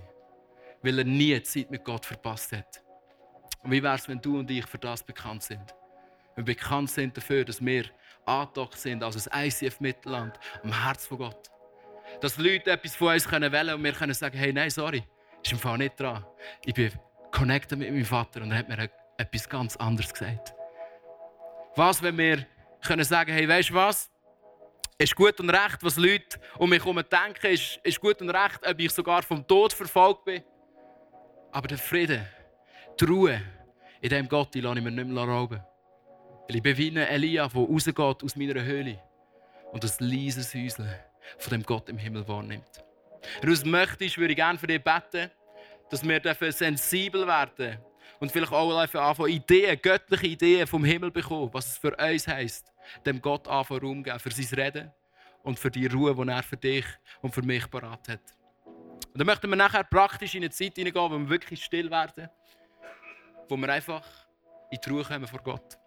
Weil 0.83 0.99
er 0.99 1.05
nie 1.05 1.41
Zeit 1.43 1.71
mit 1.71 1.85
Gott 1.85 2.07
verpasst 2.07 2.53
hat. 2.53 2.83
Und 3.63 3.71
wie 3.71 3.83
wäre 3.83 3.95
es, 3.95 4.09
wenn 4.09 4.21
du 4.21 4.39
und 4.39 4.51
ich 4.51 4.67
für 4.67 4.79
das 4.79 5.03
bekannt 5.03 5.43
sind? 5.43 5.75
Wenn 6.35 6.47
wir 6.47 6.55
bekannt 6.55 6.91
sind 6.91 7.17
dafür, 7.17 7.45
dass 7.45 7.65
wir 7.65 7.87
angedockt 8.27 8.79
sind 8.79 9.03
als 9.03 9.29
ein 9.29 9.47
ICF-Mittelland 9.47 10.39
am 10.63 10.85
Herz 10.85 11.07
von 11.07 11.19
Gott. 11.19 11.51
Dass 12.21 12.37
Leute 12.39 12.71
etwas 12.71 12.95
von 12.97 13.13
uns 13.15 13.31
wählen 13.31 13.51
können 13.51 13.75
und 13.75 13.85
wir 13.85 13.93
können 13.93 14.15
sagen, 14.15 14.37
hey, 14.39 14.53
nein, 14.53 14.71
sorry, 14.71 15.05
im 15.51 15.59
Fall 15.59 15.79
nicht 15.79 15.99
dran. 15.99 16.25
Ich 16.65 16.75
bin 16.75 16.93
connected 17.31 17.79
mit 17.79 17.91
meinem 17.91 18.05
Vater 18.05 18.43
und 18.43 18.51
er 18.51 18.59
hat 18.59 18.69
mir 18.69 18.89
etwas 19.19 19.49
ganz 19.49 19.77
anderes 19.77 20.13
gesagt. 20.13 20.55
Was, 21.75 22.03
wenn 22.03 22.17
wir 22.17 22.47
können 22.83 23.05
sagen, 23.05 23.33
hey, 23.33 23.49
weißt 23.49 23.71
du 23.71 23.75
was? 23.75 24.11
Ist 24.99 25.15
gut 25.15 25.39
und 25.41 25.51
recht, 25.51 25.83
was 25.83 25.97
Leute 25.97 26.41
um 26.59 26.71
mich 26.71 26.83
herum 26.83 26.97
denken, 26.97 27.47
ist, 27.49 27.79
ist 27.83 28.01
gut 28.01 28.21
und 28.23 28.31
recht, 28.31 28.67
ob 28.67 28.81
ich 28.81 28.91
sogar 28.91 29.23
vom 29.23 29.47
Tod 29.47 29.73
verfolgt 29.75 30.25
bin. 30.25 30.43
Aber 31.53 31.69
der 31.69 31.77
Friede, 31.77 32.27
die 33.01 33.05
Ruhe, 33.05 33.41
in 34.01 34.11
dem 34.11 34.29
Gott, 34.29 34.55
die 34.55 34.61
lasse 34.61 34.79
ich 34.79 34.85
mir 34.85 34.91
nicht 34.91 35.09
mehr 35.09 35.25
rauben. 35.25 35.61
Weil 36.49 36.57
ich 36.57 36.63
bin 36.63 36.77
wie 36.77 36.97
Elia, 36.97 37.49
der 37.49 37.61
rausgeht 37.61 37.99
aus 37.99 38.37
meiner 38.37 38.63
Höhle 38.63 39.03
und 39.73 39.83
das 39.83 40.01
leise 40.01 40.43
Säuseln 40.43 40.95
von 41.39 41.51
dem 41.51 41.63
Gott 41.63 41.89
im 41.89 41.99
Himmel 41.99 42.27
wahrnimmt. 42.29 42.85
Wenn 43.41 43.49
du 43.49 43.53
es 43.53 43.65
möchtest, 43.65 44.17
würde 44.17 44.33
ich 44.33 44.37
gerne 44.37 44.59
für 44.59 44.67
dich 44.67 44.83
beten, 44.83 45.31
dass 45.91 46.07
wir 46.07 46.53
sensibel 46.53 47.27
werden 47.27 47.79
und 48.21 48.31
vielleicht 48.31 48.53
auch 48.53 48.79
anfangen, 48.79 49.31
Ideen, 49.31 49.79
göttliche 49.83 50.27
Ideen 50.27 50.67
vom 50.67 50.85
Himmel 50.85 51.11
bekommen, 51.11 51.51
was 51.53 51.67
es 51.67 51.79
für 51.79 51.95
uns 51.97 52.29
heisst, 52.29 52.73
dem 53.05 53.21
Gott 53.21 53.49
anfangen 53.49 53.81
Raum 53.81 54.03
geben, 54.03 54.19
für 54.21 54.31
sein 54.31 54.59
Reden 54.59 54.93
und 55.43 55.59
für 55.59 55.71
die 55.71 55.87
Ruhe, 55.87 56.15
die 56.15 56.31
er 56.31 56.43
für 56.43 56.57
dich 56.57 56.87
und 57.21 57.35
für 57.35 57.43
mich 57.43 57.69
parat 57.71 58.09
hat. 58.09 58.21
Und 59.13 59.19
dann 59.19 59.27
möchten 59.27 59.49
wir 59.49 59.57
nachher 59.57 59.85
praktisch 59.85 60.35
in 60.35 60.43
eine 60.43 60.51
Zeit 60.51 60.75
hineingehen, 60.77 61.11
wo 61.11 61.11
wir 61.11 61.29
wirklich 61.29 61.65
still 61.65 61.91
werden, 61.91 62.29
wo 63.49 63.57
wir 63.57 63.69
einfach 63.69 64.05
in 64.71 64.79
die 64.85 64.91
Ruhe 64.91 65.05
kommen 65.05 65.27
vor 65.27 65.41
Gott. 65.41 65.79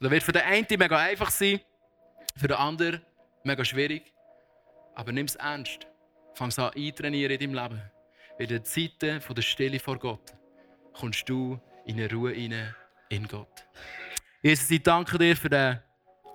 Das 0.00 0.10
wird 0.10 0.22
für 0.22 0.32
den 0.32 0.42
einen 0.42 0.66
mega 0.78 0.98
einfach 0.98 1.30
sein, 1.30 1.60
für 2.36 2.48
den 2.48 2.56
anderen 2.56 3.02
mega 3.44 3.64
schwierig. 3.64 4.12
Aber 4.94 5.12
nimm 5.12 5.26
es 5.26 5.36
ernst. 5.36 5.86
Fang 6.34 6.48
es 6.48 6.58
an 6.58 6.72
eintrainieren 6.74 7.38
in 7.38 7.52
deinem 7.52 7.62
Leben. 7.62 7.82
In 8.38 8.48
den 8.48 8.64
Zeiten 8.64 9.20
der 9.34 9.42
Stille 9.42 9.78
vor 9.78 9.98
Gott 9.98 10.34
kommst 10.92 11.28
du 11.28 11.60
in 11.84 11.98
eine 11.98 12.10
Ruhe 12.10 12.32
hinein 12.32 12.74
in 13.08 13.28
Gott. 13.28 13.66
Jesus, 14.42 14.70
ich 14.70 14.82
danke 14.82 15.18
dir 15.18 15.36
für 15.36 15.50
den 15.50 15.78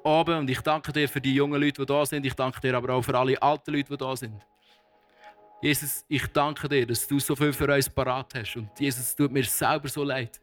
Abend 0.03 0.37
und 0.37 0.49
ich 0.49 0.61
danke 0.61 0.93
dir 0.93 1.09
für 1.09 1.19
die 1.19 1.33
jungen 1.33 1.61
Leute, 1.61 1.81
die 1.81 1.85
da 1.85 2.05
sind. 2.05 2.25
Ich 2.25 2.33
danke 2.33 2.61
dir 2.61 2.75
aber 2.75 2.93
auch 2.93 3.01
für 3.01 3.17
alle 3.17 3.41
alten 3.41 3.73
Leute, 3.73 3.89
die 3.89 3.97
da 3.97 4.15
sind. 4.15 4.41
Jesus, 5.61 6.05
ich 6.07 6.27
danke 6.27 6.69
dir, 6.69 6.85
dass 6.85 7.07
du 7.07 7.19
so 7.19 7.35
viel 7.35 7.51
für 7.51 7.73
uns 7.73 7.89
parat 7.89 8.33
hast. 8.35 8.55
Und 8.55 8.69
Jesus, 8.79 9.01
es 9.01 9.15
tut 9.15 9.31
mir 9.31 9.43
selber 9.43 9.87
so 9.87 10.03
leid, 10.03 10.39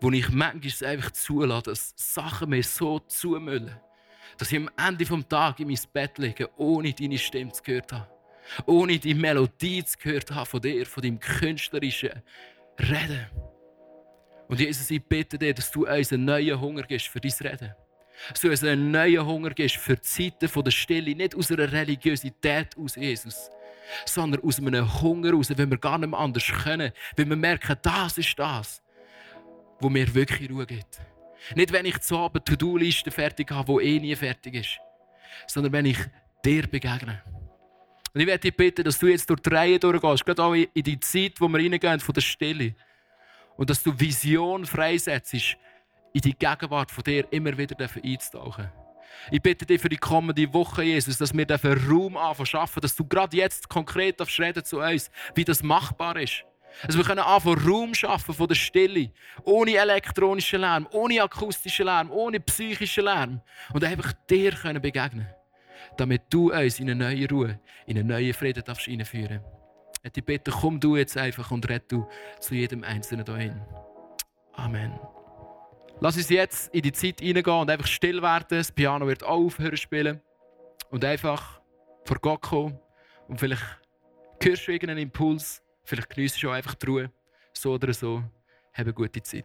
wo 0.00 0.10
ich 0.10 0.28
manchmal 0.28 0.90
einfach 0.90 1.12
zulasse, 1.12 1.70
dass 1.70 1.94
Sachen 1.96 2.50
mir 2.50 2.62
so 2.62 2.98
zumüllen, 2.98 3.78
dass 4.38 4.50
ich 4.50 4.58
am 4.58 4.70
Ende 4.76 5.04
des 5.04 5.28
Tages 5.28 5.60
in 5.60 5.68
mein 5.68 5.78
Bett 5.92 6.18
liege, 6.18 6.50
ohne 6.56 6.92
deine 6.92 7.18
Stimme 7.18 7.52
zu 7.52 7.62
gehört 7.62 7.92
habe. 7.92 8.08
Ohne 8.66 8.98
die 8.98 9.14
Melodie 9.14 9.84
zu 9.84 9.96
gehört 9.98 10.30
habe 10.32 10.46
von 10.46 10.60
dir, 10.60 10.84
von 10.84 11.02
deinem 11.02 11.20
künstlerischen 11.20 12.10
Reden. 12.78 13.26
Und 14.48 14.58
Jesus, 14.58 14.90
ich 14.90 15.04
bitte 15.04 15.38
dir, 15.38 15.54
dass 15.54 15.70
du 15.70 15.86
uns 15.86 16.12
einen 16.12 16.24
neuen 16.24 16.60
Hunger 16.60 16.82
gibst 16.82 17.06
für 17.06 17.20
dein 17.20 17.32
Reden. 17.40 17.72
Dass 18.30 18.40
du 18.40 18.50
uns 18.50 18.64
einen 18.64 18.90
neuen 18.90 19.24
Hunger 19.24 19.50
gibst 19.50 19.76
für 19.76 19.94
die 19.94 20.02
Zeiten 20.02 20.62
der 20.64 20.70
Stille, 20.72 21.14
nicht 21.14 21.36
aus 21.36 21.52
einer 21.52 21.70
Religiosität 21.70 22.76
aus, 22.76 22.96
Jesus, 22.96 23.50
sondern 24.04 24.42
aus 24.42 24.58
einem 24.58 25.00
Hunger 25.00 25.32
raus, 25.32 25.52
wenn 25.54 25.70
wir 25.70 25.78
gar 25.78 25.98
nicht 25.98 26.10
mehr 26.10 26.18
anders 26.18 26.46
können, 26.46 26.92
wenn 27.16 27.28
wir 27.28 27.36
merken, 27.36 27.76
das 27.82 28.18
ist 28.18 28.38
das, 28.38 28.82
wo 29.80 29.88
mir 29.88 30.12
wirklich 30.14 30.50
Ruhe 30.50 30.66
gibt. 30.66 31.00
Nicht, 31.54 31.72
wenn 31.72 31.86
ich 31.86 31.98
zu 32.00 32.16
Abend 32.18 32.44
To-Do-Liste 32.46 33.10
fertig 33.10 33.50
habe, 33.50 33.80
die 33.80 33.96
eh 33.96 34.00
nie 34.00 34.16
fertig 34.16 34.54
ist, 34.54 34.78
sondern 35.46 35.72
wenn 35.72 35.86
ich 35.86 35.98
dir 36.44 36.66
begegne. 36.66 37.22
Und 38.12 38.20
ich 38.20 38.26
werde 38.26 38.40
dich 38.40 38.56
bitten, 38.56 38.84
dass 38.84 38.98
du 38.98 39.06
jetzt 39.06 39.30
durch 39.30 39.40
die 39.40 39.50
Reihe 39.50 39.78
durchgehst, 39.78 40.26
gerade 40.26 40.42
auch 40.42 40.54
in 40.54 40.82
die 40.82 40.98
Zeit, 40.98 41.40
wo 41.40 41.48
wir 41.48 41.58
reingehen, 41.58 42.00
von 42.00 42.12
der 42.12 42.20
Stille. 42.20 42.74
Und 43.56 43.70
dass 43.70 43.82
du 43.82 43.98
Vision 43.98 44.66
freisetzt, 44.66 45.34
in 46.12 46.20
die 46.20 46.34
Gegenwart 46.34 46.90
von 46.90 47.04
dir 47.04 47.26
immer 47.30 47.56
wieder 47.56 47.76
einzutauchen. 48.02 48.70
Ich 49.30 49.42
bitte 49.42 49.66
dich 49.66 49.80
für 49.80 49.88
die 49.88 49.96
kommende 49.96 50.52
Woche, 50.52 50.82
Jesus, 50.82 51.18
dass 51.18 51.34
wir 51.34 51.46
dafür 51.46 51.76
Raum 51.88 52.16
anfangen 52.16 52.68
dass 52.80 52.96
du 52.96 53.04
gerade 53.04 53.36
jetzt 53.36 53.68
konkret 53.68 54.20
darfst 54.20 54.38
reden 54.40 54.64
zu 54.64 54.80
uns, 54.80 55.10
wie 55.34 55.44
das 55.44 55.62
machbar 55.62 56.16
ist. 56.16 56.44
Dass 56.86 56.96
wir 56.96 57.04
können 57.04 57.20
anfangen, 57.20 57.66
Raum 57.66 57.94
schaffen 57.94 58.34
von 58.34 58.48
der 58.48 58.54
Stille, 58.54 59.10
ohne 59.42 59.76
elektronischen 59.76 60.60
Lärm, 60.60 60.86
ohne 60.92 61.22
akustischen 61.22 61.86
Lärm, 61.86 62.10
ohne 62.10 62.40
psychischen 62.40 63.04
Lärm 63.04 63.40
und 63.72 63.84
einfach 63.84 64.12
dir 64.28 64.52
können 64.52 64.80
begegnen, 64.80 65.26
damit 65.96 66.22
du 66.30 66.52
uns 66.52 66.80
in 66.80 66.90
eine 66.90 67.04
neue 67.04 67.28
Ruhe, 67.28 67.60
in 67.86 67.98
einen 67.98 68.08
neuen 68.08 68.32
Frieden 68.32 68.64
darfst 68.64 68.88
einführen. 68.88 69.40
Ich 70.02 70.24
bitte, 70.24 70.50
komm 70.50 70.80
du 70.80 70.96
jetzt 70.96 71.16
einfach 71.16 71.50
und 71.50 71.68
red 71.68 71.90
du 71.92 72.08
zu 72.40 72.54
jedem 72.54 72.84
Einzelnen 72.84 73.24
dahin. 73.24 73.60
Amen. 74.54 74.98
Lass 76.02 76.16
uns 76.16 76.30
jetzt 76.30 76.74
in 76.74 76.80
die 76.80 76.92
Zeit 76.92 77.20
hineingehen 77.20 77.60
und 77.60 77.70
einfach 77.70 77.86
still 77.86 78.22
werden. 78.22 78.46
Das 78.48 78.72
Piano 78.72 79.06
wird 79.06 79.22
aufhören 79.22 79.76
spielen. 79.76 80.20
Und 80.90 81.04
einfach 81.04 81.60
vor 82.04 82.16
Gott 82.20 82.40
kommen. 82.40 82.78
Und 83.28 83.38
vielleicht 83.38 83.62
hörst 84.42 84.66
du 84.66 84.72
irgendeinen 84.72 85.02
Impuls. 85.02 85.62
Vielleicht 85.84 86.08
genießt 86.08 86.42
du 86.42 86.48
auch 86.48 86.54
einfach 86.54 86.74
die 86.74 86.86
Ruhe. 86.86 87.12
So 87.52 87.74
oder 87.74 87.92
so. 87.92 88.16
Habe 88.72 88.88
eine 88.88 88.94
gute 88.94 89.22
Zeit. 89.22 89.44